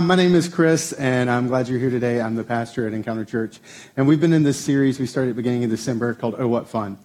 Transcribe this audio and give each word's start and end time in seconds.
My 0.00 0.14
name 0.14 0.36
is 0.36 0.48
Chris, 0.48 0.92
and 0.92 1.28
I'm 1.28 1.48
glad 1.48 1.66
you're 1.66 1.80
here 1.80 1.90
today. 1.90 2.20
I'm 2.20 2.36
the 2.36 2.44
pastor 2.44 2.86
at 2.86 2.92
Encounter 2.92 3.24
Church. 3.24 3.58
And 3.96 4.06
we've 4.06 4.20
been 4.20 4.32
in 4.32 4.44
this 4.44 4.56
series 4.56 5.00
we 5.00 5.06
started 5.06 5.30
at 5.30 5.32
the 5.36 5.42
beginning 5.42 5.64
of 5.64 5.70
December 5.70 6.14
called 6.14 6.36
Oh 6.38 6.46
What 6.46 6.68
Fun. 6.68 6.98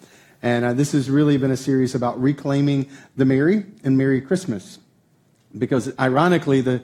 And 0.43 0.63
uh, 0.63 0.73
this 0.73 0.91
has 0.91 1.09
really 1.09 1.37
been 1.37 1.49
a 1.49 1.57
series 1.57 1.95
about 1.95 2.21
reclaiming 2.21 2.87
the 3.15 3.25
Merry 3.25 3.65
and 3.83 3.97
Merry 3.97 4.21
Christmas. 4.21 4.77
Because 5.57 5.91
ironically, 5.99 6.61
the, 6.61 6.83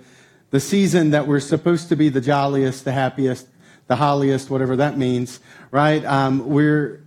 the 0.50 0.60
season 0.60 1.12
that 1.12 1.28
we're 1.28 1.40
supposed 1.40 1.90
to 1.90 1.96
be 1.96 2.10
the 2.10 2.22
jolliest, 2.22 2.86
the 2.86 2.92
happiest, 2.92 3.48
the 3.86 3.98
holliest, 3.98 4.50
whatever 4.50 4.76
that 4.78 4.98
means, 4.98 5.40
right? 5.70 6.04
Um, 6.06 6.50
we're, 6.50 7.04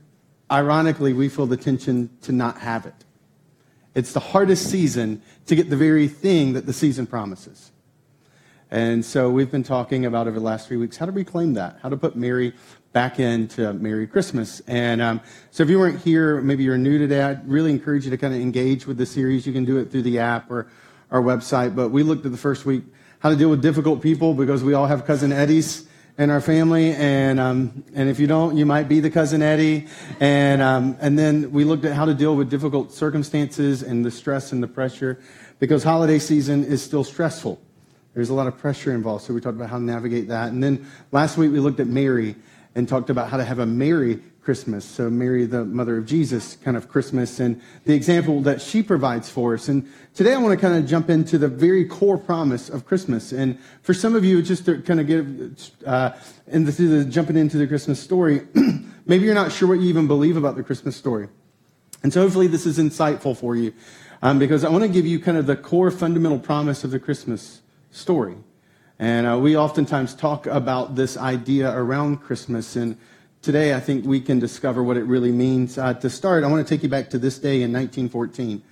ironically, 0.48 1.12
we 1.12 1.28
feel 1.28 1.46
the 1.46 1.56
tension 1.56 2.08
to 2.22 2.30
not 2.30 2.58
have 2.58 2.86
it. 2.86 2.94
It's 3.96 4.12
the 4.12 4.20
hardest 4.20 4.70
season 4.70 5.22
to 5.46 5.56
get 5.56 5.70
the 5.70 5.76
very 5.76 6.06
thing 6.06 6.52
that 6.52 6.66
the 6.66 6.72
season 6.72 7.08
promises. 7.08 7.71
And 8.72 9.04
so 9.04 9.28
we've 9.28 9.50
been 9.50 9.62
talking 9.62 10.06
about 10.06 10.26
over 10.26 10.38
the 10.38 10.44
last 10.44 10.66
three 10.66 10.78
weeks 10.78 10.96
how 10.96 11.04
to 11.04 11.12
reclaim 11.12 11.52
that, 11.54 11.78
how 11.82 11.90
to 11.90 11.96
put 11.98 12.16
Merry 12.16 12.54
back 12.94 13.20
into 13.20 13.70
Merry 13.74 14.06
Christmas. 14.06 14.60
And 14.66 15.02
um, 15.02 15.20
so 15.50 15.62
if 15.62 15.68
you 15.68 15.78
weren't 15.78 16.00
here, 16.00 16.40
maybe 16.40 16.64
you're 16.64 16.78
new 16.78 16.96
today, 16.96 17.20
I'd 17.20 17.46
really 17.46 17.70
encourage 17.70 18.06
you 18.06 18.10
to 18.10 18.16
kind 18.16 18.32
of 18.32 18.40
engage 18.40 18.86
with 18.86 18.96
the 18.96 19.04
series. 19.04 19.46
You 19.46 19.52
can 19.52 19.66
do 19.66 19.76
it 19.76 19.90
through 19.90 20.02
the 20.02 20.20
app 20.20 20.50
or 20.50 20.68
our 21.10 21.20
website. 21.20 21.76
But 21.76 21.90
we 21.90 22.02
looked 22.02 22.24
at 22.24 22.32
the 22.32 22.38
first 22.38 22.64
week 22.64 22.84
how 23.18 23.28
to 23.28 23.36
deal 23.36 23.50
with 23.50 23.60
difficult 23.60 24.00
people 24.00 24.32
because 24.32 24.64
we 24.64 24.72
all 24.72 24.86
have 24.86 25.04
cousin 25.04 25.32
Eddies 25.32 25.86
in 26.16 26.30
our 26.30 26.40
family, 26.40 26.94
and 26.94 27.40
um, 27.40 27.84
and 27.94 28.08
if 28.08 28.20
you 28.20 28.26
don't, 28.26 28.56
you 28.56 28.66
might 28.66 28.88
be 28.88 29.00
the 29.00 29.10
cousin 29.10 29.42
Eddie. 29.42 29.86
And 30.18 30.60
um, 30.62 30.96
and 31.00 31.18
then 31.18 31.52
we 31.52 31.64
looked 31.64 31.84
at 31.84 31.92
how 31.92 32.06
to 32.06 32.14
deal 32.14 32.36
with 32.36 32.48
difficult 32.48 32.92
circumstances 32.92 33.82
and 33.82 34.04
the 34.04 34.10
stress 34.10 34.52
and 34.52 34.62
the 34.62 34.68
pressure, 34.68 35.20
because 35.58 35.84
holiday 35.84 36.18
season 36.18 36.64
is 36.64 36.82
still 36.82 37.04
stressful. 37.04 37.60
There's 38.14 38.30
a 38.30 38.34
lot 38.34 38.46
of 38.46 38.58
pressure 38.58 38.92
involved. 38.92 39.24
So 39.24 39.32
we 39.32 39.40
talked 39.40 39.56
about 39.56 39.70
how 39.70 39.78
to 39.78 39.82
navigate 39.82 40.28
that. 40.28 40.48
And 40.48 40.62
then 40.62 40.86
last 41.12 41.36
week 41.38 41.50
we 41.50 41.60
looked 41.60 41.80
at 41.80 41.86
Mary 41.86 42.36
and 42.74 42.88
talked 42.88 43.10
about 43.10 43.30
how 43.30 43.36
to 43.36 43.44
have 43.44 43.58
a 43.58 43.66
Mary 43.66 44.20
Christmas. 44.42 44.84
So 44.84 45.08
Mary, 45.08 45.46
the 45.46 45.64
mother 45.64 45.96
of 45.96 46.04
Jesus, 46.04 46.56
kind 46.56 46.76
of 46.76 46.88
Christmas, 46.88 47.38
and 47.38 47.60
the 47.84 47.94
example 47.94 48.40
that 48.42 48.60
she 48.60 48.82
provides 48.82 49.30
for 49.30 49.54
us. 49.54 49.68
And 49.68 49.88
today 50.14 50.34
I 50.34 50.38
want 50.38 50.58
to 50.58 50.66
kind 50.66 50.82
of 50.82 50.88
jump 50.88 51.08
into 51.08 51.38
the 51.38 51.48
very 51.48 51.84
core 51.84 52.18
promise 52.18 52.68
of 52.68 52.84
Christmas. 52.84 53.32
And 53.32 53.58
for 53.82 53.94
some 53.94 54.16
of 54.16 54.24
you, 54.24 54.42
just 54.42 54.66
to 54.66 54.82
kind 54.82 55.00
of 55.00 55.06
get 55.06 55.86
uh, 55.86 56.12
into 56.48 56.72
the, 56.72 57.04
jumping 57.04 57.36
into 57.36 57.56
the 57.56 57.68
Christmas 57.68 58.00
story, 58.00 58.42
maybe 59.06 59.24
you're 59.24 59.34
not 59.34 59.52
sure 59.52 59.68
what 59.68 59.78
you 59.78 59.88
even 59.88 60.08
believe 60.08 60.36
about 60.36 60.56
the 60.56 60.62
Christmas 60.62 60.96
story. 60.96 61.28
And 62.02 62.12
so 62.12 62.22
hopefully 62.22 62.48
this 62.48 62.66
is 62.66 62.78
insightful 62.78 63.36
for 63.36 63.54
you. 63.54 63.72
Um, 64.22 64.38
because 64.38 64.64
I 64.64 64.68
want 64.70 64.82
to 64.82 64.88
give 64.88 65.06
you 65.06 65.18
kind 65.20 65.38
of 65.38 65.46
the 65.46 65.56
core 65.56 65.90
fundamental 65.90 66.38
promise 66.38 66.84
of 66.84 66.90
the 66.90 66.98
Christmas 66.98 67.61
story. 67.92 68.36
And 68.98 69.26
uh, 69.26 69.38
we 69.38 69.56
oftentimes 69.56 70.14
talk 70.14 70.46
about 70.46 70.96
this 70.96 71.16
idea 71.16 71.72
around 71.72 72.18
Christmas. 72.18 72.74
And 72.74 72.96
today 73.42 73.74
I 73.74 73.80
think 73.80 74.04
we 74.04 74.20
can 74.20 74.38
discover 74.38 74.82
what 74.82 74.96
it 74.96 75.04
really 75.04 75.32
means. 75.32 75.78
Uh, 75.78 75.94
to 75.94 76.10
start, 76.10 76.42
I 76.42 76.48
want 76.48 76.66
to 76.66 76.74
take 76.74 76.82
you 76.82 76.88
back 76.88 77.10
to 77.10 77.18
this 77.18 77.38
day 77.38 77.62
in 77.62 77.72
1914. 77.72 78.62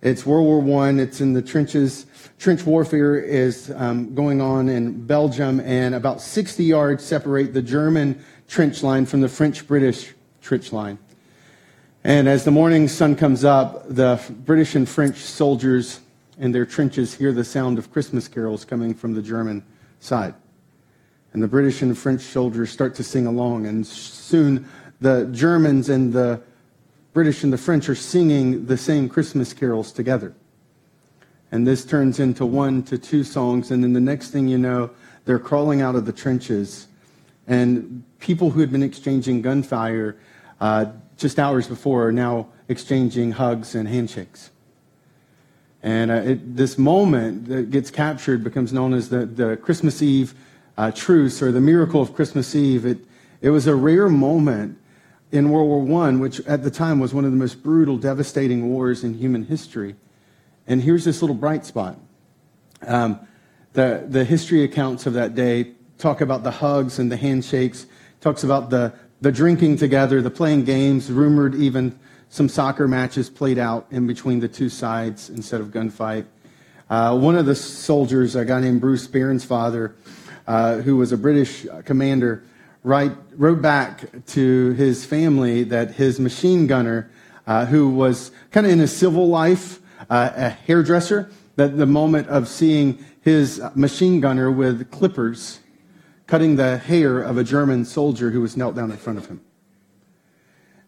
It's 0.00 0.24
World 0.24 0.64
War 0.64 0.84
I. 0.84 0.90
It's 0.92 1.20
in 1.20 1.32
the 1.32 1.42
trenches. 1.42 2.06
Trench 2.38 2.64
warfare 2.64 3.18
is 3.18 3.72
um, 3.74 4.14
going 4.14 4.40
on 4.40 4.68
in 4.68 5.04
Belgium, 5.04 5.58
and 5.58 5.92
about 5.92 6.20
60 6.20 6.62
yards 6.62 7.04
separate 7.04 7.52
the 7.52 7.62
German 7.62 8.24
trench 8.46 8.84
line 8.84 9.06
from 9.06 9.22
the 9.22 9.28
French 9.28 9.66
British 9.66 10.14
trench 10.40 10.72
line. 10.72 10.98
And 12.04 12.28
as 12.28 12.44
the 12.44 12.52
morning 12.52 12.86
sun 12.86 13.16
comes 13.16 13.44
up, 13.44 13.88
the 13.88 14.20
British 14.30 14.76
and 14.76 14.88
French 14.88 15.16
soldiers 15.16 15.98
in 16.38 16.52
their 16.52 16.64
trenches 16.64 17.14
hear 17.14 17.32
the 17.32 17.44
sound 17.44 17.78
of 17.78 17.92
Christmas 17.92 18.28
carols 18.28 18.64
coming 18.64 18.94
from 18.94 19.14
the 19.14 19.22
German 19.22 19.64
side. 20.00 20.34
And 21.32 21.42
the 21.42 21.48
British 21.48 21.82
and 21.82 21.96
French 21.96 22.22
soldiers 22.22 22.70
start 22.70 22.94
to 22.96 23.02
sing 23.02 23.26
along, 23.26 23.66
and 23.66 23.86
soon 23.86 24.66
the 25.00 25.26
Germans 25.26 25.88
and 25.88 26.12
the 26.12 26.40
British 27.12 27.42
and 27.42 27.52
the 27.52 27.58
French 27.58 27.88
are 27.88 27.94
singing 27.94 28.66
the 28.66 28.76
same 28.76 29.08
Christmas 29.08 29.52
carols 29.52 29.92
together. 29.92 30.34
And 31.50 31.66
this 31.66 31.84
turns 31.84 32.20
into 32.20 32.46
one 32.46 32.82
to 32.84 32.98
two 32.98 33.24
songs, 33.24 33.70
and 33.70 33.82
then 33.82 33.92
the 33.92 34.00
next 34.00 34.30
thing 34.30 34.48
you 34.48 34.58
know, 34.58 34.90
they're 35.24 35.38
crawling 35.38 35.80
out 35.80 35.94
of 35.94 36.06
the 36.06 36.12
trenches. 36.12 36.86
And 37.46 38.04
people 38.20 38.50
who 38.50 38.60
had 38.60 38.70
been 38.70 38.82
exchanging 38.82 39.42
gunfire 39.42 40.16
uh, 40.60 40.86
just 41.16 41.38
hours 41.38 41.66
before 41.66 42.06
are 42.06 42.12
now 42.12 42.48
exchanging 42.68 43.32
hugs 43.32 43.74
and 43.74 43.88
handshakes. 43.88 44.50
And 45.88 46.10
uh, 46.10 46.14
it, 46.16 46.54
this 46.54 46.76
moment 46.76 47.48
that 47.48 47.70
gets 47.70 47.90
captured 47.90 48.44
becomes 48.44 48.74
known 48.74 48.92
as 48.92 49.08
the, 49.08 49.24
the 49.24 49.56
Christmas 49.56 50.02
Eve 50.02 50.34
uh, 50.76 50.90
truce 50.90 51.40
or 51.40 51.50
the 51.50 51.62
miracle 51.62 52.02
of 52.02 52.12
Christmas 52.12 52.54
Eve. 52.54 52.84
It, 52.84 52.98
it 53.40 53.48
was 53.48 53.66
a 53.66 53.74
rare 53.74 54.10
moment 54.10 54.78
in 55.32 55.48
World 55.48 55.88
War 55.88 56.04
I, 56.06 56.10
which 56.10 56.40
at 56.40 56.62
the 56.62 56.70
time 56.70 57.00
was 57.00 57.14
one 57.14 57.24
of 57.24 57.30
the 57.30 57.38
most 57.38 57.62
brutal, 57.62 57.96
devastating 57.96 58.68
wars 58.68 59.02
in 59.02 59.14
human 59.14 59.46
history. 59.46 59.96
And 60.66 60.82
here's 60.82 61.06
this 61.06 61.22
little 61.22 61.34
bright 61.34 61.64
spot. 61.64 61.98
Um, 62.86 63.20
the, 63.72 64.04
the 64.06 64.26
history 64.26 64.64
accounts 64.64 65.06
of 65.06 65.14
that 65.14 65.34
day 65.34 65.72
talk 65.96 66.20
about 66.20 66.42
the 66.42 66.50
hugs 66.50 66.98
and 66.98 67.10
the 67.10 67.16
handshakes, 67.16 67.86
talks 68.20 68.44
about 68.44 68.68
the, 68.68 68.92
the 69.22 69.32
drinking 69.32 69.78
together, 69.78 70.20
the 70.20 70.30
playing 70.30 70.64
games, 70.64 71.10
rumored 71.10 71.54
even 71.54 71.98
some 72.28 72.48
soccer 72.48 72.86
matches 72.86 73.30
played 73.30 73.58
out 73.58 73.86
in 73.90 74.06
between 74.06 74.40
the 74.40 74.48
two 74.48 74.68
sides 74.68 75.30
instead 75.30 75.60
of 75.60 75.68
gunfight. 75.68 76.26
Uh, 76.90 77.18
one 77.18 77.36
of 77.36 77.46
the 77.46 77.54
soldiers, 77.54 78.34
a 78.34 78.44
guy 78.44 78.60
named 78.60 78.80
Bruce 78.80 79.06
Bairnsfather, 79.06 79.94
uh, 80.46 80.76
who 80.76 80.96
was 80.96 81.12
a 81.12 81.16
British 81.16 81.66
commander, 81.84 82.42
write, 82.82 83.12
wrote 83.36 83.60
back 83.60 84.04
to 84.26 84.72
his 84.72 85.04
family 85.04 85.64
that 85.64 85.92
his 85.92 86.18
machine 86.18 86.66
gunner, 86.66 87.10
uh, 87.46 87.66
who 87.66 87.90
was 87.90 88.30
kind 88.50 88.66
of 88.66 88.72
in 88.72 88.78
his 88.78 88.94
civil 88.96 89.28
life, 89.28 89.80
uh, 90.08 90.30
a 90.34 90.48
hairdresser, 90.50 91.30
that 91.56 91.76
the 91.76 91.86
moment 91.86 92.28
of 92.28 92.48
seeing 92.48 93.04
his 93.20 93.60
machine 93.74 94.20
gunner 94.20 94.50
with 94.50 94.90
clippers 94.90 95.60
cutting 96.26 96.56
the 96.56 96.78
hair 96.78 97.20
of 97.20 97.36
a 97.36 97.44
German 97.44 97.84
soldier 97.84 98.30
who 98.30 98.40
was 98.40 98.56
knelt 98.56 98.76
down 98.76 98.90
in 98.90 98.96
front 98.96 99.18
of 99.18 99.26
him. 99.26 99.40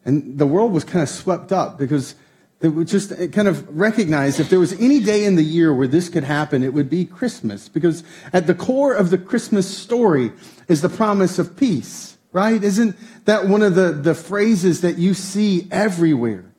And 0.05 0.39
the 0.39 0.47
world 0.47 0.73
was 0.73 0.85
kind 0.85 1.03
of 1.03 1.09
swept 1.09 1.53
up 1.53 1.79
because 1.79 2.15
it 2.61 2.69
would 2.69 2.89
just 2.89 3.13
uh, 3.13 3.27
kind 3.29 3.49
of 3.49 3.77
recognize 3.77 4.39
if 4.39 4.51
there 4.51 4.59
was 4.59 4.73
any 4.75 5.01
day 5.01 5.25
in 5.25 5.37
the 5.37 5.43
year 5.43 5.73
where 5.75 5.89
this 5.89 6.09
could 6.09 6.25
happen, 6.25 6.63
it 6.63 6.75
would 6.75 6.91
be 6.91 7.05
Christmas. 7.05 7.69
Because 7.69 8.05
at 8.33 8.47
the 8.47 8.55
core 8.55 8.95
of 8.95 9.11
the 9.11 9.19
Christmas 9.19 9.67
story 9.77 10.33
is 10.69 10.83
the 10.83 10.89
promise 10.89 11.39
of 11.39 11.57
peace, 11.57 12.19
right? 12.33 12.63
Isn't 12.63 12.97
that 13.25 13.47
one 13.47 13.63
of 13.63 13.75
the, 13.75 13.93
the 13.93 14.15
phrases 14.15 14.83
that 14.83 14.99
you 14.99 15.15
see 15.15 15.69
everywhere? 15.71 16.53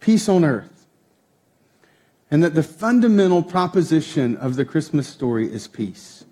Peace 0.00 0.28
on 0.28 0.44
earth. 0.44 0.86
And 2.30 2.42
that 2.42 2.54
the 2.54 2.62
fundamental 2.62 3.42
proposition 3.42 4.36
of 4.36 4.56
the 4.56 4.64
Christmas 4.64 5.06
story 5.06 5.52
is 5.52 5.68
peace. 5.68 6.24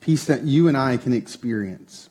Peace 0.00 0.26
that 0.26 0.42
you 0.42 0.68
and 0.68 0.76
I 0.76 0.98
can 0.98 1.12
experience 1.12 2.10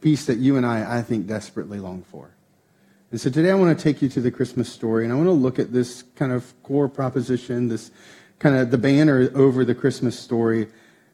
peace 0.00 0.26
that 0.26 0.38
you 0.38 0.56
and 0.56 0.66
I, 0.66 0.98
I 0.98 1.02
think, 1.02 1.26
desperately 1.26 1.80
long 1.80 2.02
for. 2.02 2.30
And 3.10 3.20
so 3.20 3.30
today 3.30 3.50
I 3.50 3.54
want 3.54 3.76
to 3.76 3.82
take 3.82 4.02
you 4.02 4.08
to 4.10 4.20
the 4.20 4.30
Christmas 4.30 4.70
story, 4.72 5.04
and 5.04 5.12
I 5.12 5.16
want 5.16 5.28
to 5.28 5.32
look 5.32 5.58
at 5.58 5.72
this 5.72 6.02
kind 6.16 6.32
of 6.32 6.52
core 6.62 6.88
proposition, 6.88 7.68
this 7.68 7.90
kind 8.38 8.56
of 8.56 8.70
the 8.70 8.78
banner 8.78 9.30
over 9.34 9.64
the 9.64 9.74
Christmas 9.74 10.18
story, 10.18 10.68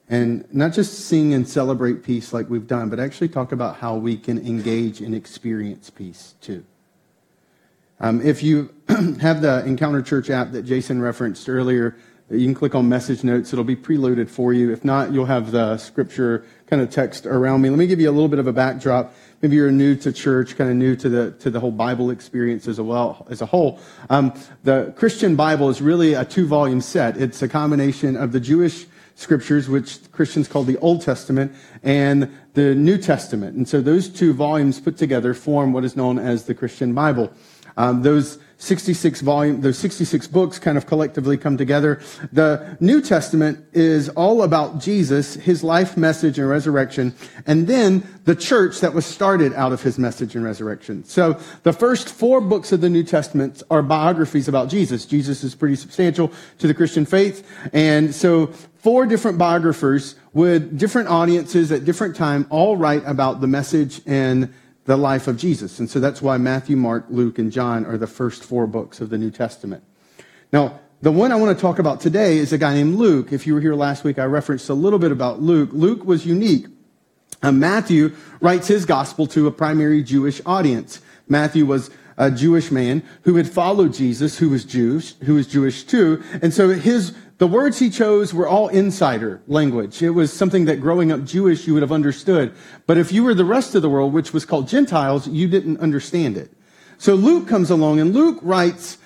and 0.08 0.46
not 0.52 0.72
just 0.72 1.06
sing 1.06 1.32
and 1.34 1.46
celebrate 1.46 2.02
peace 2.02 2.32
like 2.32 2.50
we've 2.50 2.66
done, 2.66 2.88
but 2.88 2.98
actually 2.98 3.28
talk 3.28 3.52
about 3.52 3.76
how 3.76 3.96
we 3.96 4.16
can 4.16 4.38
engage 4.38 5.00
and 5.00 5.14
experience 5.14 5.90
peace 5.90 6.34
too. 6.40 6.64
Um, 8.00 8.20
if 8.20 8.42
you 8.42 8.74
have 9.20 9.42
the 9.42 9.64
Encounter 9.64 10.02
Church 10.02 10.28
app 10.28 10.52
that 10.52 10.62
Jason 10.62 11.00
referenced 11.00 11.48
earlier, 11.48 11.96
you 12.32 12.46
can 12.46 12.54
click 12.54 12.74
on 12.74 12.88
message 12.88 13.24
notes. 13.24 13.52
It'll 13.52 13.64
be 13.64 13.76
preloaded 13.76 14.28
for 14.28 14.52
you. 14.52 14.72
If 14.72 14.84
not, 14.84 15.12
you'll 15.12 15.26
have 15.26 15.50
the 15.50 15.76
scripture 15.76 16.44
kind 16.66 16.80
of 16.82 16.90
text 16.90 17.26
around 17.26 17.60
me. 17.60 17.70
Let 17.70 17.78
me 17.78 17.86
give 17.86 18.00
you 18.00 18.08
a 18.08 18.12
little 18.12 18.28
bit 18.28 18.38
of 18.38 18.46
a 18.46 18.52
backdrop. 18.52 19.14
Maybe 19.42 19.56
you're 19.56 19.70
new 19.70 19.94
to 19.96 20.12
church, 20.12 20.56
kind 20.56 20.70
of 20.70 20.76
new 20.76 20.96
to 20.96 21.08
the 21.08 21.30
to 21.32 21.50
the 21.50 21.60
whole 21.60 21.70
Bible 21.70 22.10
experience 22.10 22.68
as 22.68 22.80
well 22.80 23.26
as 23.28 23.42
a 23.42 23.46
whole. 23.46 23.80
Um, 24.08 24.32
the 24.62 24.94
Christian 24.96 25.36
Bible 25.36 25.68
is 25.68 25.82
really 25.82 26.14
a 26.14 26.24
two 26.24 26.46
volume 26.46 26.80
set. 26.80 27.16
It's 27.16 27.42
a 27.42 27.48
combination 27.48 28.16
of 28.16 28.32
the 28.32 28.40
Jewish 28.40 28.86
scriptures, 29.14 29.68
which 29.68 30.10
Christians 30.12 30.48
call 30.48 30.64
the 30.64 30.78
Old 30.78 31.02
Testament, 31.02 31.52
and 31.82 32.30
the 32.54 32.74
New 32.74 32.98
Testament. 32.98 33.56
And 33.56 33.68
so 33.68 33.80
those 33.80 34.08
two 34.08 34.32
volumes 34.32 34.80
put 34.80 34.96
together 34.96 35.34
form 35.34 35.72
what 35.72 35.84
is 35.84 35.96
known 35.96 36.18
as 36.18 36.44
the 36.44 36.54
Christian 36.54 36.94
Bible. 36.94 37.32
Um, 37.76 38.02
those 38.02 38.38
66 38.62 39.22
volume, 39.22 39.60
those 39.60 39.76
66 39.78 40.28
books 40.28 40.60
kind 40.60 40.78
of 40.78 40.86
collectively 40.86 41.36
come 41.36 41.56
together. 41.56 42.00
The 42.32 42.76
New 42.78 43.02
Testament 43.02 43.64
is 43.72 44.08
all 44.10 44.42
about 44.42 44.78
Jesus, 44.78 45.34
his 45.34 45.64
life, 45.64 45.96
message, 45.96 46.38
and 46.38 46.48
resurrection, 46.48 47.12
and 47.44 47.66
then 47.66 48.06
the 48.24 48.36
church 48.36 48.78
that 48.78 48.94
was 48.94 49.04
started 49.04 49.52
out 49.54 49.72
of 49.72 49.82
his 49.82 49.98
message 49.98 50.36
and 50.36 50.44
resurrection. 50.44 51.02
So 51.02 51.40
the 51.64 51.72
first 51.72 52.08
four 52.08 52.40
books 52.40 52.70
of 52.70 52.80
the 52.80 52.88
New 52.88 53.02
Testament 53.02 53.64
are 53.68 53.82
biographies 53.82 54.46
about 54.46 54.68
Jesus. 54.68 55.06
Jesus 55.06 55.42
is 55.42 55.56
pretty 55.56 55.74
substantial 55.74 56.30
to 56.58 56.68
the 56.68 56.74
Christian 56.74 57.04
faith. 57.04 57.44
And 57.72 58.14
so 58.14 58.46
four 58.78 59.06
different 59.06 59.38
biographers 59.38 60.14
with 60.34 60.78
different 60.78 61.08
audiences 61.08 61.72
at 61.72 61.84
different 61.84 62.14
time 62.14 62.46
all 62.48 62.76
write 62.76 63.02
about 63.06 63.40
the 63.40 63.48
message 63.48 64.00
and 64.06 64.54
the 64.84 64.96
life 64.96 65.28
of 65.28 65.36
Jesus. 65.36 65.78
And 65.78 65.88
so 65.88 66.00
that's 66.00 66.20
why 66.20 66.38
Matthew, 66.38 66.76
Mark, 66.76 67.06
Luke, 67.08 67.38
and 67.38 67.52
John 67.52 67.86
are 67.86 67.96
the 67.96 68.06
first 68.06 68.42
four 68.42 68.66
books 68.66 69.00
of 69.00 69.10
the 69.10 69.18
New 69.18 69.30
Testament. 69.30 69.84
Now, 70.52 70.80
the 71.02 71.12
one 71.12 71.32
I 71.32 71.36
want 71.36 71.56
to 71.56 71.60
talk 71.60 71.78
about 71.78 72.00
today 72.00 72.38
is 72.38 72.52
a 72.52 72.58
guy 72.58 72.74
named 72.74 72.96
Luke. 72.96 73.32
If 73.32 73.46
you 73.46 73.54
were 73.54 73.60
here 73.60 73.74
last 73.74 74.04
week, 74.04 74.18
I 74.18 74.24
referenced 74.24 74.68
a 74.68 74.74
little 74.74 74.98
bit 74.98 75.10
about 75.10 75.40
Luke. 75.40 75.70
Luke 75.72 76.04
was 76.04 76.26
unique. 76.26 76.66
Uh, 77.42 77.50
Matthew 77.50 78.14
writes 78.40 78.68
his 78.68 78.86
gospel 78.86 79.26
to 79.28 79.48
a 79.48 79.50
primary 79.50 80.02
Jewish 80.02 80.40
audience. 80.46 81.00
Matthew 81.28 81.66
was 81.66 81.90
a 82.16 82.30
Jewish 82.30 82.70
man 82.70 83.02
who 83.22 83.36
had 83.36 83.48
followed 83.48 83.94
Jesus, 83.94 84.38
who 84.38 84.50
was 84.50 84.64
Jewish, 84.64 85.14
who 85.20 85.34
was 85.34 85.46
Jewish 85.46 85.84
too. 85.84 86.22
And 86.40 86.54
so 86.54 86.68
his 86.68 87.14
the 87.42 87.48
words 87.48 87.80
he 87.80 87.90
chose 87.90 88.32
were 88.32 88.46
all 88.46 88.68
insider 88.68 89.42
language. 89.48 90.00
It 90.00 90.10
was 90.10 90.32
something 90.32 90.66
that 90.66 90.80
growing 90.80 91.10
up 91.10 91.24
Jewish 91.24 91.66
you 91.66 91.74
would 91.74 91.82
have 91.82 91.90
understood. 91.90 92.54
But 92.86 92.98
if 92.98 93.10
you 93.10 93.24
were 93.24 93.34
the 93.34 93.44
rest 93.44 93.74
of 93.74 93.82
the 93.82 93.90
world, 93.90 94.12
which 94.12 94.32
was 94.32 94.44
called 94.44 94.68
Gentiles, 94.68 95.26
you 95.26 95.48
didn't 95.48 95.80
understand 95.80 96.36
it. 96.36 96.52
So 96.98 97.16
Luke 97.16 97.48
comes 97.48 97.68
along 97.68 97.98
and 97.98 98.14
Luke 98.14 98.38
writes 98.42 98.96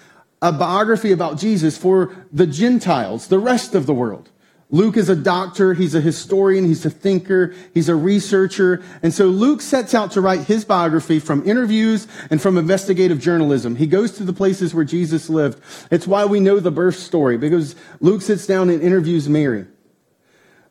a 0.42 0.52
biography 0.52 1.12
about 1.12 1.38
Jesus 1.38 1.78
for 1.78 2.14
the 2.30 2.46
Gentiles, 2.46 3.28
the 3.28 3.38
rest 3.38 3.74
of 3.74 3.86
the 3.86 3.94
world. 3.94 4.28
Luke 4.70 4.96
is 4.96 5.08
a 5.08 5.14
doctor, 5.14 5.74
he's 5.74 5.94
a 5.94 6.00
historian, 6.00 6.64
he's 6.64 6.84
a 6.84 6.90
thinker, 6.90 7.54
he's 7.72 7.88
a 7.88 7.94
researcher. 7.94 8.82
And 9.00 9.14
so 9.14 9.26
Luke 9.26 9.60
sets 9.60 9.94
out 9.94 10.10
to 10.12 10.20
write 10.20 10.40
his 10.40 10.64
biography 10.64 11.20
from 11.20 11.48
interviews 11.48 12.08
and 12.30 12.42
from 12.42 12.58
investigative 12.58 13.20
journalism. 13.20 13.76
He 13.76 13.86
goes 13.86 14.12
to 14.12 14.24
the 14.24 14.32
places 14.32 14.74
where 14.74 14.84
Jesus 14.84 15.30
lived. 15.30 15.60
It's 15.92 16.06
why 16.06 16.24
we 16.24 16.40
know 16.40 16.58
the 16.58 16.72
birth 16.72 16.96
story, 16.96 17.36
because 17.38 17.76
Luke 18.00 18.22
sits 18.22 18.46
down 18.46 18.68
and 18.68 18.82
interviews 18.82 19.28
Mary. 19.28 19.66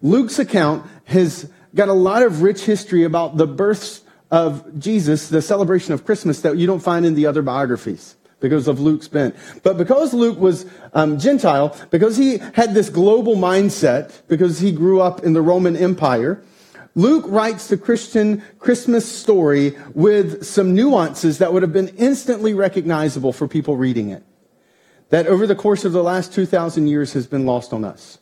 Luke's 0.02 0.40
account 0.40 0.86
has 1.06 1.50
got 1.74 1.88
a 1.88 1.94
lot 1.94 2.22
of 2.22 2.42
rich 2.42 2.66
history 2.66 3.06
about 3.06 3.38
the 3.38 3.48
births 3.48 4.02
of 4.30 4.78
Jesus, 4.78 5.30
the 5.30 5.42
celebration 5.42 5.94
of 5.94 6.04
Christmas 6.04 6.42
that 6.42 6.58
you 6.58 6.68
don't 6.68 6.82
find 6.82 7.06
in 7.06 7.16
the 7.16 7.28
other 7.28 7.42
biographies 7.42 8.18
because 8.40 8.68
of 8.68 8.80
Luke's 8.80 9.08
bent. 9.08 9.36
But 9.64 9.78
because 9.78 10.14
Luke 10.14 10.40
was 10.40 10.66
um, 10.94 11.18
Gentile, 11.18 11.76
because 11.90 12.18
he 12.18 12.38
had 12.54 12.74
this 12.74 12.90
global 12.90 13.36
mindset, 13.36 14.22
because 14.28 14.60
he 14.60 14.72
grew 14.72 15.02
up 15.02 15.24
in 15.24 15.34
the 15.34 15.42
Roman 15.42 15.76
Empire, 15.76 16.42
Luke 16.96 17.26
writes 17.28 17.68
the 17.68 17.78
Christian 17.78 18.42
Christmas 18.58 19.06
story 19.10 19.78
with 19.94 20.46
some 20.46 20.74
nuances 20.74 21.40
that 21.40 21.52
would 21.52 21.62
have 21.62 21.74
been 21.74 21.90
instantly 21.98 22.54
recognizable 22.54 23.34
for 23.34 23.48
people 23.48 23.76
reading 23.76 24.10
it. 24.10 24.24
That 25.10 25.28
over 25.28 25.46
the 25.46 25.56
course 25.56 25.84
of 25.84 25.92
the 25.92 26.02
last 26.02 26.34
2,000 26.34 26.88
years 26.88 27.14
has 27.14 27.28
been 27.28 27.46
lost 27.46 27.74
on 27.74 27.84
us. 27.84 28.18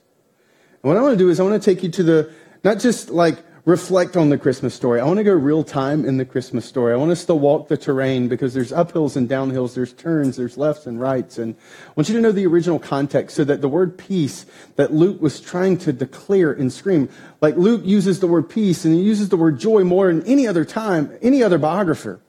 And 0.82 0.90
what 0.90 0.98
I 0.98 1.02
want 1.02 1.14
to 1.14 1.24
do 1.24 1.30
is 1.30 1.40
I 1.40 1.44
want 1.44 1.62
to 1.62 1.74
take 1.74 1.84
you 1.84 1.90
to 1.90 2.04
the, 2.04 2.34
not 2.64 2.80
just 2.80 3.10
like 3.10 3.38
reflect 3.66 4.18
on 4.18 4.30
the 4.30 4.38
Christmas 4.38 4.74
story. 4.74 5.00
I 5.00 5.06
want 5.06 5.20
to 5.20 5.24
go 5.24 5.32
real 5.34 5.64
time 5.64 6.04
in 6.04 6.18
the 6.18 6.26
Christmas 6.26 6.66
story. 6.66 6.92
I 6.92 6.98
want 6.98 7.12
us 7.12 7.24
to 7.26 7.36
walk 7.36 7.70
the 7.70 7.78
terrain 7.78 8.28
because 8.28 8.54
there's 8.54 8.74
uphills 8.74 9.16
and 9.16 9.30
downhills, 9.30 9.74
there's 9.74 9.94
turns, 9.94 10.36
there's 10.36 10.58
lefts 10.58 10.86
and 10.86 11.00
rights. 11.00 11.38
And 11.38 11.56
I 11.88 11.92
want 11.96 12.10
you 12.10 12.16
to 12.16 12.22
know 12.22 12.34
the 12.34 12.46
original 12.46 12.78
context 12.78 13.38
so 13.38 13.46
that 13.46 13.62
the 13.62 13.70
word 13.70 13.98
peace 13.98 14.46
that 14.76 14.92
Luke 14.94 15.22
was 15.22 15.40
trying 15.40 15.78
to 15.78 15.94
declare 15.94 16.52
and 16.52 16.74
scream, 16.74 17.08
like 17.40 17.56
Luke 17.56 17.84
uses 17.86 18.20
the 18.20 18.28
word 18.28 18.50
peace 18.50 18.84
and 18.84 18.94
he 18.94 19.02
uses 19.02 19.30
the 19.30 19.38
word 19.38 19.60
joy 19.60 19.86
more 19.86 20.08
than 20.08 20.26
any 20.26 20.46
other 20.46 20.66
time, 20.66 21.18
any 21.22 21.42
other 21.42 21.58
biographer. 21.58 22.20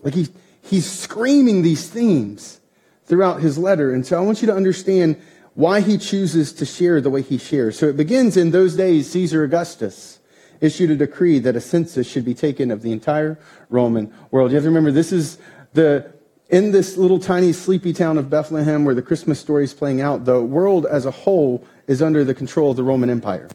Like 0.00 0.14
he, 0.14 0.28
he's 0.62 0.90
screaming 0.90 1.60
these 1.60 1.86
themes 1.86 2.60
throughout 3.04 3.42
his 3.42 3.58
letter. 3.58 3.92
And 3.92 4.06
so 4.06 4.16
I 4.16 4.22
want 4.22 4.40
you 4.40 4.46
to 4.46 4.54
understand 4.54 5.20
why 5.52 5.80
he 5.80 5.98
chooses 5.98 6.50
to 6.54 6.64
share 6.64 7.02
the 7.02 7.10
way 7.10 7.20
he 7.20 7.36
shares. 7.36 7.78
So 7.78 7.88
it 7.88 7.96
begins 7.96 8.38
in 8.38 8.52
those 8.52 8.74
days, 8.74 9.10
Caesar 9.10 9.44
Augustus 9.44 10.17
issued 10.60 10.90
a 10.90 10.96
decree 10.96 11.38
that 11.40 11.56
a 11.56 11.60
census 11.60 12.08
should 12.08 12.24
be 12.24 12.34
taken 12.34 12.70
of 12.70 12.82
the 12.82 12.92
entire 12.92 13.38
Roman 13.68 14.12
world. 14.30 14.50
You 14.50 14.56
have 14.56 14.64
to 14.64 14.68
remember, 14.68 14.90
this 14.90 15.12
is 15.12 15.38
the, 15.72 16.12
in 16.48 16.72
this 16.72 16.96
little 16.96 17.18
tiny 17.18 17.52
sleepy 17.52 17.92
town 17.92 18.18
of 18.18 18.30
Bethlehem 18.30 18.84
where 18.84 18.94
the 18.94 19.02
Christmas 19.02 19.38
story 19.38 19.64
is 19.64 19.74
playing 19.74 20.00
out, 20.00 20.24
the 20.24 20.42
world 20.42 20.86
as 20.86 21.06
a 21.06 21.10
whole 21.10 21.66
is 21.86 22.02
under 22.02 22.24
the 22.24 22.34
control 22.34 22.70
of 22.70 22.76
the 22.76 22.84
Roman 22.84 23.10
Empire. 23.10 23.48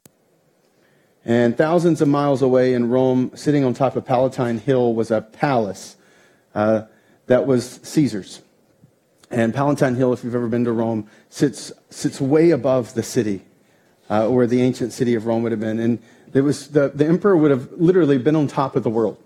And 1.25 1.57
thousands 1.57 2.01
of 2.01 2.07
miles 2.09 2.41
away 2.41 2.73
in 2.73 2.89
Rome, 2.89 3.31
sitting 3.33 3.63
on 3.63 3.73
top 3.73 3.95
of 3.95 4.05
Palatine 4.05 4.57
Hill, 4.57 4.93
was 4.93 5.09
a 5.09 5.21
palace 5.21 5.95
uh, 6.53 6.83
that 7.27 7.47
was 7.47 7.79
Caesar's. 7.83 8.41
And 9.31 9.53
Palatine 9.53 9.95
Hill, 9.95 10.13
if 10.13 10.23
you've 10.23 10.35
ever 10.35 10.47
been 10.47 10.65
to 10.65 10.71
Rome, 10.71 11.07
sits, 11.29 11.71
sits 11.89 12.19
way 12.19 12.51
above 12.51 12.93
the 12.93 13.03
city, 13.03 13.45
uh, 14.09 14.27
where 14.27 14.45
the 14.45 14.61
ancient 14.61 14.91
city 14.91 15.15
of 15.15 15.25
Rome 15.25 15.43
would 15.43 15.51
have 15.51 15.61
been. 15.61 15.79
And 15.79 15.99
it 16.33 16.41
was 16.41 16.69
the, 16.69 16.89
the 16.89 17.05
emperor 17.05 17.37
would 17.37 17.51
have 17.51 17.71
literally 17.73 18.17
been 18.17 18.35
on 18.35 18.47
top 18.47 18.75
of 18.75 18.83
the 18.83 18.89
world. 18.89 19.21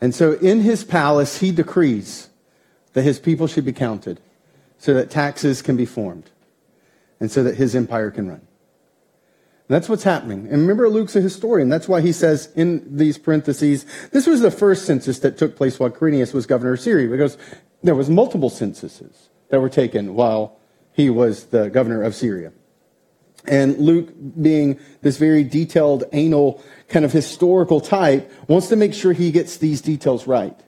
And 0.00 0.14
so 0.14 0.32
in 0.32 0.60
his 0.60 0.84
palace, 0.84 1.38
he 1.38 1.50
decrees 1.50 2.28
that 2.92 3.02
his 3.02 3.18
people 3.18 3.46
should 3.46 3.64
be 3.64 3.72
counted 3.72 4.20
so 4.78 4.94
that 4.94 5.10
taxes 5.10 5.62
can 5.62 5.76
be 5.76 5.86
formed 5.86 6.30
and 7.20 7.30
so 7.30 7.42
that 7.42 7.56
his 7.56 7.74
empire 7.74 8.10
can 8.10 8.28
run. 8.28 8.46
That's 9.68 9.88
what's 9.88 10.02
happening. 10.02 10.46
And 10.50 10.60
remember, 10.62 10.88
Luke's 10.90 11.16
a 11.16 11.22
historian. 11.22 11.70
That's 11.70 11.88
why 11.88 12.02
he 12.02 12.12
says 12.12 12.50
in 12.54 12.96
these 12.96 13.16
parentheses, 13.16 13.86
this 14.12 14.26
was 14.26 14.42
the 14.42 14.50
first 14.50 14.84
census 14.84 15.20
that 15.20 15.38
took 15.38 15.56
place 15.56 15.80
while 15.80 15.90
Quirinius 15.90 16.34
was 16.34 16.44
governor 16.44 16.74
of 16.74 16.80
Syria, 16.80 17.08
because 17.08 17.38
there 17.82 17.94
was 17.94 18.10
multiple 18.10 18.50
censuses 18.50 19.30
that 19.48 19.60
were 19.60 19.70
taken 19.70 20.14
while 20.14 20.58
he 20.92 21.08
was 21.08 21.46
the 21.46 21.70
governor 21.70 22.02
of 22.02 22.14
Syria. 22.14 22.52
And 23.46 23.78
Luke, 23.78 24.08
being 24.40 24.78
this 25.02 25.18
very 25.18 25.44
detailed, 25.44 26.04
anal, 26.12 26.62
kind 26.88 27.04
of 27.04 27.12
historical 27.12 27.80
type, 27.80 28.30
wants 28.48 28.68
to 28.68 28.76
make 28.76 28.94
sure 28.94 29.12
he 29.12 29.30
gets 29.30 29.58
these 29.58 29.80
details 29.80 30.26
right. 30.26 30.58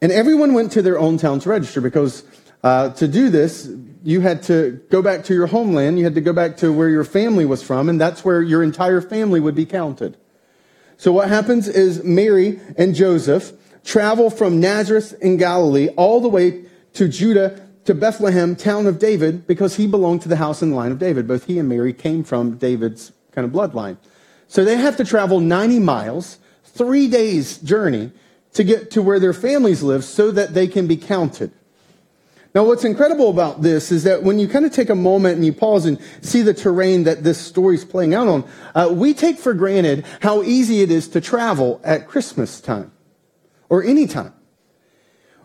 And 0.00 0.12
everyone 0.12 0.52
went 0.52 0.72
to 0.72 0.82
their 0.82 0.98
own 0.98 1.16
town 1.18 1.40
to 1.40 1.48
register 1.48 1.80
because 1.80 2.22
uh, 2.62 2.90
to 2.90 3.08
do 3.08 3.30
this, 3.30 3.70
you 4.02 4.20
had 4.20 4.42
to 4.44 4.80
go 4.90 5.02
back 5.02 5.24
to 5.24 5.34
your 5.34 5.46
homeland. 5.46 5.98
You 5.98 6.04
had 6.04 6.14
to 6.14 6.20
go 6.20 6.32
back 6.32 6.56
to 6.58 6.72
where 6.72 6.88
your 6.88 7.04
family 7.04 7.44
was 7.44 7.62
from, 7.62 7.88
and 7.88 8.00
that's 8.00 8.24
where 8.24 8.42
your 8.42 8.62
entire 8.62 9.00
family 9.00 9.40
would 9.40 9.54
be 9.54 9.66
counted. 9.66 10.16
So 10.96 11.12
what 11.12 11.28
happens 11.28 11.68
is 11.68 12.02
Mary 12.02 12.60
and 12.76 12.94
Joseph 12.94 13.52
travel 13.84 14.30
from 14.30 14.60
Nazareth 14.60 15.14
in 15.20 15.36
Galilee 15.36 15.88
all 15.96 16.20
the 16.20 16.28
way 16.28 16.64
to 16.94 17.08
Judah 17.08 17.67
to 17.88 17.94
Bethlehem, 17.94 18.54
town 18.54 18.86
of 18.86 18.98
David, 18.98 19.46
because 19.46 19.76
he 19.76 19.86
belonged 19.86 20.20
to 20.20 20.28
the 20.28 20.36
house 20.36 20.60
and 20.60 20.76
line 20.76 20.92
of 20.92 20.98
David. 20.98 21.26
Both 21.26 21.46
he 21.46 21.58
and 21.58 21.70
Mary 21.70 21.94
came 21.94 22.22
from 22.22 22.58
David's 22.58 23.12
kind 23.32 23.46
of 23.46 23.50
bloodline. 23.50 23.96
So 24.46 24.62
they 24.62 24.76
have 24.76 24.98
to 24.98 25.06
travel 25.06 25.40
90 25.40 25.78
miles, 25.78 26.36
three 26.64 27.08
days 27.08 27.56
journey 27.56 28.12
to 28.52 28.62
get 28.62 28.90
to 28.90 29.00
where 29.00 29.18
their 29.18 29.32
families 29.32 29.82
live 29.82 30.04
so 30.04 30.30
that 30.32 30.52
they 30.52 30.66
can 30.68 30.86
be 30.86 30.98
counted. 30.98 31.50
Now, 32.54 32.64
what's 32.64 32.84
incredible 32.84 33.30
about 33.30 33.62
this 33.62 33.90
is 33.90 34.04
that 34.04 34.22
when 34.22 34.38
you 34.38 34.48
kind 34.48 34.66
of 34.66 34.72
take 34.72 34.90
a 34.90 34.94
moment 34.94 35.36
and 35.36 35.46
you 35.46 35.54
pause 35.54 35.86
and 35.86 35.98
see 36.20 36.42
the 36.42 36.52
terrain 36.52 37.04
that 37.04 37.24
this 37.24 37.38
story 37.38 37.76
is 37.76 37.86
playing 37.86 38.12
out 38.12 38.28
on, 38.28 38.44
uh, 38.74 38.90
we 38.92 39.14
take 39.14 39.38
for 39.38 39.54
granted 39.54 40.04
how 40.20 40.42
easy 40.42 40.82
it 40.82 40.90
is 40.90 41.08
to 41.08 41.22
travel 41.22 41.80
at 41.82 42.06
Christmas 42.06 42.60
time 42.60 42.92
or 43.70 43.82
any 43.82 44.06
time. 44.06 44.34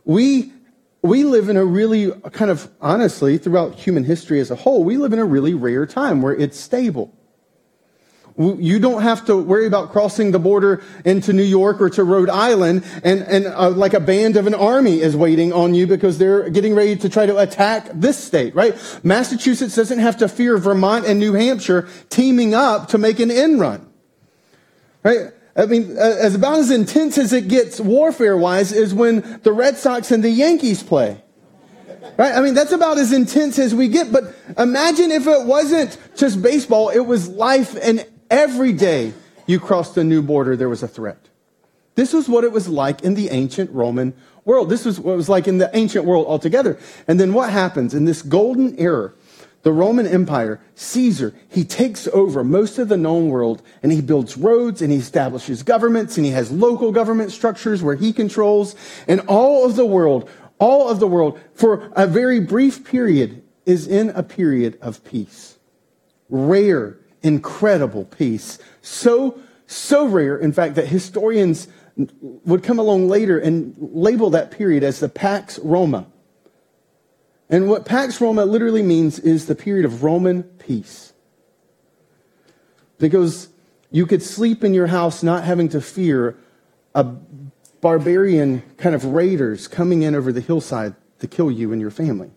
We 0.04 0.52
we 1.04 1.26
live 1.26 1.50
in 1.50 1.58
a 1.58 1.66
really, 1.66 2.12
kind 2.32 2.50
of 2.50 2.72
honestly, 2.80 3.38
throughout 3.38 3.76
human 3.76 4.06
history 4.06 4.40
as 4.40 4.50
a 4.50 4.56
whole, 4.56 4.86
we 4.86 4.96
live 4.96 5.12
in 5.12 5.20
a 5.20 5.26
really 5.26 5.54
rare 5.54 5.86
time 5.86 6.22
where 6.22 6.34
it's 6.34 6.58
stable. 6.58 7.14
You 8.38 8.80
don't 8.80 9.04
have 9.04 9.26
to 9.26 9.38
worry 9.38 9.68
about 9.68 9.92
crossing 9.92 10.32
the 10.32 10.40
border 10.40 10.82
into 11.06 11.34
New 11.34 11.44
York 11.44 11.80
or 11.82 11.90
to 11.92 12.04
Rhode 12.04 12.30
Island 12.30 12.84
and, 13.04 13.22
and 13.22 13.46
uh, 13.46 13.70
like 13.70 13.94
a 13.94 14.00
band 14.00 14.38
of 14.38 14.48
an 14.48 14.56
army 14.56 15.02
is 15.02 15.16
waiting 15.16 15.54
on 15.54 15.76
you 15.76 15.86
because 15.86 16.18
they're 16.18 16.50
getting 16.50 16.74
ready 16.74 16.96
to 16.96 17.10
try 17.10 17.28
to 17.28 17.38
attack 17.38 17.90
this 17.94 18.18
state, 18.18 18.56
right? 18.56 18.76
Massachusetts 19.04 19.76
doesn't 19.76 20.00
have 20.00 20.18
to 20.18 20.28
fear 20.28 20.58
Vermont 20.58 21.06
and 21.06 21.20
New 21.20 21.34
Hampshire 21.34 21.88
teaming 22.10 22.56
up 22.56 22.88
to 22.88 22.98
make 22.98 23.20
an 23.20 23.30
end 23.30 23.60
run, 23.60 23.88
right? 25.04 25.32
I 25.56 25.66
mean, 25.68 25.98
uh, 25.98 26.02
as 26.02 26.36
about 26.36 26.60
as 26.60 26.72
intense 26.72 27.18
as 27.18 27.32
it 27.32 27.48
gets 27.48 27.80
warfare 27.80 28.36
wise 28.36 28.72
is 28.72 28.94
when 28.94 29.40
the 29.44 29.52
Red 29.52 29.78
Sox 29.78 30.12
and 30.12 30.24
the 30.24 30.30
Yankees 30.30 30.82
play. 30.82 31.22
Right? 32.18 32.34
I 32.34 32.42
mean, 32.42 32.54
that's 32.54 32.72
about 32.72 32.98
as 32.98 33.14
intense 33.14 33.58
as 33.60 33.74
we 33.74 33.88
get. 33.88 34.12
But 34.12 34.36
imagine 34.58 35.12
if 35.12 35.28
it 35.28 35.46
wasn't 35.46 35.98
just 36.16 36.42
baseball, 36.42 36.90
it 36.90 37.00
was 37.00 37.30
life 37.30 37.76
and 37.82 38.06
every 38.30 38.74
day 38.74 39.14
you 39.46 39.60
crossed 39.60 39.98
a 39.98 40.04
new 40.04 40.22
border, 40.22 40.56
there 40.56 40.70
was 40.70 40.84
a 40.84 40.88
threat. 40.88 41.30
This 41.96 42.14
was 42.14 42.28
what 42.28 42.44
it 42.44 42.52
was 42.52 42.68
like 42.68 43.04
in 43.04 43.14
the 43.14 43.30
ancient 43.30 43.70
Roman 43.72 44.14
world. 44.46 44.70
This 44.70 44.86
was 44.86 45.00
what 45.00 45.14
it 45.14 45.18
was 45.18 45.30
like 45.30 45.48
in 45.48 45.60
the 45.60 45.70
ancient 45.76 46.06
world 46.06 46.26
altogether. 46.26 46.80
And 47.08 47.20
then 47.20 47.34
what 47.34 47.52
happens 47.52 47.94
in 47.94 48.06
this 48.06 48.22
golden 48.22 48.80
era? 48.80 49.14
The 49.64 49.72
Roman 49.72 50.06
Empire, 50.06 50.60
Caesar, 50.76 51.34
he 51.50 51.64
takes 51.64 52.08
over 52.10 52.44
most 52.44 52.78
of 52.78 52.90
the 52.90 52.98
known 52.98 53.30
world 53.30 53.62
and 53.82 53.94
he 53.94 54.02
builds 54.02 54.38
roads 54.38 54.82
and 54.82 54.92
he 54.92 54.98
establishes 54.98 55.64
governments 55.64 56.18
and 56.18 56.26
he 56.26 56.34
has 56.34 56.52
local 56.52 56.92
government 56.92 57.32
structures 57.32 57.82
where 57.82 57.96
he 57.96 58.12
controls. 58.12 58.76
And 59.08 59.22
all 59.22 59.66
of 59.66 59.78
the 59.78 59.86
world, 59.86 60.30
all 60.60 60.90
of 60.90 61.00
the 61.00 61.08
world, 61.08 61.40
for 61.54 61.90
a 61.96 62.06
very 62.06 62.42
brief 62.42 62.84
period, 62.84 63.42
is 63.66 63.88
in 63.88 64.10
a 64.10 64.22
period 64.22 64.78
of 64.82 65.02
peace. 65.06 65.58
Rare, 66.28 66.98
incredible 67.22 68.04
peace. 68.04 68.60
So, 68.82 69.40
so 69.66 70.06
rare, 70.06 70.38
in 70.38 70.52
fact, 70.52 70.76
that 70.76 70.88
historians 70.88 71.70
would 72.20 72.64
come 72.64 72.80
along 72.80 73.08
later 73.08 73.40
and 73.40 73.76
label 73.80 74.30
that 74.32 74.52
period 74.52 74.84
as 74.84 75.00
the 75.00 75.08
Pax 75.08 75.58
Roma. 75.60 76.08
And 77.54 77.70
what 77.70 77.86
Pax 77.86 78.20
Roma 78.20 78.46
literally 78.46 78.82
means 78.82 79.20
is 79.20 79.46
the 79.46 79.54
period 79.54 79.86
of 79.86 80.02
Roman 80.02 80.42
peace. 80.42 81.14
Because 82.98 83.50
you 83.92 84.08
could 84.08 84.24
sleep 84.24 84.64
in 84.64 84.74
your 84.74 84.88
house 84.88 85.22
not 85.22 85.44
having 85.44 85.70
to 85.70 85.80
fear 85.80 86.36
a 86.96 87.04
barbarian 87.80 88.64
kind 88.78 88.96
of 88.96 89.06
raiders 89.06 89.68
coming 89.68 90.02
in 90.02 90.16
over 90.16 90.32
the 90.32 90.42
hillside 90.42 90.96
to 91.20 91.28
kill 91.28 91.52
you 91.52 91.72
and 91.72 91.80
your 91.80 91.92
family, 91.92 92.32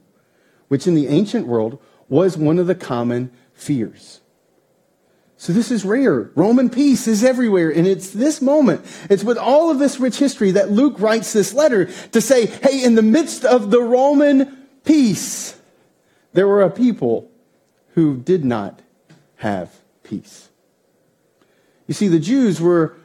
which 0.68 0.86
in 0.86 0.94
the 0.94 1.08
ancient 1.08 1.46
world 1.46 1.80
was 2.10 2.36
one 2.36 2.58
of 2.58 2.66
the 2.66 2.74
common 2.74 3.32
fears. 3.54 4.20
So 5.38 5.54
this 5.54 5.70
is 5.70 5.82
rare. 5.82 6.30
Roman 6.34 6.68
peace 6.68 7.08
is 7.08 7.24
everywhere. 7.24 7.70
And 7.70 7.86
it's 7.86 8.10
this 8.10 8.42
moment, 8.42 8.84
it's 9.08 9.24
with 9.24 9.38
all 9.38 9.70
of 9.70 9.78
this 9.78 9.98
rich 9.98 10.18
history 10.18 10.50
that 10.50 10.70
Luke 10.70 11.00
writes 11.00 11.32
this 11.32 11.54
letter 11.54 11.86
to 11.86 12.20
say, 12.20 12.44
hey, 12.44 12.84
in 12.84 12.96
the 12.96 13.02
midst 13.02 13.46
of 13.46 13.70
the 13.70 13.80
Roman 13.80 14.65
peace, 14.86 15.60
there 16.32 16.48
were 16.48 16.62
a 16.62 16.70
people 16.70 17.30
who 17.94 18.16
did 18.16 18.44
not 18.44 18.80
have 19.36 19.74
peace. 20.02 20.48
You 21.86 21.94
see, 21.94 22.08
the 22.08 22.18
Jews 22.18 22.60
were, 22.60 22.96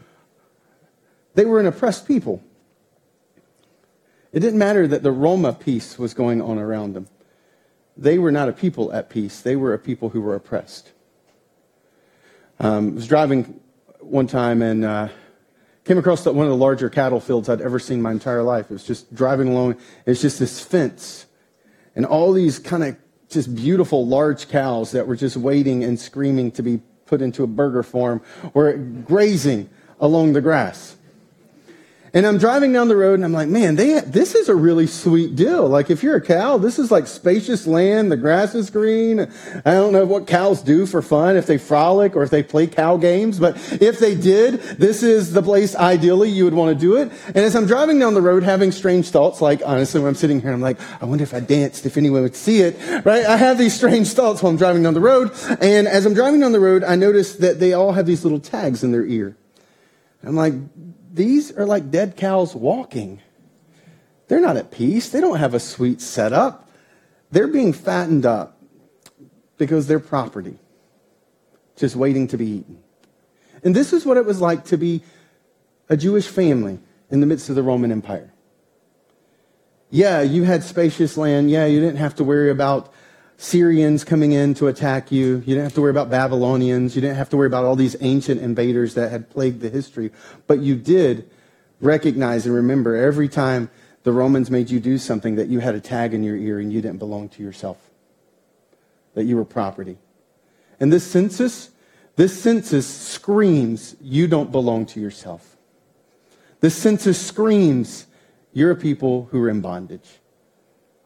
they 1.33 1.43
were 1.43 1.59
an 1.59 1.65
oppressed 1.65 2.07
people. 2.07 2.41
It 4.31 4.39
didn't 4.39 4.59
matter 4.59 4.87
that 4.87 5.03
the 5.03 5.11
Roma 5.11 5.51
peace 5.51 5.99
was 5.99 6.13
going 6.13 6.41
on 6.41 6.57
around 6.57 6.93
them. 6.93 7.07
They 7.97 8.17
were 8.17 8.31
not 8.31 8.47
a 8.47 8.53
people 8.53 8.93
at 8.93 9.09
peace. 9.09 9.41
They 9.41 9.57
were 9.57 9.73
a 9.73 9.79
people 9.79 10.09
who 10.09 10.21
were 10.21 10.35
oppressed. 10.35 10.91
Um, 12.59 12.91
I 12.91 12.95
was 12.95 13.07
driving 13.07 13.59
one 13.99 14.27
time 14.27 14.61
and 14.61 14.85
uh, 14.85 15.09
came 15.83 15.97
across 15.97 16.25
one 16.25 16.45
of 16.45 16.49
the 16.49 16.55
larger 16.55 16.89
cattle 16.89 17.19
fields 17.19 17.49
I'd 17.49 17.61
ever 17.61 17.79
seen 17.79 18.01
my 18.01 18.11
entire 18.11 18.43
life. 18.43 18.65
It 18.69 18.73
was 18.73 18.85
just 18.85 19.13
driving 19.13 19.49
along. 19.49 19.75
It's 20.05 20.21
just 20.21 20.39
this 20.39 20.61
fence 20.61 21.25
and 21.95 22.05
all 22.05 22.31
these 22.31 22.59
kind 22.59 22.83
of 22.83 22.97
just 23.29 23.53
beautiful 23.55 24.05
large 24.05 24.49
cows 24.49 24.91
that 24.91 25.07
were 25.07 25.15
just 25.15 25.37
waiting 25.37 25.83
and 25.83 25.99
screaming 25.99 26.51
to 26.51 26.61
be 26.61 26.81
put 27.05 27.21
into 27.21 27.43
a 27.43 27.47
burger 27.47 27.83
form 27.83 28.21
were 28.53 28.73
grazing 28.73 29.69
along 29.99 30.33
the 30.33 30.41
grass. 30.41 30.97
And 32.13 32.27
I'm 32.27 32.37
driving 32.37 32.73
down 32.73 32.89
the 32.89 32.95
road 32.97 33.13
and 33.13 33.23
I'm 33.23 33.31
like, 33.31 33.47
man, 33.47 33.77
they, 33.77 34.01
this 34.01 34.35
is 34.35 34.49
a 34.49 34.55
really 34.55 34.85
sweet 34.85 35.37
deal. 35.37 35.65
Like 35.67 35.89
if 35.89 36.03
you're 36.03 36.17
a 36.17 36.21
cow, 36.21 36.57
this 36.57 36.77
is 36.77 36.91
like 36.91 37.07
spacious 37.07 37.65
land. 37.65 38.11
The 38.11 38.17
grass 38.17 38.53
is 38.53 38.69
green. 38.69 39.21
I 39.21 39.71
don't 39.71 39.93
know 39.93 40.05
what 40.05 40.27
cows 40.27 40.61
do 40.61 40.85
for 40.85 41.01
fun, 41.01 41.37
if 41.37 41.45
they 41.45 41.57
frolic 41.57 42.17
or 42.17 42.23
if 42.23 42.29
they 42.29 42.43
play 42.43 42.67
cow 42.67 42.97
games, 42.97 43.39
but 43.39 43.55
if 43.81 43.99
they 43.99 44.13
did, 44.13 44.55
this 44.55 45.03
is 45.03 45.31
the 45.31 45.41
place 45.41 45.73
ideally 45.73 46.29
you 46.29 46.43
would 46.43 46.53
want 46.53 46.77
to 46.77 46.79
do 46.79 46.97
it. 46.97 47.09
And 47.27 47.37
as 47.37 47.55
I'm 47.55 47.65
driving 47.65 47.97
down 47.97 48.13
the 48.13 48.21
road 48.21 48.43
having 48.43 48.73
strange 48.73 49.09
thoughts, 49.09 49.39
like 49.39 49.61
honestly, 49.65 50.01
when 50.01 50.09
I'm 50.09 50.15
sitting 50.15 50.41
here, 50.41 50.51
I'm 50.51 50.59
like, 50.59 50.79
I 51.01 51.05
wonder 51.05 51.23
if 51.23 51.33
I 51.33 51.39
danced, 51.39 51.85
if 51.85 51.95
anyone 51.95 52.23
would 52.23 52.35
see 52.35 52.59
it, 52.59 53.05
right? 53.05 53.25
I 53.25 53.37
have 53.37 53.57
these 53.57 53.73
strange 53.73 54.09
thoughts 54.09 54.43
while 54.43 54.49
I'm 54.49 54.57
driving 54.57 54.83
down 54.83 54.95
the 54.95 54.99
road. 54.99 55.31
And 55.61 55.87
as 55.87 56.05
I'm 56.05 56.13
driving 56.13 56.41
down 56.41 56.51
the 56.51 56.59
road, 56.59 56.83
I 56.83 56.95
notice 56.97 57.37
that 57.37 57.61
they 57.61 57.71
all 57.71 57.93
have 57.93 58.05
these 58.05 58.25
little 58.25 58.41
tags 58.41 58.83
in 58.83 58.91
their 58.91 59.05
ear. 59.05 59.37
I'm 60.23 60.35
like, 60.35 60.53
these 61.11 61.51
are 61.51 61.65
like 61.65 61.91
dead 61.91 62.15
cows 62.15 62.55
walking. 62.55 63.21
They're 64.27 64.39
not 64.39 64.57
at 64.57 64.71
peace. 64.71 65.09
They 65.09 65.21
don't 65.21 65.37
have 65.37 65.53
a 65.53 65.59
sweet 65.59 66.01
setup. 66.01 66.69
They're 67.31 67.47
being 67.47 67.73
fattened 67.73 68.25
up 68.25 68.57
because 69.57 69.87
they're 69.87 69.99
property, 69.99 70.57
just 71.75 71.95
waiting 71.95 72.27
to 72.29 72.37
be 72.37 72.47
eaten. 72.47 72.81
And 73.63 73.75
this 73.75 73.93
is 73.93 74.05
what 74.05 74.17
it 74.17 74.25
was 74.25 74.41
like 74.41 74.65
to 74.65 74.77
be 74.77 75.03
a 75.89 75.97
Jewish 75.97 76.27
family 76.27 76.79
in 77.09 77.19
the 77.19 77.25
midst 77.25 77.49
of 77.49 77.55
the 77.55 77.63
Roman 77.63 77.91
Empire. 77.91 78.33
Yeah, 79.89 80.21
you 80.21 80.43
had 80.43 80.63
spacious 80.63 81.17
land. 81.17 81.51
Yeah, 81.51 81.65
you 81.65 81.81
didn't 81.81 81.97
have 81.97 82.15
to 82.15 82.23
worry 82.23 82.49
about 82.49 82.93
Syrians 83.41 84.03
coming 84.03 84.33
in 84.33 84.53
to 84.53 84.67
attack 84.67 85.11
you. 85.11 85.37
You 85.37 85.55
didn't 85.55 85.63
have 85.63 85.73
to 85.73 85.81
worry 85.81 85.89
about 85.89 86.11
Babylonians. 86.11 86.95
You 86.95 87.01
didn't 87.01 87.17
have 87.17 87.29
to 87.31 87.37
worry 87.37 87.47
about 87.47 87.65
all 87.65 87.75
these 87.75 87.95
ancient 87.99 88.39
invaders 88.39 88.93
that 88.93 89.09
had 89.09 89.31
plagued 89.31 89.61
the 89.61 89.69
history. 89.69 90.11
But 90.45 90.59
you 90.59 90.75
did 90.75 91.27
recognize 91.79 92.45
and 92.45 92.53
remember 92.53 92.95
every 92.95 93.27
time 93.27 93.71
the 94.03 94.11
Romans 94.11 94.51
made 94.51 94.69
you 94.69 94.79
do 94.79 94.99
something 94.99 95.37
that 95.37 95.47
you 95.47 95.57
had 95.57 95.73
a 95.73 95.79
tag 95.79 96.13
in 96.13 96.23
your 96.23 96.35
ear 96.35 96.59
and 96.59 96.71
you 96.71 96.81
didn't 96.81 96.99
belong 96.99 97.29
to 97.29 97.41
yourself, 97.41 97.89
that 99.15 99.23
you 99.23 99.37
were 99.37 99.45
property. 99.45 99.97
And 100.79 100.93
this 100.93 101.03
census, 101.03 101.71
this 102.17 102.39
census 102.39 102.85
screams 102.85 103.95
you 103.99 104.27
don't 104.27 104.51
belong 104.51 104.85
to 104.85 104.99
yourself. 104.99 105.57
This 106.59 106.75
census 106.75 107.19
screams 107.19 108.05
you're 108.53 108.69
a 108.69 108.75
people 108.75 109.29
who 109.31 109.41
are 109.41 109.49
in 109.49 109.61
bondage. 109.61 110.19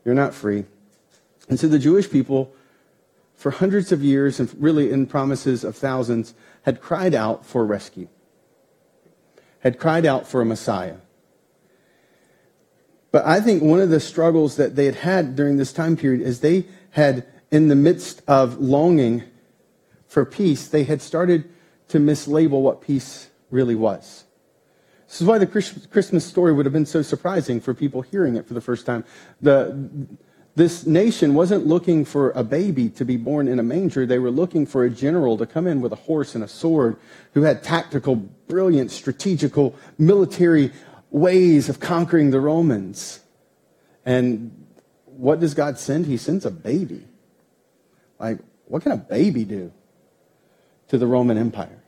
You're 0.04 0.16
not 0.16 0.34
free. 0.34 0.66
And 1.48 1.60
so 1.60 1.68
the 1.68 1.80
Jewish 1.80 2.10
people, 2.10 2.54
for 3.36 3.52
hundreds 3.52 3.92
of 3.92 4.04
years, 4.04 4.40
and 4.40 4.54
really 4.60 4.92
in 4.92 5.06
promises 5.06 5.64
of 5.64 5.76
thousands, 5.76 6.34
had 6.64 6.82
cried 6.82 7.14
out 7.14 7.46
for 7.46 7.66
rescue, 7.66 8.08
had 9.60 9.78
cried 9.78 10.06
out 10.06 10.28
for 10.28 10.42
a 10.42 10.46
Messiah. 10.46 10.98
But 13.12 13.26
I 13.26 13.40
think 13.40 13.64
one 13.64 13.80
of 13.80 13.90
the 13.90 14.00
struggles 14.00 14.58
that 14.58 14.76
they 14.76 14.86
had 14.86 14.96
had 14.96 15.36
during 15.36 15.58
this 15.58 15.72
time 15.72 15.96
period 15.96 16.22
is 16.22 16.40
they 16.40 16.66
had, 16.92 17.26
in 17.52 17.68
the 17.68 17.76
midst 17.76 18.22
of 18.28 18.58
longing 18.60 19.24
for 20.08 20.26
peace, 20.26 20.68
they 20.68 20.84
had 20.84 21.02
started 21.02 21.50
to 21.90 22.00
mislabel 22.00 22.62
what 22.62 22.82
peace 22.82 23.30
really 23.52 23.76
was. 23.76 24.24
This 25.08 25.22
is 25.22 25.28
why 25.28 25.38
the 25.38 25.46
Christmas 25.46 26.26
story 26.26 26.52
would 26.52 26.66
have 26.66 26.74
been 26.74 26.86
so 26.86 27.02
surprising 27.02 27.62
for 27.62 27.74
people 27.74 28.02
hearing 28.02 28.36
it 28.36 28.48
for 28.48 28.54
the 28.54 28.62
first 28.62 28.86
time. 28.86 29.06
The, 29.40 29.88
this 30.56 30.86
nation 30.86 31.34
wasn't 31.34 31.68
looking 31.68 32.06
for 32.06 32.32
a 32.32 32.44
baby 32.44 32.90
to 32.90 33.04
be 33.04 33.18
born 33.18 33.50
in 33.50 33.60
a 33.60 33.64
manger. 33.64 34.06
They 34.06 34.20
were 34.20 34.32
looking 34.32 34.66
for 34.66 34.86
a 34.86 34.90
general 34.90 35.38
to 35.38 35.46
come 35.46 35.68
in 35.68 35.82
with 35.82 35.92
a 35.92 35.98
horse 35.98 36.34
and 36.34 36.44
a 36.44 36.48
sword 36.48 36.96
who 37.34 37.42
had 37.42 37.62
tactical, 37.62 38.16
brilliant, 38.16 38.92
strategical, 38.92 39.76
military 39.98 40.72
ways 41.12 41.68
of 41.68 41.82
conquering 41.82 42.32
the 42.32 42.40
Romans. 42.40 43.20
And 44.06 44.66
what 45.06 45.42
does 45.42 45.54
God 45.54 45.78
send? 45.78 46.06
He 46.06 46.16
sends 46.16 46.46
a 46.46 46.52
baby. 46.52 47.06
Like, 48.18 48.40
what 48.66 48.82
can 48.82 48.94
a 48.94 48.98
baby 48.98 49.44
do 49.44 49.74
to 50.88 50.98
the 50.98 51.06
Roman 51.06 51.38
Empire? 51.38 51.84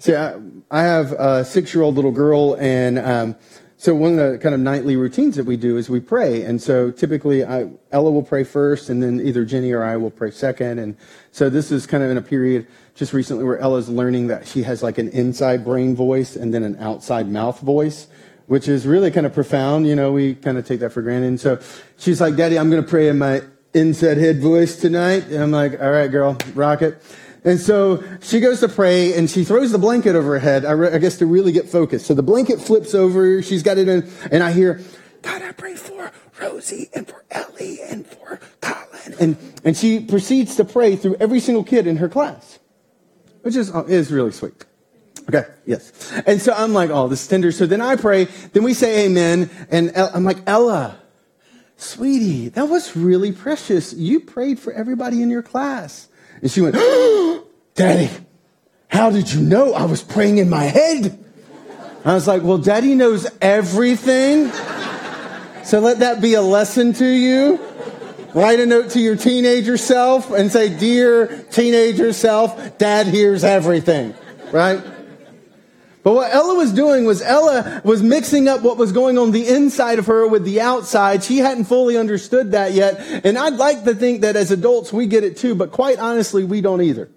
See, 0.00 0.14
I, 0.14 0.40
I 0.70 0.82
have 0.82 1.12
a 1.12 1.44
six 1.44 1.74
year 1.74 1.82
old 1.82 1.96
little 1.96 2.12
girl, 2.12 2.54
and 2.54 2.98
um, 2.98 3.36
so 3.80 3.94
one 3.94 4.18
of 4.18 4.32
the 4.32 4.38
kind 4.38 4.56
of 4.56 4.60
nightly 4.60 4.96
routines 4.96 5.36
that 5.36 5.46
we 5.46 5.56
do 5.56 5.76
is 5.76 5.88
we 5.88 6.00
pray. 6.00 6.42
And 6.42 6.60
so 6.60 6.90
typically 6.90 7.44
I, 7.44 7.70
Ella 7.92 8.10
will 8.10 8.24
pray 8.24 8.42
first 8.42 8.90
and 8.90 9.00
then 9.00 9.20
either 9.20 9.44
Jenny 9.44 9.70
or 9.70 9.84
I 9.84 9.96
will 9.96 10.10
pray 10.10 10.32
second. 10.32 10.80
And 10.80 10.96
so 11.30 11.48
this 11.48 11.70
is 11.70 11.86
kind 11.86 12.02
of 12.02 12.10
in 12.10 12.16
a 12.16 12.22
period 12.22 12.66
just 12.96 13.12
recently 13.12 13.44
where 13.44 13.56
Ella's 13.58 13.88
learning 13.88 14.26
that 14.26 14.48
she 14.48 14.64
has 14.64 14.82
like 14.82 14.98
an 14.98 15.08
inside 15.10 15.64
brain 15.64 15.94
voice 15.94 16.34
and 16.34 16.52
then 16.52 16.64
an 16.64 16.76
outside 16.80 17.28
mouth 17.28 17.60
voice, 17.60 18.08
which 18.46 18.66
is 18.66 18.84
really 18.84 19.12
kind 19.12 19.26
of 19.26 19.32
profound. 19.32 19.86
You 19.86 19.94
know, 19.94 20.10
we 20.10 20.34
kind 20.34 20.58
of 20.58 20.66
take 20.66 20.80
that 20.80 20.90
for 20.90 21.00
granted. 21.00 21.28
And 21.28 21.40
so 21.40 21.60
she's 21.98 22.20
like, 22.20 22.34
Daddy, 22.34 22.58
I'm 22.58 22.70
going 22.70 22.82
to 22.82 22.88
pray 22.88 23.06
in 23.06 23.18
my 23.18 23.42
inside 23.74 24.16
head 24.16 24.40
voice 24.40 24.74
tonight. 24.74 25.26
And 25.28 25.40
I'm 25.40 25.52
like, 25.52 25.80
all 25.80 25.92
right, 25.92 26.10
girl, 26.10 26.36
rock 26.54 26.82
it. 26.82 27.00
And 27.48 27.58
so 27.58 28.04
she 28.20 28.40
goes 28.40 28.60
to 28.60 28.68
pray 28.68 29.14
and 29.14 29.30
she 29.30 29.42
throws 29.42 29.72
the 29.72 29.78
blanket 29.78 30.14
over 30.14 30.34
her 30.34 30.38
head, 30.38 30.66
I, 30.66 30.72
re- 30.72 30.92
I 30.92 30.98
guess 30.98 31.16
to 31.16 31.26
really 31.26 31.50
get 31.50 31.66
focused. 31.66 32.04
So 32.06 32.12
the 32.12 32.22
blanket 32.22 32.60
flips 32.60 32.94
over, 32.94 33.40
she's 33.40 33.62
got 33.62 33.78
it 33.78 33.88
in, 33.88 34.06
and 34.30 34.42
I 34.42 34.52
hear, 34.52 34.82
God, 35.22 35.40
I 35.40 35.52
pray 35.52 35.74
for 35.74 36.12
Rosie 36.38 36.90
and 36.94 37.08
for 37.08 37.24
Ellie 37.30 37.78
and 37.88 38.06
for 38.06 38.38
Colin. 38.60 39.14
And, 39.18 39.36
and 39.64 39.74
she 39.74 39.98
proceeds 39.98 40.56
to 40.56 40.64
pray 40.66 40.94
through 40.96 41.16
every 41.20 41.40
single 41.40 41.64
kid 41.64 41.86
in 41.86 41.96
her 41.96 42.08
class, 42.10 42.58
which 43.40 43.56
is, 43.56 43.74
uh, 43.74 43.84
is 43.84 44.12
really 44.12 44.32
sweet. 44.32 44.66
Okay, 45.26 45.46
yes. 45.64 46.12
And 46.26 46.42
so 46.42 46.52
I'm 46.52 46.74
like, 46.74 46.90
oh, 46.90 47.08
this 47.08 47.22
is 47.22 47.28
tender. 47.28 47.50
So 47.50 47.64
then 47.64 47.80
I 47.80 47.96
pray, 47.96 48.24
then 48.52 48.62
we 48.62 48.74
say 48.74 49.06
amen, 49.06 49.48
and 49.70 49.96
I'm 49.96 50.24
like, 50.24 50.38
Ella, 50.46 51.00
sweetie, 51.78 52.50
that 52.50 52.68
was 52.68 52.94
really 52.94 53.32
precious. 53.32 53.94
You 53.94 54.20
prayed 54.20 54.58
for 54.60 54.70
everybody 54.74 55.22
in 55.22 55.30
your 55.30 55.42
class. 55.42 56.08
And 56.42 56.50
she 56.50 56.60
went, 56.60 56.76
oh, 56.78 57.27
Daddy, 57.78 58.10
how 58.88 59.10
did 59.10 59.32
you 59.32 59.40
know 59.40 59.72
I 59.72 59.84
was 59.84 60.02
praying 60.02 60.38
in 60.38 60.50
my 60.50 60.64
head? 60.64 61.16
I 62.04 62.12
was 62.12 62.26
like, 62.26 62.42
well, 62.42 62.58
daddy 62.58 62.96
knows 62.96 63.24
everything. 63.40 64.50
So 65.62 65.78
let 65.78 66.00
that 66.00 66.20
be 66.20 66.34
a 66.34 66.42
lesson 66.42 66.92
to 66.94 67.06
you. 67.06 67.60
Write 68.34 68.58
a 68.58 68.66
note 68.66 68.90
to 68.90 69.00
your 69.00 69.14
teenager 69.14 69.76
self 69.76 70.32
and 70.32 70.50
say, 70.50 70.76
Dear 70.76 71.44
teenager 71.52 72.12
self, 72.12 72.78
dad 72.78 73.06
hears 73.06 73.44
everything, 73.44 74.12
right? 74.50 74.82
But 76.02 76.14
what 76.14 76.34
Ella 76.34 76.56
was 76.56 76.72
doing 76.72 77.04
was 77.04 77.22
Ella 77.22 77.80
was 77.84 78.02
mixing 78.02 78.48
up 78.48 78.62
what 78.62 78.76
was 78.76 78.90
going 78.90 79.18
on 79.18 79.30
the 79.30 79.46
inside 79.46 80.00
of 80.00 80.06
her 80.06 80.26
with 80.26 80.44
the 80.44 80.60
outside. 80.60 81.22
She 81.22 81.38
hadn't 81.38 81.66
fully 81.66 81.96
understood 81.96 82.50
that 82.50 82.72
yet. 82.72 83.24
And 83.24 83.38
I'd 83.38 83.54
like 83.54 83.84
to 83.84 83.94
think 83.94 84.22
that 84.22 84.34
as 84.34 84.50
adults 84.50 84.92
we 84.92 85.06
get 85.06 85.22
it 85.22 85.36
too, 85.36 85.54
but 85.54 85.70
quite 85.70 86.00
honestly, 86.00 86.42
we 86.42 86.60
don't 86.60 86.82
either. 86.82 87.08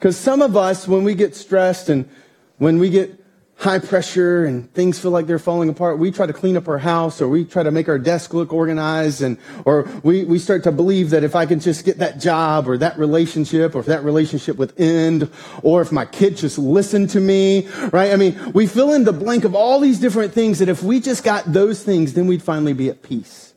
Because 0.00 0.16
some 0.16 0.40
of 0.40 0.56
us, 0.56 0.88
when 0.88 1.04
we 1.04 1.14
get 1.14 1.36
stressed 1.36 1.90
and 1.90 2.08
when 2.56 2.78
we 2.78 2.88
get 2.88 3.22
high 3.56 3.78
pressure 3.78 4.46
and 4.46 4.72
things 4.72 4.98
feel 4.98 5.10
like 5.10 5.26
they're 5.26 5.38
falling 5.38 5.68
apart, 5.68 5.98
we 5.98 6.10
try 6.10 6.24
to 6.24 6.32
clean 6.32 6.56
up 6.56 6.66
our 6.68 6.78
house 6.78 7.20
or 7.20 7.28
we 7.28 7.44
try 7.44 7.62
to 7.62 7.70
make 7.70 7.86
our 7.86 7.98
desk 7.98 8.32
look 8.32 8.50
organized 8.50 9.20
and, 9.20 9.36
or 9.66 9.86
we, 10.02 10.24
we 10.24 10.38
start 10.38 10.64
to 10.64 10.72
believe 10.72 11.10
that 11.10 11.22
if 11.22 11.36
I 11.36 11.44
can 11.44 11.60
just 11.60 11.84
get 11.84 11.98
that 11.98 12.18
job 12.18 12.66
or 12.66 12.78
that 12.78 12.98
relationship 12.98 13.74
or 13.74 13.80
if 13.80 13.86
that 13.86 14.02
relationship 14.02 14.56
would 14.56 14.72
end 14.80 15.30
or 15.62 15.82
if 15.82 15.92
my 15.92 16.06
kid 16.06 16.38
just 16.38 16.56
listened 16.56 17.10
to 17.10 17.20
me, 17.20 17.68
right? 17.92 18.12
I 18.12 18.16
mean, 18.16 18.52
we 18.54 18.66
fill 18.66 18.94
in 18.94 19.04
the 19.04 19.12
blank 19.12 19.44
of 19.44 19.54
all 19.54 19.80
these 19.80 20.00
different 20.00 20.32
things 20.32 20.60
that 20.60 20.70
if 20.70 20.82
we 20.82 20.98
just 20.98 21.24
got 21.24 21.52
those 21.52 21.82
things, 21.82 22.14
then 22.14 22.26
we'd 22.26 22.42
finally 22.42 22.72
be 22.72 22.88
at 22.88 23.02
peace. 23.02 23.52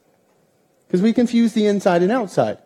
Because 0.88 1.02
we 1.02 1.14
confuse 1.14 1.54
the 1.54 1.68
inside 1.68 2.02
and 2.02 2.12
outside. 2.12 2.58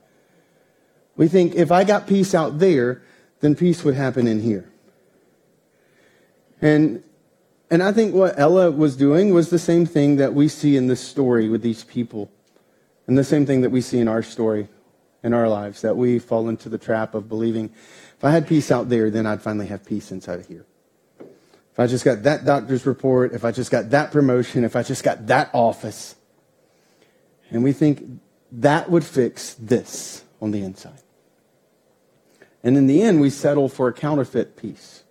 We 1.15 1.27
think 1.27 1.53
if 1.53 1.72
I 1.72 1.84
got 1.84 2.07
peace 2.07 2.34
out 2.34 2.57
there, 2.57 3.03
then 3.39 3.56
peace 3.56 3.84
would 3.84 3.96
happen 3.96 4.27
in 4.27 4.41
here. 4.41 4.70
And 6.62 7.03
and 7.70 7.84
I 7.84 7.91
think 7.91 8.15
what 8.15 8.39
Ella 8.39 8.72
was 8.72 8.96
doing 8.96 9.34
was 9.34 9.50
the 9.50 9.60
same 9.60 9.86
thing 9.86 10.15
that 10.15 10.34
we 10.34 10.48
see 10.48 10.77
in 10.77 10.88
this 10.88 11.01
story 11.01 11.50
with 11.50 11.62
these 11.62 11.84
people, 11.84 12.32
and 13.08 13.17
the 13.17 13.24
same 13.24 13.46
thing 13.46 13.62
that 13.62 13.72
we 13.72 13.82
see 13.82 14.00
in 14.00 14.08
our 14.08 14.24
story, 14.24 14.70
in 15.22 15.34
our 15.34 15.50
lives, 15.50 15.82
that 15.82 15.98
we 15.98 16.17
fall 16.17 16.48
into 16.48 16.70
the 16.70 16.77
trap 16.77 17.13
of 17.13 17.27
believing 17.27 17.72
if 18.17 18.24
I 18.24 18.32
had 18.32 18.48
peace 18.48 18.72
out 18.72 18.89
there, 18.89 19.12
then 19.12 19.27
I'd 19.27 19.41
finally 19.41 19.67
have 19.67 19.86
peace 19.86 20.12
inside 20.12 20.39
of 20.39 20.48
here. 20.48 20.65
If 21.20 21.79
I 21.79 21.86
just 21.86 22.03
got 22.03 22.24
that 22.24 22.46
doctor's 22.46 22.88
report, 22.88 23.34
if 23.34 23.46
I 23.46 23.51
just 23.51 23.70
got 23.70 23.91
that 23.91 24.12
promotion, 24.12 24.63
if 24.63 24.75
I 24.75 24.82
just 24.82 25.03
got 25.03 25.27
that 25.27 25.51
office. 25.53 26.15
And 27.51 27.63
we 27.63 27.74
think 27.74 28.20
that 28.51 28.89
would 28.89 29.03
fix 29.03 29.53
this 29.53 30.24
on 30.41 30.50
the 30.50 30.63
inside. 30.63 31.01
And 32.63 32.77
in 32.77 32.87
the 32.87 33.01
end, 33.01 33.21
we 33.21 33.29
settle 33.29 33.69
for 33.69 33.87
a 33.87 33.93
counterfeit 33.93 34.57
peace. 34.57 35.03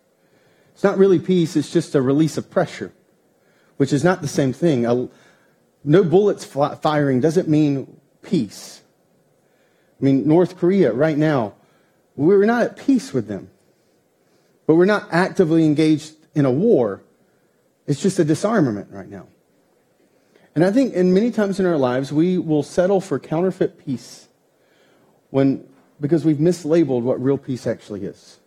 It's 0.75 0.85
not 0.85 0.99
really 0.99 1.19
peace, 1.19 1.57
it's 1.57 1.73
just 1.73 1.95
a 1.95 2.03
release 2.03 2.37
of 2.37 2.51
pressure, 2.51 2.93
which 3.79 3.93
is 3.93 4.05
not 4.05 4.21
the 4.21 4.29
same 4.29 4.53
thing. 4.53 4.85
A, 4.85 5.09
no 5.85 6.05
bullets 6.05 6.45
firing 6.45 7.21
doesn't 7.21 7.49
mean 7.49 7.99
peace. 8.23 8.83
I 9.99 10.05
mean, 10.05 10.29
North 10.29 10.59
Korea 10.59 10.93
right 10.93 11.17
now, 11.17 11.55
we're 12.17 12.45
not 12.45 12.63
at 12.63 12.77
peace 12.77 13.15
with 13.15 13.27
them, 13.29 13.51
but 14.67 14.75
we're 14.75 14.85
not 14.85 15.09
actively 15.11 15.65
engaged 15.65 16.13
in 16.35 16.45
a 16.45 16.51
war. 16.51 17.03
It's 17.87 18.03
just 18.03 18.19
a 18.19 18.25
disarmament 18.25 18.89
right 18.91 19.09
now. 19.09 19.29
And 20.55 20.65
I 20.65 20.73
think 20.73 20.95
in 20.95 21.15
many 21.15 21.31
times 21.31 21.61
in 21.61 21.67
our 21.67 21.77
lives, 21.77 22.13
we 22.13 22.39
will 22.39 22.63
settle 22.63 23.01
for 23.01 23.19
counterfeit 23.19 23.79
peace 23.79 24.29
when, 25.31 25.67
because 26.01 26.25
we've 26.25 26.37
mislabeled 26.37 27.03
what 27.03 27.23
real 27.23 27.39
peace 27.39 27.67
actually 27.67 28.05
is. 28.05 28.39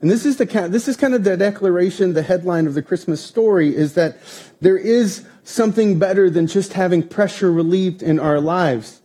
And 0.00 0.10
this 0.10 0.24
is, 0.24 0.36
the, 0.36 0.44
this 0.70 0.86
is 0.86 0.96
kind 0.96 1.14
of 1.14 1.24
the 1.24 1.36
declaration, 1.36 2.14
the 2.14 2.22
headline 2.22 2.66
of 2.66 2.74
the 2.74 2.82
Christmas 2.82 3.20
story 3.20 3.74
is 3.74 3.94
that 3.94 4.18
there 4.60 4.76
is 4.76 5.26
something 5.42 5.98
better 5.98 6.30
than 6.30 6.46
just 6.46 6.74
having 6.74 7.06
pressure 7.06 7.50
relieved 7.50 8.02
in 8.02 8.20
our 8.20 8.40
lives. 8.40 9.00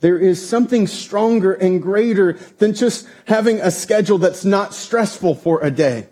There 0.00 0.18
is 0.18 0.46
something 0.46 0.86
stronger 0.86 1.54
and 1.54 1.82
greater 1.82 2.34
than 2.58 2.74
just 2.74 3.08
having 3.24 3.60
a 3.60 3.70
schedule 3.70 4.18
that's 4.18 4.44
not 4.44 4.74
stressful 4.74 5.34
for 5.34 5.62
a 5.62 5.70
day. 5.70 6.08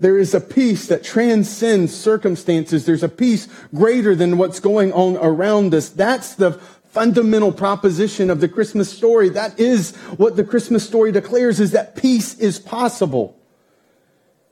There 0.00 0.18
is 0.18 0.34
a 0.34 0.40
peace 0.40 0.88
that 0.88 1.04
transcends 1.04 1.94
circumstances. 1.94 2.84
There's 2.84 3.04
a 3.04 3.08
peace 3.08 3.46
greater 3.74 4.14
than 4.14 4.38
what's 4.38 4.58
going 4.58 4.92
on 4.92 5.16
around 5.16 5.72
us. 5.72 5.88
That's 5.88 6.34
the 6.34 6.60
fundamental 6.94 7.50
proposition 7.50 8.30
of 8.30 8.40
the 8.40 8.48
Christmas 8.48 8.88
story. 8.90 9.28
That 9.28 9.58
is 9.58 9.96
what 10.16 10.36
the 10.36 10.44
Christmas 10.44 10.86
story 10.86 11.10
declares 11.10 11.58
is 11.58 11.72
that 11.72 11.96
peace 11.96 12.38
is 12.38 12.60
possible. 12.60 13.36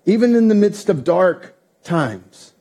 Even 0.06 0.34
in 0.34 0.48
the 0.48 0.55
midst 0.57 0.88
of 0.88 1.05
dark 1.05 1.55
times. 1.85 2.52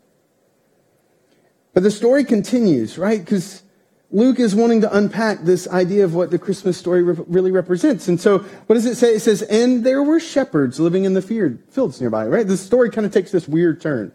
But 1.73 1.81
the 1.81 1.89
story 1.89 2.23
continues, 2.23 2.99
right? 2.99 3.19
Because 3.19 3.63
Luke 4.11 4.39
is 4.39 4.53
wanting 4.53 4.81
to 4.81 4.95
unpack 4.95 5.41
this 5.41 5.67
idea 5.67 6.03
of 6.03 6.13
what 6.13 6.29
the 6.29 6.37
Christmas 6.37 6.77
story 6.77 7.01
re- 7.01 7.23
really 7.27 7.49
represents. 7.49 8.07
And 8.07 8.21
so, 8.21 8.39
what 8.67 8.75
does 8.75 8.85
it 8.85 8.97
say? 8.97 9.15
It 9.15 9.21
says, 9.21 9.41
and 9.41 9.83
there 9.83 10.03
were 10.03 10.19
shepherds 10.19 10.79
living 10.79 11.05
in 11.05 11.15
the 11.15 11.21
fields 11.23 11.99
nearby, 11.99 12.27
right? 12.27 12.45
The 12.45 12.57
story 12.57 12.91
kind 12.91 13.07
of 13.07 13.11
takes 13.11 13.31
this 13.31 13.47
weird 13.47 13.81
turn. 13.81 14.11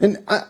And 0.00 0.24
I, 0.26 0.44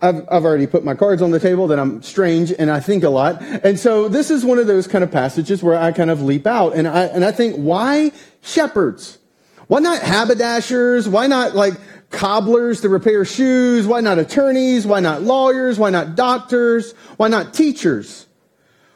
I've, 0.00 0.28
I've 0.30 0.44
already 0.44 0.66
put 0.66 0.84
my 0.84 0.94
cards 0.94 1.22
on 1.22 1.32
the 1.32 1.40
table 1.40 1.66
that 1.68 1.78
I'm 1.78 2.02
strange 2.02 2.52
and 2.52 2.70
I 2.70 2.78
think 2.80 3.02
a 3.02 3.08
lot. 3.08 3.42
And 3.42 3.78
so 3.78 4.08
this 4.08 4.30
is 4.30 4.44
one 4.44 4.58
of 4.58 4.66
those 4.66 4.86
kind 4.86 5.02
of 5.02 5.10
passages 5.10 5.62
where 5.62 5.76
I 5.76 5.90
kind 5.90 6.10
of 6.10 6.22
leap 6.22 6.46
out 6.46 6.74
and 6.74 6.86
I, 6.86 7.06
and 7.06 7.24
I 7.24 7.32
think, 7.32 7.56
why 7.56 8.12
shepherds? 8.40 9.18
Why 9.66 9.80
not 9.80 10.00
haberdashers? 10.00 11.08
Why 11.08 11.26
not 11.26 11.54
like 11.54 11.74
cobblers 12.10 12.80
to 12.82 12.88
repair 12.88 13.24
shoes? 13.24 13.86
Why 13.86 14.00
not 14.00 14.18
attorneys? 14.18 14.86
Why 14.86 15.00
not 15.00 15.22
lawyers? 15.22 15.78
Why 15.78 15.90
not 15.90 16.14
doctors? 16.14 16.92
Why 17.16 17.28
not 17.28 17.52
teachers? 17.52 18.26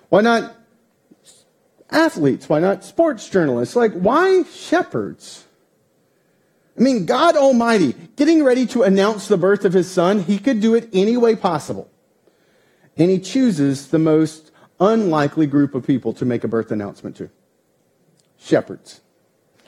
Why 0.09 0.21
not 0.21 0.55
athletes? 1.91 2.49
Why 2.49 2.61
not 2.61 2.85
sports 2.85 3.29
journalists? 3.29 3.75
Like, 3.75 3.93
why 3.93 4.45
shepherds? 4.45 5.47
I 6.77 6.81
mean, 6.81 7.05
God 7.05 7.37
Almighty, 7.37 7.95
getting 8.17 8.43
ready 8.43 8.67
to 8.69 8.83
announce 8.83 9.29
the 9.29 9.37
birth 9.37 9.65
of 9.65 9.73
his 9.73 9.91
son, 9.91 10.23
he 10.23 10.39
could 10.39 10.61
do 10.61 10.75
it 10.75 10.89
any 10.93 11.17
way 11.17 11.37
possible. 11.37 11.91
And 12.97 13.11
he 13.11 13.19
chooses 13.19 13.89
the 13.89 13.99
most 13.99 14.51
unlikely 14.81 15.47
group 15.47 15.75
of 15.75 15.87
people 15.87 16.13
to 16.15 16.25
make 16.25 16.45
a 16.45 16.49
birth 16.49 16.71
announcement 16.71 17.17
to 17.17 17.31
shepherds. 18.39 19.01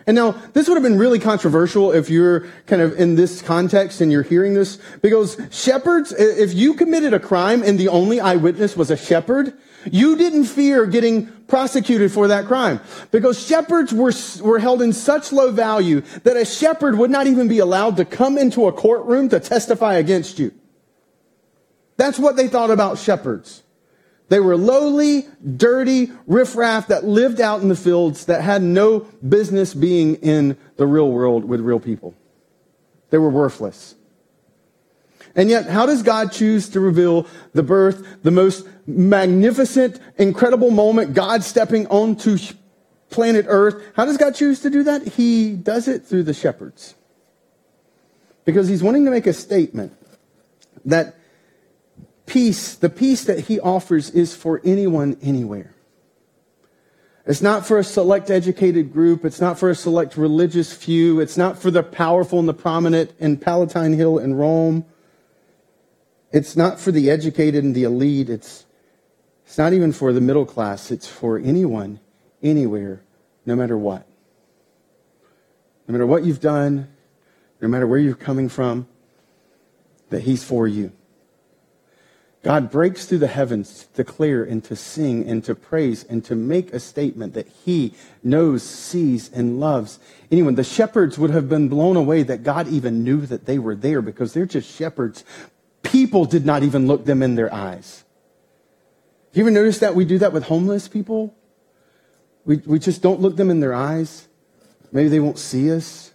And 0.07 0.15
now, 0.15 0.33
this 0.53 0.69
would 0.69 0.75
have 0.75 0.83
been 0.83 0.99
really 0.99 1.19
controversial 1.19 1.93
if 1.93 2.11
you're 2.11 2.47
kind 2.67 2.83
of 2.83 2.99
in 2.99 3.15
this 3.15 3.41
context 3.41 4.03
and 4.03 4.13
you're 4.13 4.23
hearing 4.23 4.53
this, 4.53 4.79
because 5.01 5.41
shepherds, 5.51 6.13
if 6.13 6.53
you 6.53 6.75
committed 6.75 7.15
a 7.15 7.21
crime 7.21 7.63
and 7.63 7.79
the 7.79 7.89
only 7.89 8.21
eyewitness 8.21 8.77
was 8.77 8.91
a 8.91 8.97
shepherd, 8.97 9.55
you 9.91 10.17
didn't 10.17 10.45
fear 10.45 10.87
getting 10.87 11.27
prosecuted 11.47 12.13
for 12.13 12.29
that 12.29 12.47
crime. 12.47 12.81
Because 13.11 13.45
shepherds 13.45 13.93
were, 13.93 14.13
were 14.43 14.59
held 14.59 14.83
in 14.83 14.93
such 14.93 15.33
low 15.33 15.51
value 15.51 16.01
that 16.23 16.37
a 16.37 16.45
shepherd 16.45 16.99
would 16.99 17.11
not 17.11 17.27
even 17.27 17.49
be 17.49 17.59
allowed 17.59 17.97
to 17.97 18.05
come 18.05 18.39
into 18.39 18.67
a 18.67 18.73
courtroom 18.73 19.29
to 19.31 19.41
testify 19.41 19.95
against 19.95 20.39
you. 20.39 20.53
That's 21.97 22.19
what 22.19 22.37
they 22.37 22.49
thought 22.49 22.71
about 22.71 22.99
shepherds. 22.99 23.63
They 24.29 24.41
were 24.41 24.57
lowly, 24.57 25.29
dirty 25.57 26.11
riffraff 26.27 26.89
that 26.89 27.05
lived 27.05 27.41
out 27.41 27.61
in 27.61 27.69
the 27.69 27.77
fields 27.77 28.27
that 28.27 28.41
had 28.41 28.63
no 28.63 29.01
business 29.27 29.75
being 29.75 30.17
in 30.17 30.57
the 30.77 30.87
real 30.87 31.11
world 31.11 31.45
with 31.45 31.61
real 31.61 31.79
people. 31.79 32.15
They 33.11 33.19
were 33.19 33.31
worthless. 33.31 33.95
And 35.37 35.51
yet, 35.51 35.67
how 35.69 35.87
does 35.87 36.03
God 36.03 36.33
choose 36.33 36.69
to 36.71 36.81
reveal 36.81 37.27
the 37.53 37.63
birth, 37.63 38.23
the 38.23 38.31
most 38.31 38.67
magnificent, 38.87 40.01
incredible 40.19 40.71
moment, 40.71 41.15
God 41.15 41.43
stepping 41.43 41.87
onto 41.89 42.39
planet 43.11 43.47
Earth? 43.49 43.83
How 43.95 44.05
does 44.05 44.17
God 44.17 44.35
choose 44.35 44.61
to 44.61 44.71
do 44.71 44.83
that? 44.85 45.07
He 45.07 45.55
does 45.55 45.89
it 45.89 46.05
through 46.05 46.25
the 46.25 46.35
shepherds. 46.35 46.95
Because 48.45 48.69
he's 48.69 48.83
wanting 48.83 49.05
to 49.07 49.11
make 49.11 49.27
a 49.27 49.33
statement 49.33 49.93
that 50.85 51.17
peace, 52.27 52.75
the 52.75 52.91
peace 52.91 53.25
that 53.25 53.41
he 53.41 53.59
offers 53.61 54.11
is 54.11 54.35
for 54.35 54.61
anyone, 54.65 55.17
anywhere. 55.23 55.75
It's 57.27 57.41
not 57.41 57.67
for 57.67 57.79
a 57.79 57.85
select 57.85 58.31
educated 58.31 58.93
group. 58.93 59.25
It's 59.25 59.41
not 59.41 59.59
for 59.59 59.71
a 59.71 59.75
select 59.75 60.17
religious 60.17 60.75
few. 60.75 61.21
It's 61.21 61.39
not 61.39 61.59
for 61.59 61.71
the 61.71 61.83
powerful 61.83 62.39
and 62.39 62.49
the 62.49 62.55
prominent 62.55 63.13
in 63.19 63.39
Palatine 63.39 63.95
Hill 63.95 64.19
in 64.19 64.35
Rome. 64.35 64.85
It's 66.33 66.55
not 66.57 66.79
for 66.79 66.93
the 66.93 67.11
educated 67.11 67.65
and 67.65 67.75
the 67.75 67.85
elite. 67.85 68.29
It's, 68.29 68.64
it's 69.45 69.59
not 69.59 69.73
even 69.73 69.93
for 69.93 70.13
the 70.13 70.21
middle 70.21 70.47
class. 70.47 70.91
It's 70.91 71.07
for 71.07 71.39
anyone, 71.39 72.01
anywhere, 72.43 73.03
no 73.47 73.55
matter 73.55 73.77
what. 73.77 74.07
No 75.87 75.93
matter 75.93 76.07
what 76.07 76.25
you've 76.25 76.41
done, 76.41 76.89
no 77.61 77.69
matter 77.69 77.87
where 77.87 77.99
you're 77.99 78.15
coming 78.15 78.49
from, 78.49 78.89
that 80.11 80.23
He's 80.23 80.45
for 80.45 80.67
you. 80.67 80.93
God 82.45 82.71
breaks 82.71 83.07
through 83.07 83.19
the 83.19 83.27
heavens 83.27 83.87
to 83.95 84.05
declare 84.05 84.45
and 84.45 84.63
to 84.65 84.77
sing 84.77 85.27
and 85.27 85.43
to 85.45 85.55
praise 85.55 86.05
and 86.05 86.23
to 86.27 86.35
make 86.35 86.75
a 86.75 86.79
statement 86.79 87.33
that 87.33 87.49
he 87.65 87.95
knows, 88.23 88.63
sees, 88.63 89.33
and 89.33 89.59
loves 89.59 89.99
anyone. 90.31 90.55
The 90.55 90.63
shepherds 90.63 91.19
would 91.19 91.31
have 91.31 91.49
been 91.49 91.71
blown 91.71 91.97
away 91.97 92.23
that 92.23 92.43
God 92.43 92.69
even 92.69 93.03
knew 93.03 93.23
that 93.23 93.47
they 93.47 93.59
were 93.59 93.75
there 93.75 94.03
because 94.03 94.35
they're 94.35 94.45
just 94.45 94.71
shepherds. 94.71 95.25
People 95.83 96.27
did 96.27 96.45
not 96.45 96.63
even 96.63 96.87
look 96.87 97.07
them 97.07 97.23
in 97.23 97.35
their 97.35 97.53
eyes. 97.53 98.04
You 99.35 99.43
ever 99.43 99.51
notice 99.51 99.81
that 99.81 99.97
we 99.97 100.05
do 100.05 100.19
that 100.19 100.33
with 100.33 100.45
homeless 100.45 100.87
people? 100.87 101.35
We, 102.45 102.59
we 102.59 102.79
just 102.79 103.03
don't 103.03 103.21
look 103.21 103.37
them 103.37 103.51
in 103.51 103.59
their 103.59 103.75
eyes. 103.75 104.29
Maybe 104.93 105.09
they 105.09 105.19
won't 105.19 105.39
see 105.39 105.73
us. 105.73 106.13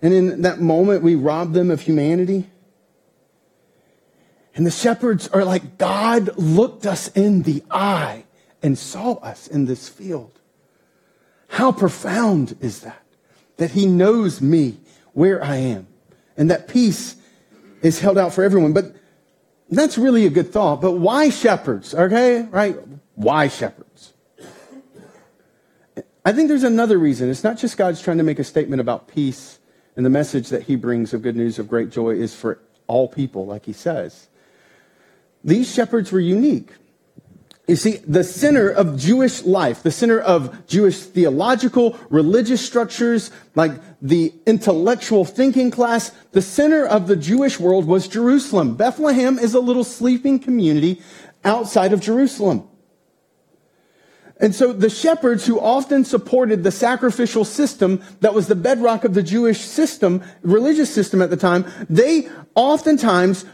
And 0.00 0.14
in 0.14 0.42
that 0.42 0.60
moment, 0.60 1.02
we 1.02 1.16
rob 1.16 1.54
them 1.54 1.72
of 1.72 1.80
humanity. 1.80 2.48
And 4.54 4.64
the 4.64 4.70
shepherds 4.70 5.26
are 5.28 5.44
like, 5.44 5.76
God 5.76 6.38
looked 6.38 6.86
us 6.86 7.08
in 7.08 7.42
the 7.42 7.64
eye 7.68 8.24
and 8.62 8.78
saw 8.78 9.14
us 9.14 9.48
in 9.48 9.64
this 9.64 9.88
field. 9.88 10.38
How 11.48 11.72
profound 11.72 12.56
is 12.60 12.80
that? 12.80 13.02
That 13.56 13.72
he 13.72 13.86
knows 13.86 14.40
me 14.40 14.78
where 15.14 15.42
I 15.42 15.56
am. 15.56 15.88
And 16.36 16.48
that 16.48 16.68
peace 16.68 17.16
is 17.82 17.98
held 17.98 18.18
out 18.18 18.32
for 18.32 18.44
everyone. 18.44 18.72
But 18.72 18.94
that's 19.70 19.98
really 19.98 20.26
a 20.26 20.30
good 20.30 20.52
thought. 20.52 20.80
But 20.80 20.92
why 20.92 21.30
shepherds? 21.30 21.94
Okay, 21.94 22.42
right? 22.42 22.76
Why 23.14 23.48
shepherds? 23.48 24.14
I 26.24 26.32
think 26.32 26.48
there's 26.48 26.64
another 26.64 26.98
reason. 26.98 27.30
It's 27.30 27.44
not 27.44 27.58
just 27.58 27.76
God's 27.76 28.02
trying 28.02 28.18
to 28.18 28.24
make 28.24 28.38
a 28.38 28.44
statement 28.44 28.80
about 28.80 29.08
peace 29.08 29.58
and 29.96 30.04
the 30.04 30.10
message 30.10 30.48
that 30.50 30.64
he 30.64 30.76
brings 30.76 31.14
of 31.14 31.22
good 31.22 31.36
news 31.36 31.58
of 31.58 31.68
great 31.68 31.90
joy 31.90 32.10
is 32.10 32.34
for 32.34 32.60
all 32.86 33.08
people, 33.08 33.46
like 33.46 33.64
he 33.64 33.72
says. 33.72 34.28
These 35.42 35.72
shepherds 35.72 36.12
were 36.12 36.20
unique. 36.20 36.72
You 37.68 37.76
see, 37.76 37.98
the 37.98 38.24
center 38.24 38.70
of 38.70 38.96
Jewish 38.96 39.42
life, 39.42 39.82
the 39.82 39.90
center 39.90 40.18
of 40.18 40.66
Jewish 40.66 41.00
theological, 41.00 41.98
religious 42.08 42.64
structures, 42.64 43.30
like 43.54 43.72
the 44.00 44.32
intellectual 44.46 45.26
thinking 45.26 45.70
class, 45.70 46.10
the 46.32 46.40
center 46.40 46.86
of 46.86 47.08
the 47.08 47.16
Jewish 47.16 47.60
world 47.60 47.84
was 47.86 48.08
Jerusalem. 48.08 48.74
Bethlehem 48.74 49.38
is 49.38 49.52
a 49.52 49.60
little 49.60 49.84
sleeping 49.84 50.38
community 50.38 51.02
outside 51.44 51.92
of 51.92 52.00
Jerusalem. 52.00 52.66
And 54.40 54.54
so 54.54 54.72
the 54.72 54.88
shepherds 54.88 55.44
who 55.46 55.60
often 55.60 56.06
supported 56.06 56.62
the 56.62 56.70
sacrificial 56.70 57.44
system 57.44 58.02
that 58.20 58.32
was 58.32 58.46
the 58.46 58.54
bedrock 58.54 59.04
of 59.04 59.12
the 59.12 59.22
Jewish 59.22 59.60
system, 59.60 60.22
religious 60.42 60.94
system 60.94 61.20
at 61.20 61.28
the 61.28 61.36
time, 61.36 61.66
they 61.90 62.30
oftentimes 62.54 63.44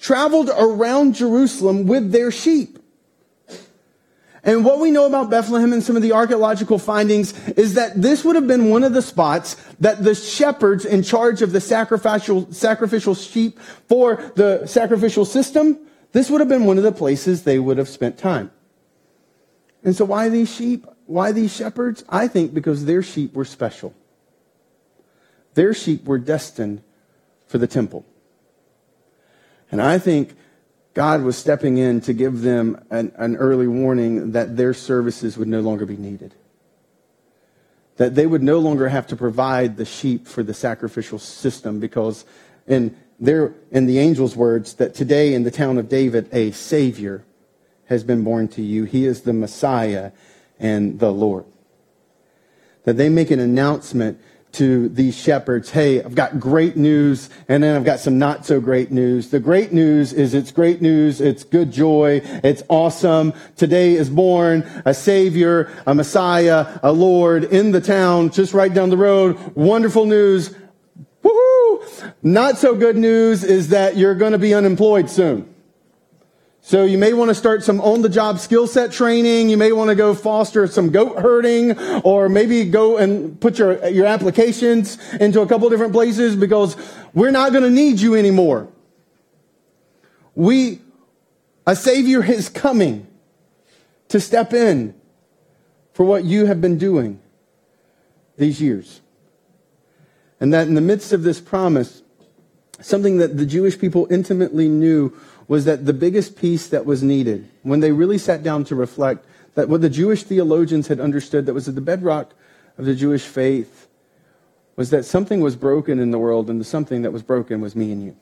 traveled 0.00 0.50
around 0.56 1.14
Jerusalem 1.14 1.86
with 1.86 2.10
their 2.10 2.30
sheep. 2.30 2.78
And 4.42 4.64
what 4.64 4.80
we 4.80 4.90
know 4.90 5.04
about 5.06 5.28
Bethlehem 5.28 5.74
and 5.74 5.82
some 5.82 5.96
of 5.96 6.02
the 6.02 6.12
archaeological 6.12 6.78
findings 6.78 7.38
is 7.50 7.74
that 7.74 8.00
this 8.00 8.24
would 8.24 8.36
have 8.36 8.46
been 8.46 8.70
one 8.70 8.84
of 8.84 8.94
the 8.94 9.02
spots 9.02 9.56
that 9.80 10.02
the 10.02 10.14
shepherds 10.14 10.86
in 10.86 11.02
charge 11.02 11.42
of 11.42 11.52
the 11.52 11.60
sacrificial, 11.60 12.50
sacrificial 12.50 13.14
sheep 13.14 13.60
for 13.86 14.32
the 14.36 14.66
sacrificial 14.66 15.26
system, 15.26 15.78
this 16.12 16.30
would 16.30 16.40
have 16.40 16.48
been 16.48 16.64
one 16.64 16.78
of 16.78 16.84
the 16.84 16.92
places 16.92 17.42
they 17.42 17.58
would 17.58 17.76
have 17.76 17.88
spent 17.88 18.16
time. 18.16 18.50
And 19.84 19.94
so 19.94 20.06
why 20.06 20.30
these 20.30 20.52
sheep? 20.52 20.86
Why 21.04 21.32
these 21.32 21.54
shepherds? 21.54 22.04
I 22.08 22.26
think 22.26 22.54
because 22.54 22.86
their 22.86 23.02
sheep 23.02 23.34
were 23.34 23.44
special. 23.44 23.94
Their 25.54 25.74
sheep 25.74 26.06
were 26.06 26.18
destined 26.18 26.82
for 27.46 27.58
the 27.58 27.66
temple. 27.66 28.06
And 29.70 29.80
I 29.80 29.98
think 29.98 30.34
God 30.94 31.22
was 31.22 31.36
stepping 31.36 31.78
in 31.78 32.00
to 32.02 32.12
give 32.12 32.42
them 32.42 32.84
an, 32.90 33.12
an, 33.16 33.36
early 33.36 33.68
warning 33.68 34.32
that 34.32 34.56
their 34.56 34.74
services 34.74 35.38
would 35.38 35.48
no 35.48 35.60
longer 35.60 35.86
be 35.86 35.96
needed. 35.96 36.34
That 37.96 38.14
they 38.14 38.26
would 38.26 38.42
no 38.42 38.58
longer 38.58 38.88
have 38.88 39.06
to 39.08 39.16
provide 39.16 39.76
the 39.76 39.84
sheep 39.84 40.26
for 40.26 40.42
the 40.42 40.54
sacrificial 40.54 41.18
system 41.18 41.78
because 41.78 42.24
in 42.66 42.96
their, 43.20 43.54
in 43.70 43.86
the 43.86 44.00
angel's 44.00 44.34
words, 44.34 44.74
that 44.74 44.94
today 44.94 45.34
in 45.34 45.44
the 45.44 45.50
town 45.50 45.78
of 45.78 45.88
David, 45.88 46.28
a 46.32 46.50
Savior 46.50 47.24
has 47.86 48.02
been 48.02 48.24
born 48.24 48.48
to 48.48 48.62
you. 48.62 48.84
He 48.84 49.04
is 49.04 49.22
the 49.22 49.32
Messiah 49.32 50.12
and 50.58 50.98
the 50.98 51.12
Lord. 51.12 51.44
That 52.84 52.96
they 52.96 53.08
make 53.08 53.30
an 53.30 53.40
announcement 53.40 54.20
to 54.52 54.88
these 54.88 55.16
shepherds, 55.16 55.70
hey, 55.70 56.02
I've 56.02 56.14
got 56.14 56.40
great 56.40 56.76
news, 56.76 57.30
and 57.48 57.62
then 57.62 57.76
I've 57.76 57.84
got 57.84 58.00
some 58.00 58.18
not 58.18 58.44
so 58.44 58.60
great 58.60 58.90
news. 58.90 59.30
The 59.30 59.40
great 59.40 59.72
news 59.72 60.12
is 60.12 60.34
it's 60.34 60.50
great 60.50 60.82
news, 60.82 61.20
it's 61.20 61.44
good 61.44 61.70
joy, 61.72 62.20
it's 62.42 62.62
awesome. 62.68 63.32
Today 63.56 63.94
is 63.94 64.10
born 64.10 64.68
a 64.84 64.94
Savior, 64.94 65.70
a 65.86 65.94
Messiah, 65.94 66.78
a 66.82 66.92
Lord 66.92 67.44
in 67.44 67.72
the 67.72 67.80
town, 67.80 68.30
just 68.30 68.52
right 68.54 68.72
down 68.72 68.90
the 68.90 68.96
road. 68.96 69.38
Wonderful 69.54 70.06
news. 70.06 70.54
Woohoo! 71.22 72.12
Not 72.22 72.58
so 72.58 72.74
good 72.74 72.96
news 72.96 73.44
is 73.44 73.68
that 73.68 73.96
you're 73.96 74.14
going 74.14 74.32
to 74.32 74.38
be 74.38 74.54
unemployed 74.54 75.10
soon. 75.10 75.54
So 76.62 76.84
you 76.84 76.98
may 76.98 77.12
want 77.12 77.30
to 77.30 77.34
start 77.34 77.64
some 77.64 77.80
on 77.80 78.02
the 78.02 78.08
job 78.08 78.38
skill 78.38 78.66
set 78.66 78.92
training. 78.92 79.48
You 79.48 79.56
may 79.56 79.72
want 79.72 79.88
to 79.88 79.94
go 79.94 80.14
foster 80.14 80.66
some 80.66 80.90
goat 80.90 81.18
herding 81.18 81.78
or 82.02 82.28
maybe 82.28 82.64
go 82.64 82.98
and 82.98 83.40
put 83.40 83.58
your, 83.58 83.86
your 83.88 84.06
applications 84.06 84.98
into 85.14 85.40
a 85.40 85.46
couple 85.46 85.68
different 85.70 85.92
places 85.92 86.36
because 86.36 86.76
we're 87.14 87.30
not 87.30 87.52
going 87.52 87.64
to 87.64 87.70
need 87.70 88.00
you 88.00 88.14
anymore. 88.14 88.68
We, 90.34 90.80
a 91.66 91.74
savior 91.74 92.22
is 92.22 92.48
coming 92.48 93.06
to 94.08 94.20
step 94.20 94.52
in 94.52 94.94
for 95.92 96.04
what 96.04 96.24
you 96.24 96.46
have 96.46 96.60
been 96.60 96.78
doing 96.78 97.20
these 98.36 98.60
years. 98.60 99.00
And 100.40 100.52
that 100.52 100.66
in 100.68 100.74
the 100.74 100.80
midst 100.80 101.12
of 101.12 101.22
this 101.22 101.40
promise, 101.40 102.02
something 102.80 103.18
that 103.18 103.36
the 103.36 103.46
Jewish 103.46 103.78
people 103.78 104.06
intimately 104.10 104.68
knew 104.68 105.16
was 105.50 105.64
that 105.64 105.84
the 105.84 105.92
biggest 105.92 106.36
piece 106.36 106.68
that 106.68 106.86
was 106.86 107.02
needed, 107.02 107.50
when 107.64 107.80
they 107.80 107.90
really 107.90 108.18
sat 108.18 108.40
down 108.40 108.62
to 108.62 108.76
reflect, 108.76 109.26
that 109.56 109.68
what 109.68 109.80
the 109.80 109.90
Jewish 109.90 110.22
theologians 110.22 110.86
had 110.86 111.00
understood 111.00 111.46
that 111.46 111.54
was 111.54 111.66
at 111.66 111.74
the 111.74 111.80
bedrock 111.80 112.34
of 112.78 112.84
the 112.84 112.94
Jewish 112.94 113.24
faith 113.24 113.88
was 114.76 114.90
that 114.90 115.04
something 115.04 115.40
was 115.40 115.56
broken 115.56 115.98
in 115.98 116.12
the 116.12 116.20
world, 116.20 116.48
and 116.48 116.60
the 116.60 116.64
something 116.64 117.02
that 117.02 117.10
was 117.10 117.24
broken 117.24 117.60
was 117.60 117.74
me 117.74 117.90
and 117.90 118.00
you. 118.00 118.16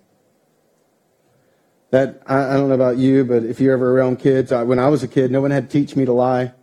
That, 1.91 2.23
I, 2.27 2.45
I 2.45 2.55
don't 2.55 2.71
know 2.71 2.75
about 2.75 2.97
you, 2.97 3.27
but 3.27 3.45
if 3.45 3.61
you're 3.61 3.75
ever 3.75 3.99
around 3.99 4.21
kids, 4.21 4.51
I, 4.51 4.63
when 4.63 4.79
I 4.79 4.89
was 4.89 5.03
a 5.03 5.09
kid, 5.09 5.31
no 5.31 5.43
one 5.43 5.51
had 5.51 5.69
to 5.69 5.79
teach 5.79 5.95
me 5.97 6.07
to 6.07 6.15
lie. 6.15 6.55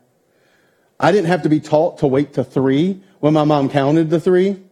I 0.99 1.11
didn't 1.11 1.27
have 1.27 1.43
to 1.43 1.49
be 1.49 1.59
taught 1.59 1.99
to 1.99 2.07
wait 2.07 2.33
to 2.33 2.43
three 2.43 3.03
when 3.19 3.33
my 3.33 3.43
mom 3.43 3.69
counted 3.69 4.09
the 4.09 4.19
three. 4.19 4.64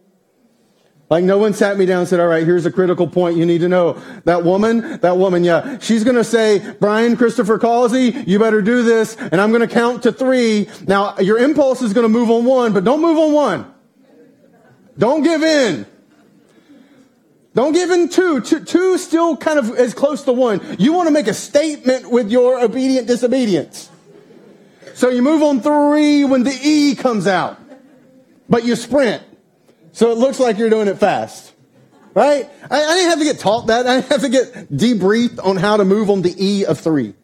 Like 1.14 1.22
no 1.22 1.38
one 1.38 1.54
sat 1.54 1.78
me 1.78 1.86
down 1.86 2.00
and 2.00 2.08
said, 2.08 2.18
all 2.18 2.26
right, 2.26 2.44
here's 2.44 2.66
a 2.66 2.72
critical 2.72 3.06
point 3.06 3.36
you 3.36 3.46
need 3.46 3.60
to 3.60 3.68
know. 3.68 4.02
That 4.24 4.42
woman, 4.42 4.98
that 4.98 5.16
woman, 5.16 5.44
yeah, 5.44 5.78
she's 5.78 6.02
going 6.02 6.16
to 6.16 6.24
say, 6.24 6.74
Brian 6.80 7.16
Christopher 7.16 7.56
Causey, 7.56 8.24
you 8.26 8.40
better 8.40 8.60
do 8.60 8.82
this. 8.82 9.14
And 9.16 9.40
I'm 9.40 9.50
going 9.50 9.60
to 9.60 9.72
count 9.72 10.02
to 10.02 10.12
three. 10.12 10.68
Now 10.88 11.16
your 11.20 11.38
impulse 11.38 11.82
is 11.82 11.92
going 11.92 12.02
to 12.02 12.08
move 12.08 12.32
on 12.32 12.44
one, 12.44 12.72
but 12.72 12.82
don't 12.82 13.00
move 13.00 13.16
on 13.16 13.32
one. 13.32 13.74
Don't 14.98 15.22
give 15.22 15.44
in. 15.44 15.86
Don't 17.54 17.74
give 17.74 17.92
in 17.92 18.08
two. 18.08 18.40
two. 18.40 18.64
Two 18.64 18.98
still 18.98 19.36
kind 19.36 19.60
of 19.60 19.70
as 19.76 19.94
close 19.94 20.24
to 20.24 20.32
one. 20.32 20.60
You 20.80 20.94
want 20.94 21.06
to 21.06 21.12
make 21.12 21.28
a 21.28 21.34
statement 21.34 22.10
with 22.10 22.28
your 22.28 22.58
obedient 22.58 23.06
disobedience. 23.06 23.88
So 24.94 25.10
you 25.10 25.22
move 25.22 25.44
on 25.44 25.60
three 25.60 26.24
when 26.24 26.42
the 26.42 26.58
E 26.60 26.96
comes 26.96 27.28
out, 27.28 27.56
but 28.48 28.64
you 28.64 28.74
sprint. 28.74 29.22
So 29.94 30.10
it 30.10 30.18
looks 30.18 30.40
like 30.40 30.58
you're 30.58 30.70
doing 30.70 30.88
it 30.88 30.98
fast. 30.98 31.52
Right? 32.14 32.50
I, 32.70 32.84
I 32.84 32.94
didn't 32.94 33.10
have 33.10 33.18
to 33.20 33.24
get 33.24 33.38
taught 33.38 33.68
that. 33.68 33.86
I 33.86 34.00
didn't 34.00 34.10
have 34.10 34.20
to 34.22 34.28
get 34.28 34.72
debriefed 34.72 35.44
on 35.44 35.56
how 35.56 35.76
to 35.76 35.84
move 35.84 36.10
on 36.10 36.22
the 36.22 36.34
E 36.36 36.64
of 36.64 36.80
three. 36.80 37.14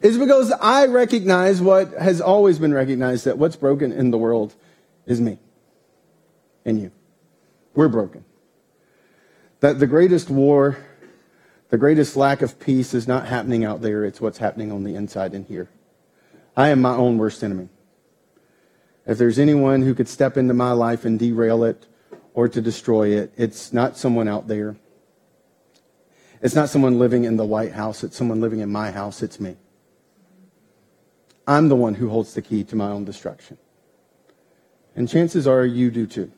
It's 0.00 0.16
because 0.16 0.52
I 0.52 0.86
recognize 0.86 1.60
what 1.60 1.92
has 1.92 2.20
always 2.20 2.58
been 2.58 2.72
recognized 2.72 3.24
that 3.24 3.36
what's 3.36 3.56
broken 3.56 3.92
in 3.92 4.10
the 4.10 4.18
world 4.18 4.54
is 5.06 5.20
me 5.20 5.38
and 6.64 6.80
you. 6.80 6.92
We're 7.74 7.88
broken. 7.88 8.24
That 9.60 9.78
the 9.78 9.86
greatest 9.86 10.30
war, 10.30 10.76
the 11.70 11.78
greatest 11.78 12.16
lack 12.16 12.42
of 12.42 12.58
peace 12.60 12.94
is 12.94 13.08
not 13.08 13.26
happening 13.26 13.64
out 13.64 13.80
there, 13.80 14.04
it's 14.04 14.20
what's 14.20 14.38
happening 14.38 14.70
on 14.70 14.84
the 14.84 14.94
inside 14.94 15.34
in 15.34 15.44
here. 15.44 15.68
I 16.56 16.68
am 16.68 16.80
my 16.80 16.94
own 16.94 17.18
worst 17.18 17.42
enemy. 17.42 17.68
If 19.06 19.18
there's 19.18 19.38
anyone 19.38 19.82
who 19.82 19.94
could 19.94 20.08
step 20.08 20.36
into 20.36 20.54
my 20.54 20.72
life 20.72 21.04
and 21.04 21.18
derail 21.18 21.64
it 21.64 21.86
or 22.34 22.48
to 22.48 22.60
destroy 22.60 23.08
it, 23.08 23.32
it's 23.36 23.72
not 23.72 23.96
someone 23.96 24.28
out 24.28 24.48
there. 24.48 24.76
It's 26.40 26.54
not 26.54 26.68
someone 26.68 26.98
living 26.98 27.24
in 27.24 27.36
the 27.36 27.44
White 27.44 27.72
House. 27.72 28.04
It's 28.04 28.16
someone 28.16 28.40
living 28.40 28.60
in 28.60 28.70
my 28.70 28.90
house. 28.90 29.22
It's 29.22 29.38
me. 29.40 29.56
I'm 31.46 31.68
the 31.68 31.76
one 31.76 31.94
who 31.94 32.08
holds 32.08 32.34
the 32.34 32.42
key 32.42 32.64
to 32.64 32.76
my 32.76 32.88
own 32.88 33.04
destruction. 33.04 33.58
And 34.94 35.08
chances 35.08 35.46
are 35.46 35.64
you 35.64 35.90
do 35.90 36.06
too. 36.06 36.30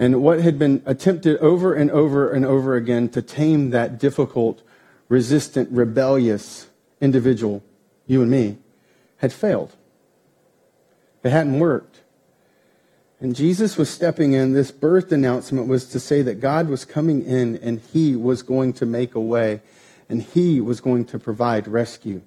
and 0.00 0.22
what 0.22 0.40
had 0.40 0.58
been 0.58 0.82
attempted 0.86 1.36
over 1.40 1.74
and 1.74 1.90
over 1.90 2.32
and 2.32 2.46
over 2.46 2.74
again 2.74 3.06
to 3.10 3.20
tame 3.20 3.68
that 3.68 3.98
difficult, 3.98 4.62
resistant, 5.10 5.70
rebellious 5.70 6.68
individual, 7.02 7.62
you 8.06 8.22
and 8.22 8.30
me, 8.30 8.56
had 9.18 9.30
failed. 9.30 9.76
It 11.22 11.30
hadn't 11.30 11.58
worked. 11.58 12.00
And 13.20 13.36
Jesus 13.36 13.76
was 13.76 13.90
stepping 13.90 14.32
in. 14.32 14.52
This 14.52 14.70
birth 14.70 15.12
announcement 15.12 15.68
was 15.68 15.84
to 15.86 16.00
say 16.00 16.22
that 16.22 16.40
God 16.40 16.68
was 16.68 16.86
coming 16.86 17.22
in 17.24 17.56
and 17.56 17.80
he 17.92 18.16
was 18.16 18.42
going 18.42 18.72
to 18.74 18.86
make 18.86 19.14
a 19.14 19.20
way 19.20 19.60
and 20.08 20.22
he 20.22 20.60
was 20.60 20.80
going 20.80 21.04
to 21.06 21.18
provide 21.18 21.68
rescue 21.68 22.22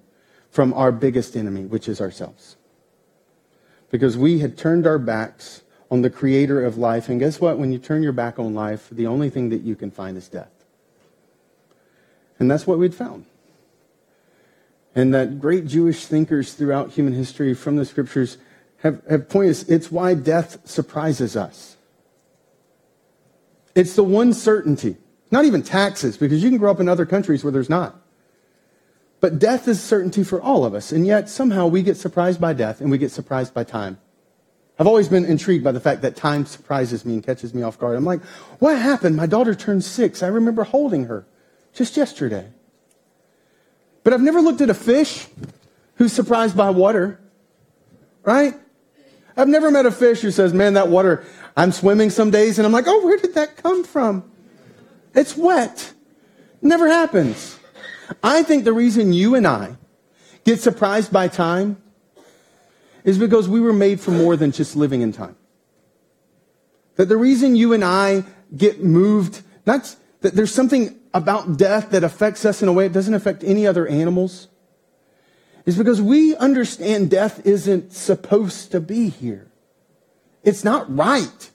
from 0.51 0.71
our 0.73 0.91
biggest 0.91 1.35
enemy, 1.35 1.65
which 1.65 1.89
is 1.89 1.99
ourselves. 1.99 2.55
Because 3.89 4.15
we 4.15 4.39
had 4.39 4.57
turned 4.57 4.85
our 4.85 4.99
backs 4.99 5.63
on 5.89 6.01
the 6.01 6.09
creator 6.09 6.63
of 6.63 6.77
life. 6.77 7.09
And 7.09 7.19
guess 7.19 7.41
what? 7.41 7.57
When 7.57 7.71
you 7.71 7.79
turn 7.79 8.03
your 8.03 8.13
back 8.13 8.39
on 8.39 8.53
life, 8.53 8.87
the 8.91 9.07
only 9.07 9.29
thing 9.29 9.49
that 9.49 9.61
you 9.61 9.75
can 9.75 9.91
find 9.91 10.15
is 10.15 10.27
death. 10.27 10.51
And 12.39 12.49
that's 12.49 12.65
what 12.65 12.77
we'd 12.77 12.95
found. 12.95 13.25
And 14.95 15.13
that 15.13 15.39
great 15.39 15.65
Jewish 15.65 16.05
thinkers 16.05 16.53
throughout 16.53 16.91
human 16.91 17.13
history 17.13 17.53
from 17.53 17.77
the 17.77 17.85
scriptures 17.85 18.37
have, 18.83 19.01
have 19.09 19.29
pointed 19.29 19.69
it's 19.69 19.91
why 19.91 20.13
death 20.13 20.59
surprises 20.67 21.35
us. 21.35 21.77
It's 23.73 23.95
the 23.95 24.03
one 24.03 24.33
certainty. 24.33 24.97
Not 25.31 25.45
even 25.45 25.63
taxes, 25.63 26.17
because 26.17 26.43
you 26.43 26.49
can 26.49 26.59
grow 26.59 26.69
up 26.69 26.79
in 26.79 26.87
other 26.87 27.07
countries 27.07 27.43
where 27.43 27.51
there's 27.51 27.69
not. 27.69 27.99
But 29.19 29.39
death 29.39 29.67
is 29.67 29.81
certainty 29.81 30.23
for 30.23 30.39
all 30.41 30.65
of 30.65 30.75
us. 30.75 30.91
And 30.91 31.07
yet 31.07 31.29
somehow 31.29 31.65
we 31.67 31.81
get 31.81 31.95
surprised 31.95 32.41
by 32.41 32.53
death 32.53 32.81
and 32.81 32.91
we 32.91 32.97
get 32.97 33.09
surprised 33.09 33.53
by 33.53 33.63
time. 33.63 33.97
I've 34.77 34.85
always 34.85 35.07
been 35.07 35.23
intrigued 35.23 35.63
by 35.63 35.71
the 35.71 35.79
fact 35.79 36.01
that 36.01 36.15
time 36.17 36.45
surprises 36.45 37.05
me 37.05 37.13
and 37.13 37.23
catches 37.23 37.53
me 37.53 37.61
off 37.61 37.79
guard. 37.79 37.95
I'm 37.95 38.03
like, 38.03 38.21
what 38.59 38.77
happened? 38.77 39.15
My 39.15 39.27
daughter 39.27 39.55
turned 39.55 39.83
six. 39.83 40.21
I 40.21 40.27
remember 40.27 40.63
holding 40.63 41.05
her 41.05 41.25
just 41.73 41.95
yesterday. 41.95 42.49
But 44.03 44.11
I've 44.11 44.21
never 44.21 44.41
looked 44.41 44.59
at 44.59 44.69
a 44.69 44.73
fish 44.73 45.27
who's 45.95 46.11
surprised 46.11 46.57
by 46.57 46.71
water, 46.71 47.19
right? 48.23 48.55
I've 49.35 49.47
never 49.47 49.71
met 49.71 49.85
a 49.85 49.91
fish 49.91 50.21
who 50.21 50.31
says, 50.31 50.53
man, 50.53 50.73
that 50.73 50.89
water, 50.89 51.25
I'm 51.57 51.71
swimming 51.71 52.09
some 52.09 52.31
days 52.31 52.59
and 52.59 52.65
I'm 52.65 52.71
like, 52.71 52.85
oh, 52.87 53.05
where 53.05 53.17
did 53.17 53.33
that 53.35 53.57
come 53.57 53.83
from? 53.83 54.29
It's 55.15 55.35
wet. 55.35 55.93
Never 56.61 56.87
happens. 56.87 57.59
I 58.23 58.43
think 58.43 58.63
the 58.63 58.73
reason 58.73 59.13
you 59.13 59.35
and 59.35 59.47
I 59.47 59.77
get 60.43 60.59
surprised 60.59 61.11
by 61.11 61.27
time 61.27 61.81
is 63.03 63.17
because 63.17 63.49
we 63.49 63.59
were 63.59 63.73
made 63.73 63.99
for 63.99 64.11
more 64.11 64.35
than 64.35 64.51
just 64.51 64.75
living 64.75 65.01
in 65.01 65.11
time. 65.11 65.35
That 66.95 67.09
the 67.09 67.17
reason 67.17 67.55
you 67.55 67.73
and 67.73 67.83
I 67.83 68.23
get 68.55 68.83
moved, 68.83 69.41
not 69.65 69.95
that 70.21 70.35
there's 70.35 70.53
something 70.53 70.99
about 71.13 71.57
death 71.57 71.91
that 71.91 72.03
affects 72.03 72.45
us 72.45 72.61
in 72.61 72.67
a 72.67 72.73
way 72.73 72.85
it 72.85 72.93
doesn't 72.93 73.13
affect 73.13 73.43
any 73.43 73.67
other 73.67 73.87
animals 73.87 74.47
is 75.65 75.77
because 75.77 76.01
we 76.01 76.35
understand 76.35 77.09
death 77.09 77.45
isn't 77.45 77.93
supposed 77.93 78.71
to 78.71 78.81
be 78.81 79.09
here. 79.09 79.47
It's 80.43 80.63
not 80.63 80.93
right. 80.93 81.51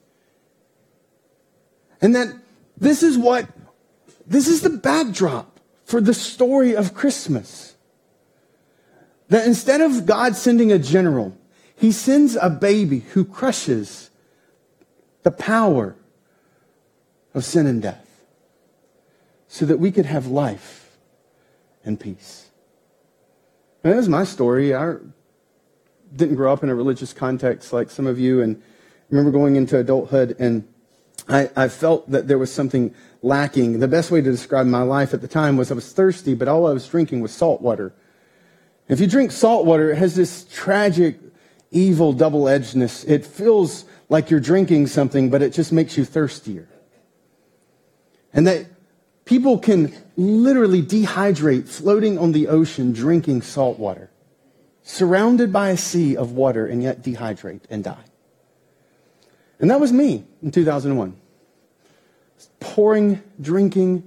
And 2.01 2.15
that 2.15 2.35
this 2.77 3.03
is 3.03 3.19
what, 3.19 3.49
this 4.27 4.49
is 4.49 4.63
the 4.63 4.71
backdrop 4.71 5.61
for 5.85 6.01
the 6.01 6.15
story 6.15 6.75
of 6.75 6.95
Christmas. 6.95 7.75
That 9.29 9.47
instead 9.47 9.81
of 9.81 10.07
God 10.07 10.37
sending 10.37 10.73
a 10.73 10.79
general, 10.79 11.37
he 11.77 11.93
sends 11.93 12.35
a 12.37 12.49
baby 12.49 13.01
who 13.01 13.25
crushes 13.25 14.11
the 15.23 15.31
power 15.31 15.97
of 17.35 17.45
sin 17.45 17.67
and 17.67 17.83
death 17.83 18.25
so 19.49 19.67
that 19.67 19.79
we 19.79 19.91
could 19.91 20.07
have 20.07 20.27
life 20.27 20.97
and 21.85 21.99
peace. 21.99 22.48
And 23.83 23.93
that 23.93 23.97
was 23.97 24.09
my 24.09 24.25
story. 24.25 24.75
I 24.75 24.97
didn't 26.15 26.37
grow 26.37 26.53
up 26.53 26.63
in 26.63 26.69
a 26.69 26.75
religious 26.75 27.13
context 27.13 27.73
like 27.73 27.91
some 27.91 28.07
of 28.07 28.19
you, 28.19 28.43
and 28.43 28.57
I 28.57 29.05
remember 29.11 29.31
going 29.31 29.57
into 29.57 29.79
adulthood, 29.79 30.37
and 30.39 30.67
I, 31.29 31.51
I 31.57 31.69
felt 31.69 32.11
that 32.11 32.29
there 32.29 32.39
was 32.39 32.53
something 32.53 32.95
lacking. 33.23 33.81
The 33.81 33.89
best 33.89 34.11
way 34.11 34.21
to 34.21 34.31
describe 34.31 34.67
my 34.67 34.83
life 34.83 35.15
at 35.15 35.21
the 35.21 35.29
time 35.29 35.57
was 35.57 35.71
I 35.71 35.75
was 35.75 35.93
thirsty, 35.93 36.35
but 36.35 36.49
all 36.49 36.67
I 36.67 36.73
was 36.73 36.87
drinking 36.89 37.21
was 37.21 37.33
salt 37.33 37.61
water. 37.61 37.95
If 38.89 39.01
you 39.01 39.07
drink 39.07 39.33
salt 39.33 39.67
water, 39.67 39.91
it 39.91 39.97
has 39.97 40.15
this 40.15 40.45
tragic, 40.51 41.19
evil 41.71 42.13
double 42.13 42.45
edgedness. 42.45 43.07
It 43.09 43.27
feels 43.27 43.85
like 44.09 44.31
you're 44.31 44.41
drinking 44.41 44.87
something, 44.87 45.29
but 45.29 45.43
it 45.43 45.53
just 45.53 45.73
makes 45.73 45.99
you 45.99 46.05
thirstier. 46.05 46.69
And 48.33 48.47
that 48.47 48.67
People 49.29 49.59
can 49.59 49.95
literally 50.17 50.83
dehydrate 50.83 51.69
floating 51.69 52.17
on 52.17 52.33
the 52.33 52.49
ocean 52.49 52.95
drinking 52.95 53.43
salt 53.43 53.79
water, 53.79 54.09
surrounded 54.83 55.53
by 55.53 55.69
a 55.69 55.77
sea 55.77 56.17
of 56.17 56.33
water, 56.33 56.67
and 56.67 56.83
yet 56.83 57.03
dehydrate 57.03 57.61
and 57.69 57.85
die. 57.85 58.05
And 59.61 59.71
that 59.71 59.81
was 59.81 59.93
me 59.93 60.25
in 60.43 60.51
2001. 60.51 61.15
Pouring, 62.59 63.23
drinking, 63.39 64.03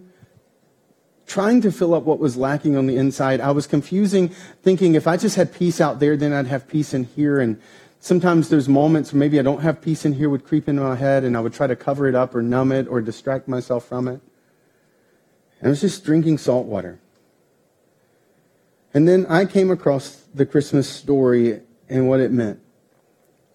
trying 1.28 1.62
to 1.62 1.72
fill 1.72 1.94
up 1.94 2.02
what 2.02 2.18
was 2.18 2.36
lacking 2.36 2.76
on 2.76 2.88
the 2.88 2.98
inside. 2.98 3.42
I 3.42 3.52
was 3.52 3.68
confusing, 3.68 4.30
thinking 4.64 4.96
if 4.96 5.06
I 5.06 5.18
just 5.18 5.36
had 5.36 5.54
peace 5.54 5.80
out 5.80 6.00
there, 6.00 6.18
then 6.18 6.34
I'd 6.34 6.48
have 6.48 6.68
peace 6.68 6.96
in 6.96 7.04
here. 7.04 7.40
And 7.40 7.62
sometimes 8.00 8.50
there's 8.50 8.68
moments 8.68 9.14
where 9.14 9.20
maybe 9.20 9.38
I 9.38 9.44
don't 9.44 9.62
have 9.62 9.84
peace 9.84 10.04
in 10.04 10.14
here 10.14 10.32
would 10.32 10.46
creep 10.46 10.68
into 10.68 10.82
my 10.82 10.96
head, 10.96 11.24
and 11.24 11.38
I 11.38 11.42
would 11.42 11.54
try 11.54 11.68
to 11.68 11.76
cover 11.76 12.08
it 12.08 12.16
up 12.16 12.34
or 12.34 12.42
numb 12.42 12.72
it 12.72 12.88
or 12.88 13.02
distract 13.02 13.48
myself 13.48 13.86
from 13.86 14.08
it. 14.08 14.20
I 15.64 15.68
was 15.68 15.82
just 15.82 16.04
drinking 16.04 16.40
salt 16.40 16.66
water. 16.66 17.00
And 18.94 19.08
then 19.08 19.26
I 19.28 19.46
came 19.46 19.72
across 19.72 20.16
the 20.34 20.46
Christmas 20.46 20.90
story 20.90 21.62
and 21.90 22.10
what 22.10 22.20
it 22.20 22.32
meant 22.32 22.60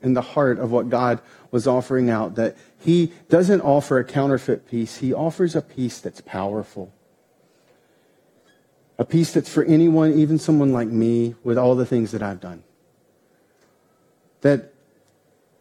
and 0.03 0.17
the 0.17 0.23
heart 0.23 0.59
of 0.59 0.71
what 0.71 0.89
God 0.89 1.21
was 1.51 1.67
offering 1.67 2.11
out 2.11 2.37
that 2.37 2.57
He 2.79 3.13
doesn't 3.29 3.61
offer 3.61 3.99
a 3.99 4.05
counterfeit 4.05 4.69
peace, 4.69 4.99
He 4.99 5.13
offers 5.13 5.57
a 5.57 5.63
peace 5.63 6.01
that's 6.01 6.21
powerful. 6.21 6.93
A 8.99 9.05
peace 9.05 9.33
that's 9.33 9.53
for 9.53 9.65
anyone, 9.65 10.15
even 10.15 10.39
someone 10.39 10.73
like 10.73 10.89
me, 10.89 11.35
with 11.45 11.59
all 11.59 11.75
the 11.75 11.85
things 11.85 12.13
that 12.13 12.23
I've 12.23 12.41
done. 12.41 12.63
That, 14.41 14.73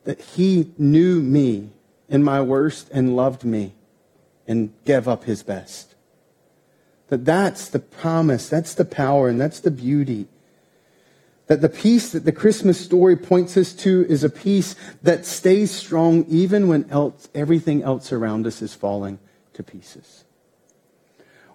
that 0.03 0.21
He 0.21 0.71
knew 0.77 1.21
me 1.21 1.71
in 2.07 2.23
my 2.23 2.39
worst 2.39 2.89
and 2.93 3.15
loved 3.15 3.43
me 3.43 3.73
and 4.47 4.71
gave 4.85 5.07
up 5.07 5.23
His 5.23 5.43
best. 5.43 5.94
That 7.09 7.25
that's 7.25 7.69
the 7.69 7.79
promise, 7.79 8.49
that's 8.49 8.73
the 8.73 8.85
power, 8.85 9.29
and 9.29 9.39
that's 9.39 9.59
the 9.59 9.71
beauty. 9.71 10.27
That 11.47 11.61
the 11.61 11.69
peace 11.69 12.11
that 12.11 12.25
the 12.25 12.31
Christmas 12.31 12.79
story 12.79 13.15
points 13.15 13.55
us 13.55 13.73
to 13.73 14.05
is 14.09 14.23
a 14.23 14.29
peace 14.29 14.75
that 15.03 15.25
stays 15.25 15.69
strong 15.69 16.25
even 16.27 16.67
when 16.67 16.89
else, 16.89 17.29
everything 17.35 17.83
else 17.83 18.11
around 18.11 18.47
us 18.47 18.63
is 18.63 18.73
falling 18.73 19.19
to 19.53 19.61
pieces. 19.61 20.23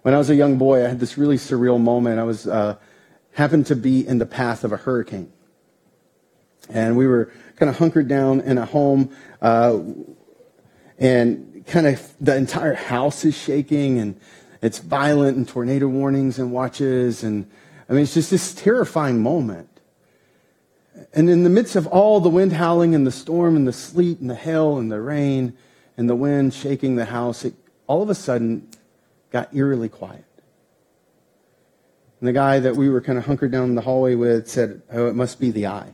When 0.01 0.13
I 0.13 0.17
was 0.17 0.29
a 0.29 0.35
young 0.35 0.57
boy, 0.57 0.85
I 0.85 0.87
had 0.87 0.99
this 1.01 1.17
really 1.17 1.35
surreal 1.35 1.79
moment. 1.79 2.19
I 2.19 2.23
was 2.23 2.47
uh, 2.47 2.77
happened 3.33 3.65
to 3.67 3.75
be 3.75 4.07
in 4.07 4.17
the 4.17 4.25
path 4.25 4.63
of 4.63 4.71
a 4.71 4.77
hurricane, 4.77 5.31
and 6.69 6.95
we 6.95 7.05
were 7.05 7.31
kind 7.57 7.69
of 7.69 7.77
hunkered 7.77 8.07
down 8.07 8.39
in 8.39 8.57
a 8.57 8.65
home, 8.65 9.13
uh, 9.41 9.77
and 10.97 11.65
kind 11.67 11.85
of 11.85 12.13
the 12.21 12.35
entire 12.35 12.73
house 12.73 13.25
is 13.25 13.37
shaking, 13.37 13.99
and 13.99 14.19
it's 14.61 14.79
violent 14.79 15.37
and 15.37 15.47
tornado 15.47 15.87
warnings 15.87 16.37
and 16.37 16.51
watches. 16.51 17.23
And 17.23 17.49
I 17.89 17.93
mean, 17.93 18.03
it's 18.03 18.13
just 18.13 18.29
this 18.29 18.53
terrifying 18.53 19.21
moment. 19.21 19.67
And 21.13 21.29
in 21.29 21.43
the 21.43 21.49
midst 21.49 21.75
of 21.75 21.87
all 21.87 22.19
the 22.19 22.29
wind 22.29 22.53
howling 22.53 22.93
and 22.93 23.05
the 23.05 23.11
storm 23.11 23.55
and 23.55 23.67
the 23.67 23.73
sleet 23.73 24.19
and 24.19 24.29
the 24.29 24.35
hail 24.35 24.77
and 24.77 24.91
the 24.91 25.01
rain 25.01 25.57
and 25.97 26.09
the 26.09 26.15
wind 26.15 26.53
shaking 26.53 26.95
the 26.95 27.05
house, 27.05 27.43
it 27.43 27.55
all 27.87 28.01
of 28.01 28.09
a 28.09 28.15
sudden 28.15 28.67
got 29.31 29.53
eerily 29.53 29.89
quiet. 29.89 30.25
And 32.19 32.27
the 32.27 32.33
guy 32.33 32.59
that 32.59 32.75
we 32.75 32.87
were 32.87 33.01
kind 33.01 33.17
of 33.17 33.25
hunkered 33.25 33.51
down 33.51 33.69
in 33.69 33.75
the 33.75 33.81
hallway 33.81 34.13
with 34.13 34.47
said, 34.47 34.83
Oh, 34.91 35.07
it 35.07 35.15
must 35.15 35.39
be 35.39 35.49
the 35.49 35.67
eye. 35.67 35.93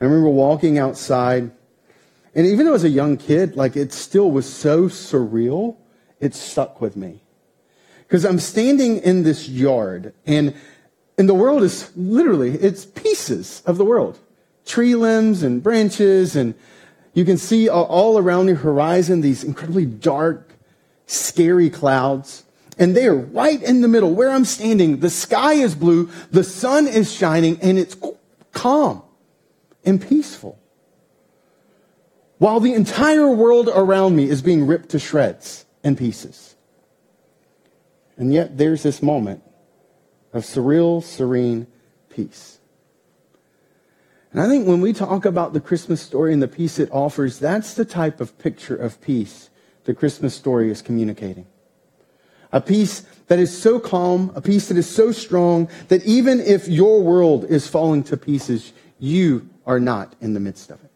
I 0.00 0.04
remember 0.04 0.28
walking 0.28 0.78
outside, 0.78 1.50
and 2.34 2.46
even 2.46 2.66
though 2.66 2.74
as 2.74 2.84
a 2.84 2.88
young 2.88 3.16
kid, 3.16 3.56
like 3.56 3.76
it 3.76 3.92
still 3.92 4.30
was 4.30 4.52
so 4.52 4.84
surreal 4.84 5.76
it 6.24 6.34
stuck 6.34 6.80
with 6.80 6.96
me. 6.96 7.20
Because 8.02 8.24
I'm 8.24 8.38
standing 8.38 8.98
in 8.98 9.22
this 9.22 9.48
yard, 9.48 10.14
and, 10.26 10.54
and 11.18 11.28
the 11.28 11.34
world 11.34 11.62
is 11.62 11.90
literally, 11.96 12.52
it's 12.54 12.84
pieces 12.84 13.62
of 13.66 13.76
the 13.76 13.84
world. 13.84 14.18
Tree 14.64 14.94
limbs 14.94 15.42
and 15.42 15.62
branches, 15.62 16.34
and 16.36 16.54
you 17.12 17.24
can 17.24 17.36
see 17.36 17.68
all 17.68 18.18
around 18.18 18.46
the 18.46 18.54
horizon 18.54 19.20
these 19.20 19.44
incredibly 19.44 19.86
dark, 19.86 20.54
scary 21.06 21.70
clouds. 21.70 22.44
And 22.78 22.96
they 22.96 23.06
are 23.06 23.16
right 23.16 23.62
in 23.62 23.82
the 23.82 23.88
middle 23.88 24.14
where 24.14 24.30
I'm 24.30 24.44
standing. 24.44 25.00
The 25.00 25.10
sky 25.10 25.54
is 25.54 25.74
blue, 25.74 26.10
the 26.30 26.44
sun 26.44 26.86
is 26.86 27.12
shining, 27.12 27.60
and 27.60 27.78
it's 27.78 27.96
calm 28.52 29.02
and 29.84 30.00
peaceful. 30.00 30.58
while 32.38 32.60
the 32.60 32.74
entire 32.74 33.30
world 33.30 33.70
around 33.72 34.16
me 34.16 34.28
is 34.28 34.42
being 34.42 34.66
ripped 34.66 34.90
to 34.90 34.98
shreds 34.98 35.63
and 35.84 35.96
pieces. 35.96 36.56
And 38.16 38.32
yet 38.32 38.58
there's 38.58 38.82
this 38.82 39.02
moment 39.02 39.42
of 40.32 40.42
surreal, 40.42 41.02
serene 41.02 41.66
peace. 42.08 42.58
And 44.32 44.40
I 44.40 44.48
think 44.48 44.66
when 44.66 44.80
we 44.80 44.92
talk 44.92 45.24
about 45.24 45.52
the 45.52 45.60
Christmas 45.60 46.00
story 46.00 46.32
and 46.32 46.42
the 46.42 46.48
peace 46.48 46.80
it 46.80 46.88
offers, 46.90 47.38
that's 47.38 47.74
the 47.74 47.84
type 47.84 48.20
of 48.20 48.36
picture 48.38 48.74
of 48.74 49.00
peace 49.00 49.50
the 49.84 49.94
Christmas 49.94 50.34
story 50.34 50.70
is 50.70 50.82
communicating. 50.82 51.46
A 52.52 52.60
peace 52.60 53.04
that 53.26 53.38
is 53.38 53.56
so 53.56 53.78
calm, 53.78 54.32
a 54.34 54.40
peace 54.40 54.68
that 54.68 54.76
is 54.76 54.88
so 54.88 55.12
strong 55.12 55.68
that 55.88 56.04
even 56.04 56.40
if 56.40 56.68
your 56.68 57.02
world 57.02 57.44
is 57.44 57.68
falling 57.68 58.02
to 58.04 58.16
pieces, 58.16 58.72
you 58.98 59.48
are 59.66 59.80
not 59.80 60.14
in 60.20 60.34
the 60.34 60.40
midst 60.40 60.70
of 60.70 60.82
it. 60.82 60.90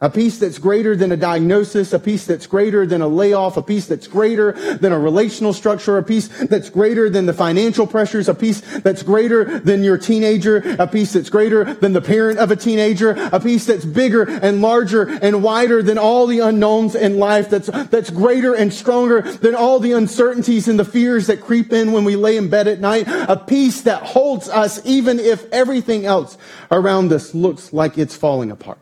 A 0.00 0.08
peace 0.08 0.38
that's 0.38 0.58
greater 0.58 0.94
than 0.94 1.10
a 1.10 1.16
diagnosis, 1.16 1.92
a 1.92 1.98
peace 1.98 2.24
that's 2.24 2.46
greater 2.46 2.86
than 2.86 3.02
a 3.02 3.08
layoff, 3.08 3.56
a 3.56 3.62
peace 3.62 3.86
that's 3.86 4.06
greater 4.06 4.52
than 4.76 4.92
a 4.92 4.98
relational 4.98 5.52
structure, 5.52 5.98
a 5.98 6.04
peace 6.04 6.28
that's 6.28 6.70
greater 6.70 7.10
than 7.10 7.26
the 7.26 7.32
financial 7.32 7.84
pressures, 7.84 8.28
a 8.28 8.34
peace 8.34 8.60
that's 8.60 9.02
greater 9.02 9.58
than 9.58 9.82
your 9.82 9.98
teenager, 9.98 10.58
a 10.78 10.86
peace 10.86 11.14
that's 11.14 11.30
greater 11.30 11.74
than 11.74 11.94
the 11.94 12.00
parent 12.00 12.38
of 12.38 12.52
a 12.52 12.56
teenager, 12.56 13.10
a 13.32 13.40
peace 13.40 13.66
that's 13.66 13.84
bigger 13.84 14.22
and 14.22 14.62
larger 14.62 15.08
and 15.20 15.42
wider 15.42 15.82
than 15.82 15.98
all 15.98 16.28
the 16.28 16.38
unknowns 16.38 16.94
in 16.94 17.18
life, 17.18 17.50
that's, 17.50 17.66
that's 17.88 18.10
greater 18.10 18.54
and 18.54 18.72
stronger 18.72 19.22
than 19.22 19.56
all 19.56 19.80
the 19.80 19.92
uncertainties 19.92 20.68
and 20.68 20.78
the 20.78 20.84
fears 20.84 21.26
that 21.26 21.40
creep 21.40 21.72
in 21.72 21.90
when 21.90 22.04
we 22.04 22.14
lay 22.14 22.36
in 22.36 22.48
bed 22.48 22.68
at 22.68 22.78
night, 22.78 23.08
a 23.08 23.36
peace 23.36 23.80
that 23.80 24.04
holds 24.04 24.48
us 24.48 24.80
even 24.86 25.18
if 25.18 25.44
everything 25.50 26.06
else 26.06 26.38
around 26.70 27.12
us 27.12 27.34
looks 27.34 27.72
like 27.72 27.98
it's 27.98 28.16
falling 28.16 28.52
apart. 28.52 28.78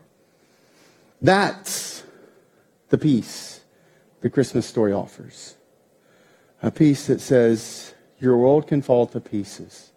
That's 1.21 2.03
the 2.89 2.97
peace 2.97 3.57
the 4.21 4.29
Christmas 4.29 4.65
story 4.65 4.93
offers. 4.93 5.55
A 6.61 6.71
peace 6.71 7.07
that 7.07 7.21
says, 7.21 7.93
your 8.19 8.37
world 8.37 8.67
can 8.67 8.81
fall 8.81 9.05
to 9.07 9.19
pieces, 9.19 9.91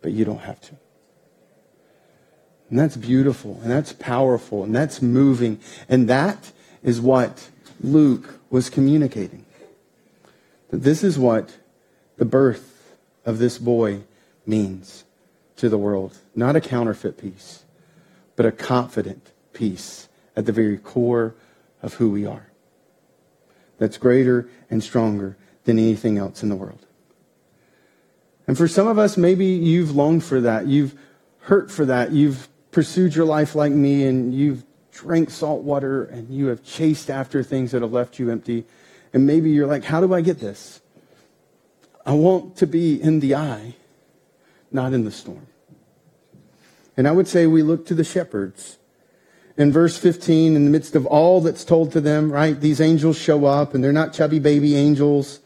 but 0.00 0.12
you 0.12 0.24
don't 0.24 0.40
have 0.40 0.60
to. 0.62 0.76
And 2.68 2.78
that's 2.78 2.96
beautiful, 2.96 3.60
and 3.62 3.70
that's 3.70 3.92
powerful, 3.92 4.64
and 4.64 4.74
that's 4.74 5.02
moving. 5.02 5.60
And 5.88 6.08
that 6.08 6.52
is 6.82 7.00
what 7.00 7.48
Luke 7.80 8.40
was 8.50 8.70
communicating. 8.70 9.44
That 10.70 10.82
this 10.82 11.04
is 11.04 11.18
what 11.18 11.56
the 12.16 12.24
birth 12.24 12.96
of 13.24 13.38
this 13.38 13.58
boy 13.58 14.02
means 14.46 15.04
to 15.56 15.68
the 15.68 15.78
world. 15.78 16.16
Not 16.34 16.56
a 16.56 16.60
counterfeit 16.60 17.18
peace, 17.18 17.64
but 18.34 18.46
a 18.46 18.52
confident 18.52 19.30
peace 19.52 20.08
at 20.36 20.46
the 20.46 20.52
very 20.52 20.78
core 20.78 21.34
of 21.82 21.94
who 21.94 22.10
we 22.10 22.26
are. 22.26 22.50
That's 23.78 23.98
greater 23.98 24.48
and 24.70 24.82
stronger 24.82 25.36
than 25.64 25.78
anything 25.78 26.18
else 26.18 26.42
in 26.42 26.48
the 26.48 26.56
world. 26.56 26.86
And 28.46 28.56
for 28.56 28.68
some 28.68 28.86
of 28.86 28.98
us, 28.98 29.16
maybe 29.16 29.46
you've 29.46 29.94
longed 29.94 30.24
for 30.24 30.40
that. 30.40 30.66
You've 30.66 30.94
hurt 31.40 31.70
for 31.70 31.84
that. 31.86 32.12
You've 32.12 32.48
pursued 32.70 33.14
your 33.14 33.26
life 33.26 33.54
like 33.54 33.72
me 33.72 34.06
and 34.06 34.34
you've 34.34 34.64
drank 34.92 35.30
salt 35.30 35.62
water 35.62 36.04
and 36.04 36.28
you 36.30 36.46
have 36.46 36.62
chased 36.62 37.10
after 37.10 37.42
things 37.42 37.72
that 37.72 37.82
have 37.82 37.92
left 37.92 38.18
you 38.18 38.30
empty. 38.30 38.64
And 39.12 39.26
maybe 39.26 39.50
you're 39.50 39.66
like, 39.66 39.84
how 39.84 40.00
do 40.00 40.14
I 40.14 40.20
get 40.20 40.38
this? 40.38 40.80
I 42.04 42.12
want 42.12 42.56
to 42.56 42.66
be 42.66 43.00
in 43.00 43.20
the 43.20 43.34
eye, 43.34 43.74
not 44.70 44.92
in 44.92 45.04
the 45.04 45.10
storm. 45.10 45.46
And 46.96 47.08
I 47.08 47.12
would 47.12 47.26
say 47.26 47.46
we 47.46 47.62
look 47.62 47.86
to 47.86 47.94
the 47.94 48.04
shepherds 48.04 48.78
in 49.56 49.72
verse 49.72 49.98
15, 49.98 50.56
in 50.56 50.64
the 50.64 50.70
midst 50.70 50.96
of 50.96 51.06
all 51.06 51.40
that's 51.40 51.64
told 51.64 51.92
to 51.92 52.00
them, 52.00 52.32
right? 52.32 52.58
These 52.58 52.80
angels 52.80 53.18
show 53.18 53.44
up 53.44 53.74
and 53.74 53.82
they're 53.82 53.92
not 53.92 54.12
chubby 54.12 54.38
baby 54.38 54.76
angels, 54.76 55.40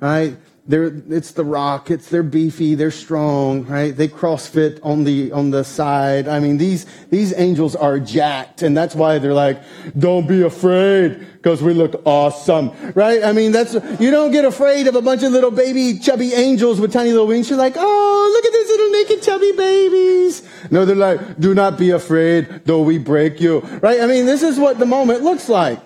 right? 0.00 0.36
They're, 0.68 0.92
it's 1.10 1.30
the 1.30 1.44
rock. 1.44 1.92
It's 1.92 2.08
they're 2.08 2.24
beefy. 2.24 2.74
They're 2.74 2.90
strong, 2.90 3.64
right? 3.66 3.96
They 3.96 4.08
CrossFit 4.08 4.80
on 4.82 5.04
the 5.04 5.30
on 5.30 5.50
the 5.50 5.62
side. 5.62 6.26
I 6.26 6.40
mean, 6.40 6.58
these 6.58 6.86
these 7.08 7.32
angels 7.36 7.76
are 7.76 8.00
jacked, 8.00 8.62
and 8.62 8.76
that's 8.76 8.94
why 8.94 9.18
they're 9.18 9.32
like, 9.32 9.62
"Don't 9.96 10.26
be 10.26 10.42
afraid, 10.42 11.24
because 11.34 11.62
we 11.62 11.72
look 11.72 12.02
awesome," 12.04 12.72
right? 12.94 13.22
I 13.22 13.30
mean, 13.30 13.52
that's 13.52 13.74
you 14.00 14.10
don't 14.10 14.32
get 14.32 14.44
afraid 14.44 14.88
of 14.88 14.96
a 14.96 15.02
bunch 15.02 15.22
of 15.22 15.30
little 15.30 15.52
baby 15.52 16.00
chubby 16.00 16.32
angels 16.34 16.80
with 16.80 16.92
tiny 16.92 17.12
little 17.12 17.28
wings. 17.28 17.48
You're 17.48 17.60
like, 17.60 17.76
"Oh, 17.76 18.30
look 18.34 18.44
at 18.44 18.52
these 18.52 18.68
little 18.68 18.90
naked 18.90 19.22
chubby 19.22 19.52
babies." 19.52 20.42
No, 20.72 20.84
they're 20.84 20.96
like, 20.96 21.38
"Do 21.38 21.54
not 21.54 21.78
be 21.78 21.90
afraid, 21.90 22.62
though 22.64 22.82
we 22.82 22.98
break 22.98 23.40
you," 23.40 23.60
right? 23.82 24.00
I 24.00 24.06
mean, 24.06 24.26
this 24.26 24.42
is 24.42 24.58
what 24.58 24.80
the 24.80 24.86
moment 24.86 25.22
looks 25.22 25.48
like. 25.48 25.78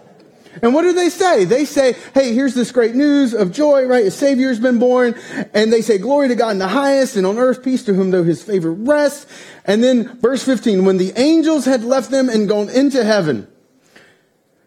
And 0.62 0.74
what 0.74 0.82
do 0.82 0.92
they 0.92 1.08
say? 1.08 1.44
They 1.44 1.64
say, 1.64 1.94
hey, 2.12 2.34
here's 2.34 2.54
this 2.54 2.72
great 2.72 2.94
news 2.94 3.34
of 3.34 3.52
joy, 3.52 3.84
right? 3.84 4.06
A 4.06 4.10
Savior's 4.10 4.58
been 4.58 4.78
born. 4.78 5.14
And 5.54 5.72
they 5.72 5.80
say, 5.80 5.98
glory 5.98 6.28
to 6.28 6.34
God 6.34 6.50
in 6.50 6.58
the 6.58 6.68
highest 6.68 7.16
and 7.16 7.26
on 7.26 7.38
earth 7.38 7.62
peace 7.62 7.84
to 7.84 7.94
whom 7.94 8.10
though 8.10 8.24
his 8.24 8.42
favor 8.42 8.72
rests. 8.72 9.26
And 9.64 9.82
then 9.82 10.18
verse 10.18 10.42
15, 10.42 10.84
when 10.84 10.96
the 10.96 11.12
angels 11.16 11.64
had 11.66 11.84
left 11.84 12.10
them 12.10 12.28
and 12.28 12.48
gone 12.48 12.68
into 12.68 13.04
heaven, 13.04 13.46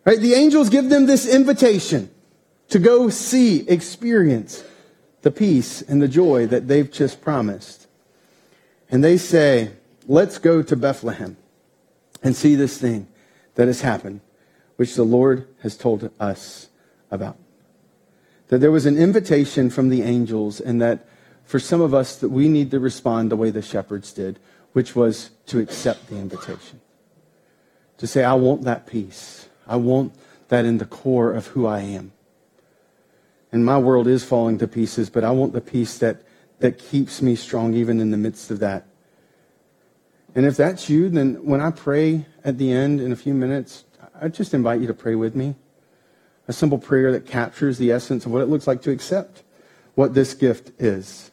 right? 0.06 0.20
The 0.20 0.34
angels 0.34 0.70
give 0.70 0.90
them 0.90 1.06
this 1.06 1.28
invitation 1.28 2.10
to 2.70 2.80
go 2.80 3.10
see, 3.10 3.68
experience 3.68 4.64
the 5.22 5.32
peace 5.32 5.82
and 5.82 6.02
the 6.02 6.08
joy 6.08 6.48
that 6.48 6.68
they've 6.68 6.92
just 6.92 7.22
promised. 7.22 7.88
And 8.90 9.04
they 9.04 9.18
say, 9.18 9.72
let's 10.08 10.38
go 10.38 10.62
to 10.64 10.76
Bethlehem 10.76 11.36
and 12.24 12.36
see 12.36 12.56
this 12.56 12.78
thing 12.78 13.08
that 13.56 13.68
has 13.68 13.82
happened 13.82 14.22
which 14.76 14.96
the 14.96 15.04
Lord 15.04 15.48
has 15.62 15.78
told 15.78 16.10
us 16.20 16.70
about. 17.12 17.38
That 18.48 18.60
there 18.60 18.72
was 18.72 18.86
an 18.86 18.98
invitation 18.98 19.70
from 19.70 19.90
the 19.90 20.02
angels, 20.02 20.60
and 20.60 20.82
that 20.82 21.08
for 21.46 21.60
some 21.60 21.82
of 21.82 21.94
us, 21.94 22.16
that 22.18 22.30
we 22.30 22.48
need 22.48 22.72
to 22.72 22.80
respond 22.80 23.32
the 23.32 23.36
way 23.36 23.50
the 23.50 23.62
shepherds 23.62 24.12
did, 24.14 24.40
which 24.74 24.96
was 24.96 25.30
to 25.48 25.60
accept 25.60 26.08
the 26.08 26.18
invitation. 26.18 26.82
To 27.98 28.08
say, 28.08 28.24
I 28.24 28.34
want 28.34 28.64
that 28.64 28.88
peace. 28.88 29.48
I 29.68 29.76
want 29.76 30.14
that 30.50 30.66
in 30.66 30.78
the 30.78 30.86
core 30.86 31.32
of 31.32 31.48
who 31.48 31.66
I 31.66 31.82
am. 31.82 32.12
And 33.52 33.64
my 33.64 33.78
world 33.78 34.08
is 34.08 34.24
falling 34.24 34.58
to 34.58 34.68
pieces, 34.68 35.10
but 35.10 35.24
I 35.24 35.32
want 35.32 35.54
the 35.54 35.62
peace 35.62 36.00
that, 36.00 36.24
that 36.60 36.80
keeps 36.80 37.22
me 37.22 37.36
strong 37.36 37.76
even 37.76 38.00
in 38.00 38.10
the 38.10 38.18
midst 38.18 38.50
of 38.50 38.60
that. 38.60 38.88
And 40.36 40.46
if 40.46 40.58
that's 40.58 40.90
you, 40.90 41.10
then 41.10 41.46
when 41.46 41.62
I 41.62 41.70
pray 41.70 42.26
at 42.44 42.58
the 42.58 42.72
end 42.72 43.00
in 43.00 43.12
a 43.12 43.16
few 43.16 43.36
minutes, 43.36 43.86
I 44.20 44.28
just 44.28 44.54
invite 44.54 44.82
you 44.82 44.88
to 44.88 44.94
pray 44.94 45.16
with 45.16 45.36
me. 45.36 45.56
A 46.48 46.54
simple 46.54 46.78
prayer 46.78 47.12
that 47.14 47.26
captures 47.26 47.78
the 47.78 47.92
essence 47.92 48.26
of 48.26 48.32
what 48.32 48.42
it 48.42 48.50
looks 48.50 48.68
like 48.68 48.82
to 48.84 48.92
accept 48.92 49.44
what 49.96 50.14
this 50.14 50.34
gift 50.34 50.72
is. 50.82 51.32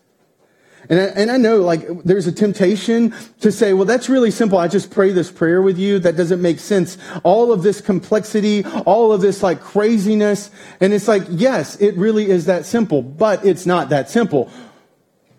And 0.88 0.98
I, 0.98 1.04
and 1.04 1.30
I 1.30 1.36
know, 1.36 1.60
like, 1.60 1.86
there's 2.04 2.26
a 2.26 2.32
temptation 2.32 3.14
to 3.40 3.52
say, 3.52 3.74
well, 3.74 3.84
that's 3.84 4.08
really 4.08 4.30
simple. 4.30 4.56
I 4.56 4.66
just 4.66 4.90
pray 4.90 5.10
this 5.10 5.30
prayer 5.30 5.60
with 5.60 5.78
you. 5.78 5.98
That 5.98 6.16
doesn't 6.16 6.40
make 6.40 6.58
sense. 6.58 6.96
All 7.22 7.52
of 7.52 7.62
this 7.62 7.80
complexity, 7.80 8.64
all 8.64 9.12
of 9.12 9.20
this, 9.20 9.42
like, 9.42 9.60
craziness. 9.60 10.50
And 10.80 10.92
it's 10.92 11.06
like, 11.06 11.24
yes, 11.28 11.76
it 11.80 11.96
really 11.96 12.30
is 12.30 12.46
that 12.46 12.64
simple, 12.64 13.02
but 13.02 13.44
it's 13.44 13.66
not 13.66 13.90
that 13.90 14.08
simple. 14.08 14.50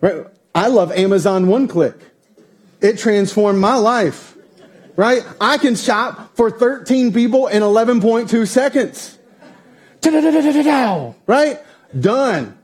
Right? 0.00 0.26
I 0.54 0.68
love 0.68 0.92
Amazon 0.92 1.48
One 1.48 1.66
Click. 1.66 1.96
It 2.80 2.98
transformed 2.98 3.58
my 3.58 3.74
life 3.74 4.36
right? 4.96 5.24
I 5.40 5.58
can 5.58 5.74
shop 5.76 6.36
for 6.36 6.50
13 6.50 7.12
people 7.12 7.46
in 7.46 7.62
11.2 7.62 8.46
seconds. 8.46 9.18
Right? 11.26 11.60
Done. 11.98 12.58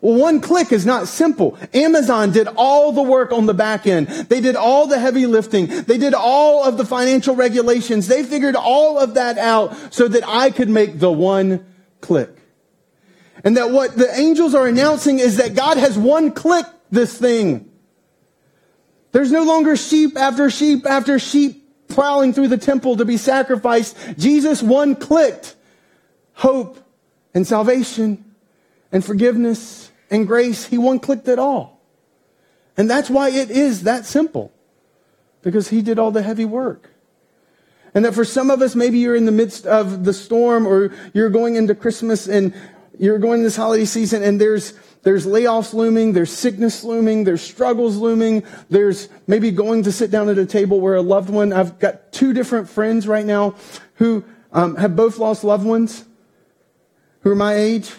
Well, 0.00 0.18
one 0.18 0.40
click 0.40 0.72
is 0.72 0.86
not 0.86 1.08
simple. 1.08 1.58
Amazon 1.74 2.32
did 2.32 2.48
all 2.56 2.92
the 2.92 3.02
work 3.02 3.32
on 3.32 3.46
the 3.46 3.54
back 3.54 3.86
end. 3.86 4.06
They 4.06 4.40
did 4.40 4.56
all 4.56 4.86
the 4.86 4.98
heavy 4.98 5.26
lifting. 5.26 5.66
They 5.66 5.98
did 5.98 6.14
all 6.14 6.64
of 6.64 6.78
the 6.78 6.86
financial 6.86 7.34
regulations. 7.36 8.08
They 8.08 8.22
figured 8.22 8.56
all 8.56 8.98
of 8.98 9.14
that 9.14 9.36
out 9.36 9.76
so 9.92 10.08
that 10.08 10.26
I 10.26 10.50
could 10.50 10.70
make 10.70 11.00
the 11.00 11.12
one 11.12 11.66
click. 12.00 12.34
And 13.44 13.56
that 13.56 13.70
what 13.70 13.96
the 13.96 14.10
angels 14.18 14.54
are 14.54 14.66
announcing 14.66 15.18
is 15.18 15.36
that 15.36 15.54
God 15.54 15.76
has 15.76 15.98
one 15.98 16.32
click 16.32 16.66
this 16.90 17.16
thing. 17.16 17.69
There's 19.12 19.32
no 19.32 19.42
longer 19.42 19.76
sheep 19.76 20.16
after 20.16 20.50
sheep 20.50 20.86
after 20.86 21.18
sheep 21.18 21.88
prowling 21.88 22.32
through 22.32 22.48
the 22.48 22.58
temple 22.58 22.96
to 22.96 23.04
be 23.04 23.16
sacrificed. 23.16 23.96
Jesus 24.16 24.62
one 24.62 24.94
clicked 24.94 25.56
hope 26.34 26.78
and 27.34 27.46
salvation 27.46 28.24
and 28.92 29.04
forgiveness 29.04 29.90
and 30.10 30.26
grace. 30.26 30.66
He 30.66 30.78
one 30.78 30.98
clicked 30.98 31.28
it 31.28 31.38
all. 31.38 31.80
And 32.76 32.88
that's 32.88 33.10
why 33.10 33.30
it 33.30 33.50
is 33.50 33.82
that 33.82 34.06
simple. 34.06 34.52
Because 35.42 35.68
he 35.68 35.82
did 35.82 35.98
all 35.98 36.10
the 36.10 36.22
heavy 36.22 36.44
work. 36.44 36.90
And 37.94 38.04
that 38.04 38.14
for 38.14 38.24
some 38.24 38.50
of 38.50 38.62
us, 38.62 38.76
maybe 38.76 38.98
you're 38.98 39.16
in 39.16 39.26
the 39.26 39.32
midst 39.32 39.66
of 39.66 40.04
the 40.04 40.12
storm 40.12 40.66
or 40.66 40.92
you're 41.12 41.30
going 41.30 41.56
into 41.56 41.74
Christmas 41.74 42.28
and 42.28 42.54
you're 43.00 43.18
going 43.18 43.42
this 43.42 43.56
holiday 43.56 43.86
season 43.86 44.22
and 44.22 44.40
there's 44.40 44.74
there's 45.02 45.24
layoffs 45.24 45.72
looming, 45.72 46.12
there's 46.12 46.30
sickness 46.30 46.84
looming, 46.84 47.24
there's 47.24 47.40
struggles 47.40 47.96
looming, 47.96 48.44
there's 48.68 49.08
maybe 49.26 49.50
going 49.50 49.84
to 49.84 49.92
sit 49.92 50.10
down 50.10 50.28
at 50.28 50.36
a 50.36 50.44
table 50.44 50.78
where 50.78 50.94
a 50.94 51.00
loved 51.00 51.30
one, 51.30 51.54
I've 51.54 51.78
got 51.78 52.12
two 52.12 52.34
different 52.34 52.68
friends 52.68 53.08
right 53.08 53.24
now 53.24 53.54
who 53.94 54.22
um, 54.52 54.76
have 54.76 54.96
both 54.96 55.18
lost 55.18 55.42
loved 55.42 55.64
ones 55.64 56.04
who 57.20 57.30
are 57.30 57.36
my 57.36 57.54
age. 57.54 57.90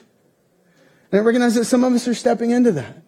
And 1.11 1.19
I 1.19 1.23
recognize 1.23 1.55
that 1.55 1.65
some 1.65 1.83
of 1.83 1.91
us 1.93 2.07
are 2.07 2.13
stepping 2.13 2.51
into 2.51 2.71
that. 2.73 3.01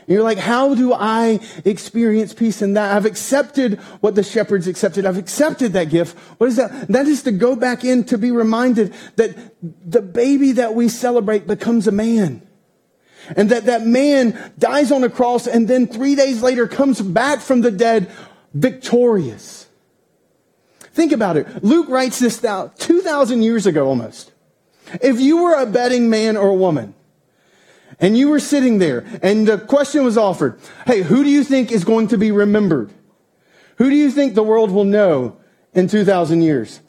And 0.00 0.08
you're 0.08 0.22
like, 0.22 0.38
how 0.38 0.74
do 0.74 0.92
I 0.92 1.40
experience 1.64 2.32
peace 2.32 2.62
in 2.62 2.74
that? 2.74 2.96
I've 2.96 3.06
accepted 3.06 3.78
what 4.00 4.14
the 4.14 4.22
shepherds 4.22 4.66
accepted. 4.66 5.06
I've 5.06 5.18
accepted 5.18 5.72
that 5.74 5.90
gift. 5.90 6.16
What 6.38 6.48
is 6.48 6.56
that? 6.56 6.88
That 6.88 7.06
is 7.06 7.22
to 7.24 7.32
go 7.32 7.54
back 7.54 7.84
in 7.84 8.04
to 8.04 8.18
be 8.18 8.30
reminded 8.30 8.94
that 9.16 9.36
the 9.62 10.02
baby 10.02 10.52
that 10.52 10.74
we 10.74 10.88
celebrate 10.88 11.46
becomes 11.46 11.86
a 11.86 11.92
man. 11.92 12.46
And 13.36 13.50
that 13.50 13.66
that 13.66 13.86
man 13.86 14.52
dies 14.58 14.90
on 14.90 15.04
a 15.04 15.10
cross 15.10 15.46
and 15.46 15.68
then 15.68 15.86
three 15.86 16.14
days 16.14 16.42
later 16.42 16.66
comes 16.66 17.00
back 17.00 17.40
from 17.40 17.60
the 17.60 17.70
dead 17.70 18.10
victorious. 18.54 19.66
Think 20.92 21.12
about 21.12 21.36
it. 21.36 21.62
Luke 21.62 21.88
writes 21.88 22.18
this 22.18 22.38
down 22.38 22.72
2,000 22.78 23.42
years 23.42 23.66
ago 23.66 23.86
almost. 23.86 24.32
If 25.00 25.20
you 25.20 25.44
were 25.44 25.54
a 25.54 25.66
betting 25.66 26.10
man 26.10 26.36
or 26.36 26.48
a 26.48 26.54
woman, 26.54 26.94
and 28.00 28.16
you 28.16 28.28
were 28.28 28.40
sitting 28.40 28.78
there 28.78 29.04
and 29.22 29.46
the 29.46 29.58
question 29.58 30.04
was 30.04 30.16
offered, 30.16 30.58
hey, 30.86 31.02
who 31.02 31.22
do 31.22 31.30
you 31.30 31.44
think 31.44 31.70
is 31.70 31.84
going 31.84 32.08
to 32.08 32.18
be 32.18 32.30
remembered? 32.30 32.90
Who 33.76 33.88
do 33.90 33.96
you 33.96 34.10
think 34.10 34.34
the 34.34 34.42
world 34.42 34.70
will 34.70 34.84
know 34.84 35.36
in 35.74 35.88
2,000 35.88 36.42
years? 36.42 36.80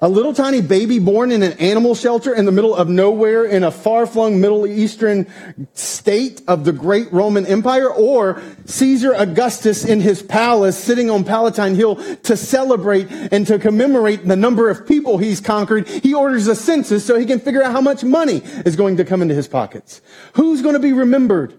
A 0.00 0.08
little 0.08 0.32
tiny 0.32 0.60
baby 0.60 1.00
born 1.00 1.32
in 1.32 1.42
an 1.42 1.54
animal 1.54 1.96
shelter 1.96 2.32
in 2.32 2.44
the 2.44 2.52
middle 2.52 2.72
of 2.72 2.88
nowhere 2.88 3.44
in 3.44 3.64
a 3.64 3.72
far-flung 3.72 4.40
Middle 4.40 4.64
Eastern 4.64 5.26
state 5.74 6.40
of 6.46 6.64
the 6.64 6.72
great 6.72 7.12
Roman 7.12 7.44
Empire 7.44 7.90
or 7.90 8.40
Caesar 8.66 9.12
Augustus 9.12 9.84
in 9.84 10.00
his 10.00 10.22
palace 10.22 10.78
sitting 10.78 11.10
on 11.10 11.24
Palatine 11.24 11.74
Hill 11.74 11.96
to 12.18 12.36
celebrate 12.36 13.10
and 13.10 13.44
to 13.48 13.58
commemorate 13.58 14.24
the 14.24 14.36
number 14.36 14.70
of 14.70 14.86
people 14.86 15.18
he's 15.18 15.40
conquered. 15.40 15.88
He 15.88 16.14
orders 16.14 16.46
a 16.46 16.54
census 16.54 17.04
so 17.04 17.18
he 17.18 17.26
can 17.26 17.40
figure 17.40 17.64
out 17.64 17.72
how 17.72 17.80
much 17.80 18.04
money 18.04 18.36
is 18.64 18.76
going 18.76 18.98
to 18.98 19.04
come 19.04 19.20
into 19.20 19.34
his 19.34 19.48
pockets. 19.48 20.00
Who's 20.34 20.62
going 20.62 20.74
to 20.74 20.80
be 20.80 20.92
remembered? 20.92 21.58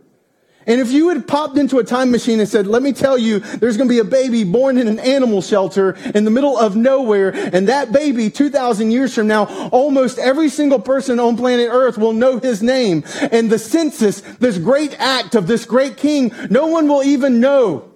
And 0.69 0.79
if 0.79 0.91
you 0.91 1.09
had 1.09 1.27
popped 1.27 1.57
into 1.57 1.79
a 1.79 1.83
time 1.83 2.11
machine 2.11 2.39
and 2.39 2.47
said, 2.47 2.67
let 2.67 2.83
me 2.83 2.93
tell 2.93 3.17
you, 3.17 3.39
there's 3.39 3.75
going 3.75 3.89
to 3.89 3.93
be 3.93 3.97
a 3.97 4.03
baby 4.03 4.43
born 4.43 4.77
in 4.77 4.87
an 4.87 4.99
animal 4.99 5.41
shelter 5.41 5.97
in 6.13 6.25
the 6.25 6.31
middle 6.31 6.55
of 6.55 6.75
nowhere, 6.75 7.31
and 7.31 7.67
that 7.67 7.91
baby 7.91 8.29
2,000 8.29 8.91
years 8.91 9.15
from 9.15 9.25
now, 9.25 9.45
almost 9.69 10.19
every 10.19 10.47
single 10.47 10.79
person 10.79 11.19
on 11.19 11.37
planet 11.37 11.69
Earth 11.71 11.97
will 11.97 12.13
know 12.13 12.37
his 12.37 12.61
name. 12.61 13.03
And 13.31 13.49
the 13.49 13.57
census, 13.57 14.21
this 14.21 14.59
great 14.59 14.95
act 14.99 15.33
of 15.33 15.47
this 15.47 15.65
great 15.65 15.97
king, 15.97 16.31
no 16.51 16.67
one 16.67 16.87
will 16.87 17.01
even 17.01 17.39
know. 17.39 17.91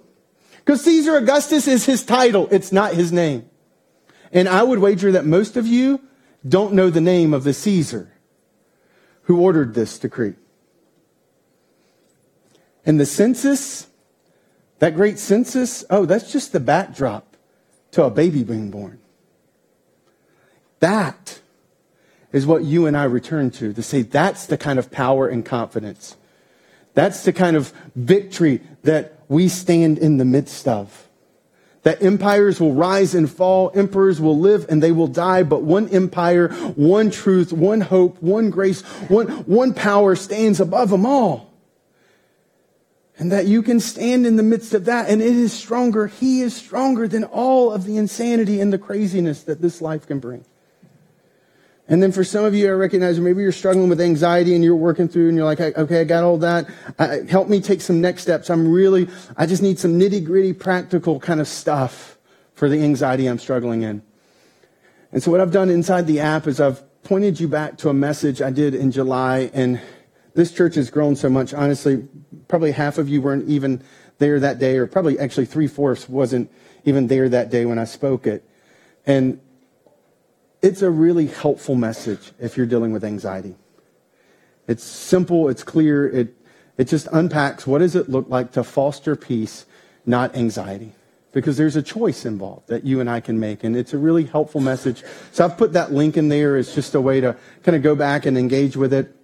Because 0.56 0.82
Caesar 0.82 1.16
Augustus 1.16 1.68
is 1.68 1.86
his 1.86 2.04
title. 2.04 2.48
It's 2.50 2.72
not 2.72 2.94
his 2.94 3.12
name. 3.12 3.48
And 4.32 4.48
I 4.48 4.64
would 4.64 4.80
wager 4.80 5.12
that 5.12 5.24
most 5.24 5.56
of 5.56 5.64
you 5.64 6.00
don't 6.46 6.74
know 6.74 6.90
the 6.90 7.00
name 7.00 7.34
of 7.34 7.44
the 7.44 7.52
Caesar 7.52 8.12
who 9.22 9.40
ordered 9.40 9.74
this 9.74 9.96
decree. 9.96 10.34
And 12.86 13.00
the 13.00 13.06
census, 13.06 13.86
that 14.78 14.94
great 14.94 15.18
census, 15.18 15.84
oh, 15.90 16.04
that's 16.04 16.30
just 16.30 16.52
the 16.52 16.60
backdrop 16.60 17.36
to 17.92 18.04
a 18.04 18.10
baby 18.10 18.42
being 18.42 18.70
born. 18.70 18.98
That 20.80 21.40
is 22.32 22.46
what 22.46 22.64
you 22.64 22.86
and 22.86 22.96
I 22.96 23.04
return 23.04 23.50
to, 23.52 23.72
to 23.72 23.82
say 23.82 24.02
that's 24.02 24.46
the 24.46 24.58
kind 24.58 24.78
of 24.78 24.90
power 24.90 25.28
and 25.28 25.44
confidence. 25.44 26.16
That's 26.92 27.24
the 27.24 27.32
kind 27.32 27.56
of 27.56 27.72
victory 27.94 28.60
that 28.82 29.20
we 29.28 29.48
stand 29.48 29.98
in 29.98 30.16
the 30.16 30.24
midst 30.24 30.68
of. 30.68 31.08
That 31.84 32.02
empires 32.02 32.60
will 32.60 32.72
rise 32.72 33.14
and 33.14 33.30
fall, 33.30 33.70
emperors 33.74 34.20
will 34.20 34.38
live 34.38 34.66
and 34.68 34.82
they 34.82 34.92
will 34.92 35.06
die, 35.06 35.42
but 35.42 35.62
one 35.62 35.88
empire, 35.90 36.48
one 36.48 37.10
truth, 37.10 37.52
one 37.52 37.80
hope, 37.80 38.22
one 38.22 38.50
grace, 38.50 38.82
one, 39.08 39.28
one 39.46 39.74
power 39.74 40.16
stands 40.16 40.60
above 40.60 40.90
them 40.90 41.06
all. 41.06 41.53
And 43.16 43.30
that 43.30 43.46
you 43.46 43.62
can 43.62 43.78
stand 43.78 44.26
in 44.26 44.36
the 44.36 44.42
midst 44.42 44.74
of 44.74 44.86
that 44.86 45.08
and 45.08 45.22
it 45.22 45.36
is 45.36 45.52
stronger. 45.52 46.08
He 46.08 46.40
is 46.40 46.54
stronger 46.54 47.06
than 47.06 47.24
all 47.24 47.72
of 47.72 47.84
the 47.84 47.96
insanity 47.96 48.60
and 48.60 48.72
the 48.72 48.78
craziness 48.78 49.44
that 49.44 49.62
this 49.62 49.80
life 49.80 50.06
can 50.06 50.18
bring. 50.18 50.44
And 51.86 52.02
then 52.02 52.12
for 52.12 52.24
some 52.24 52.44
of 52.44 52.54
you, 52.54 52.68
I 52.68 52.72
recognize 52.72 53.20
maybe 53.20 53.42
you're 53.42 53.52
struggling 53.52 53.90
with 53.90 54.00
anxiety 54.00 54.54
and 54.54 54.64
you're 54.64 54.74
working 54.74 55.06
through 55.06 55.28
and 55.28 55.36
you're 55.36 55.44
like, 55.44 55.60
okay, 55.60 56.00
I 56.00 56.04
got 56.04 56.24
all 56.24 56.38
that. 56.38 56.66
Uh, 56.98 57.18
help 57.28 57.48
me 57.48 57.60
take 57.60 57.82
some 57.82 58.00
next 58.00 58.22
steps. 58.22 58.48
I'm 58.48 58.72
really, 58.72 59.06
I 59.36 59.44
just 59.44 59.62
need 59.62 59.78
some 59.78 59.98
nitty 59.98 60.24
gritty 60.24 60.54
practical 60.54 61.20
kind 61.20 61.40
of 61.40 61.48
stuff 61.48 62.16
for 62.54 62.70
the 62.70 62.82
anxiety 62.82 63.26
I'm 63.26 63.38
struggling 63.38 63.82
in. 63.82 64.02
And 65.12 65.22
so 65.22 65.30
what 65.30 65.40
I've 65.40 65.52
done 65.52 65.68
inside 65.68 66.06
the 66.06 66.20
app 66.20 66.46
is 66.46 66.58
I've 66.58 66.82
pointed 67.02 67.38
you 67.38 67.48
back 67.48 67.76
to 67.78 67.90
a 67.90 67.94
message 67.94 68.40
I 68.40 68.50
did 68.50 68.74
in 68.74 68.90
July 68.90 69.50
and 69.52 69.80
this 70.34 70.52
church 70.52 70.74
has 70.74 70.90
grown 70.90 71.16
so 71.16 71.28
much. 71.28 71.54
Honestly, 71.54 72.06
probably 72.48 72.72
half 72.72 72.98
of 72.98 73.08
you 73.08 73.22
weren't 73.22 73.48
even 73.48 73.82
there 74.18 74.38
that 74.40 74.58
day, 74.58 74.76
or 74.76 74.86
probably 74.86 75.18
actually 75.18 75.46
three 75.46 75.66
fourths 75.66 76.08
wasn't 76.08 76.50
even 76.84 77.06
there 77.06 77.28
that 77.28 77.50
day 77.50 77.64
when 77.64 77.78
I 77.78 77.84
spoke 77.84 78.26
it. 78.26 78.48
And 79.06 79.40
it's 80.62 80.82
a 80.82 80.90
really 80.90 81.26
helpful 81.26 81.74
message 81.74 82.32
if 82.38 82.56
you're 82.56 82.66
dealing 82.66 82.92
with 82.92 83.04
anxiety. 83.04 83.54
It's 84.66 84.82
simple, 84.82 85.48
it's 85.48 85.62
clear, 85.62 86.08
it, 86.08 86.34
it 86.78 86.84
just 86.84 87.06
unpacks 87.12 87.66
what 87.66 87.78
does 87.78 87.94
it 87.94 88.08
look 88.08 88.28
like 88.28 88.52
to 88.52 88.64
foster 88.64 89.14
peace, 89.14 89.66
not 90.06 90.34
anxiety. 90.34 90.92
Because 91.32 91.56
there's 91.56 91.74
a 91.74 91.82
choice 91.82 92.24
involved 92.24 92.68
that 92.68 92.84
you 92.84 93.00
and 93.00 93.10
I 93.10 93.18
can 93.18 93.40
make. 93.40 93.64
And 93.64 93.76
it's 93.76 93.92
a 93.92 93.98
really 93.98 94.24
helpful 94.24 94.60
message. 94.60 95.02
So 95.32 95.44
I've 95.44 95.58
put 95.58 95.72
that 95.72 95.92
link 95.92 96.16
in 96.16 96.28
there 96.28 96.56
as 96.56 96.72
just 96.72 96.94
a 96.94 97.00
way 97.00 97.20
to 97.20 97.36
kind 97.64 97.74
of 97.74 97.82
go 97.82 97.96
back 97.96 98.24
and 98.24 98.38
engage 98.38 98.76
with 98.76 98.92
it 98.92 99.14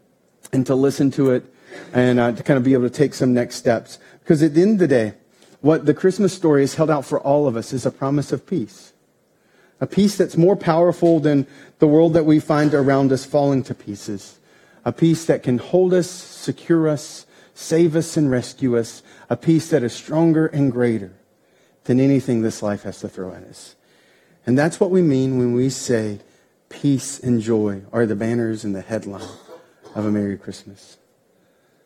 and 0.53 0.67
to 0.67 0.75
listen 0.75 1.11
to 1.13 1.31
it 1.31 1.45
and 1.93 2.19
uh, 2.19 2.33
to 2.33 2.43
kind 2.43 2.57
of 2.57 2.65
be 2.65 2.73
able 2.73 2.89
to 2.89 2.91
take 2.91 3.15
some 3.15 3.33
next 3.33 3.57
steps. 3.57 3.99
Because 4.21 4.43
at 4.43 4.55
the 4.55 4.63
end 4.63 4.73
of 4.73 4.79
the 4.79 4.89
day, 4.89 5.15
what 5.61 5.87
the 5.87 5.95
Christmas 5.95 6.33
story 6.33 6.63
has 6.63 6.75
held 6.75 6.91
out 6.91 7.05
for 7.05 7.21
all 7.21 7.47
of 7.47 7.57
us 7.57 7.73
is 7.73 7.85
a 7.85 7.91
promise 7.91 8.33
of 8.33 8.47
peace. 8.47 8.93
A 9.81 9.87
peace 9.87 10.17
that's 10.17 10.37
more 10.37 10.57
powerful 10.57 11.21
than 11.21 11.47
the 11.79 11.87
world 11.87 12.13
that 12.15 12.27
we 12.27 12.41
find 12.41 12.75
around 12.75 13.13
us 13.13 13.25
falling 13.25 13.63
to 13.65 13.75
pieces. 13.75 14.39
A 14.85 14.93
peace 14.93 15.25
that 15.27 15.43
can 15.43 15.59
hold 15.59 15.95
us, 15.95 16.11
secure 16.11 16.89
us, 16.89 17.27
save 17.55 17.97
us, 17.97 18.17
and 18.17 18.31
rescue 18.31 18.79
us. 18.79 19.03
A 19.29 19.37
peace 19.37 19.71
that 19.71 19.83
is 19.83 19.93
stronger 19.93 20.47
and 20.47 20.73
greater 20.73 21.13
than 21.85 22.01
anything 22.01 22.43
this 22.43 22.63
life 22.63 22.83
has 22.83 23.01
to 23.01 23.09
throw 23.09 23.33
at 23.33 23.43
us. 23.45 23.75
And 24.47 24.59
that's 24.59 24.81
what 24.81 24.91
we 24.91 25.03
mean 25.03 25.39
when 25.39 25.53
we 25.53 25.71
say 25.71 26.21
peace 26.69 27.19
and 27.19 27.41
joy 27.41 27.83
are 27.93 28.07
the 28.07 28.17
banners 28.17 28.65
and 28.65 28.75
the 28.75 28.81
headline 28.81 29.29
of 29.95 30.07
a 30.07 30.11
Merry 30.11 30.37
Christmas. 30.37 31.00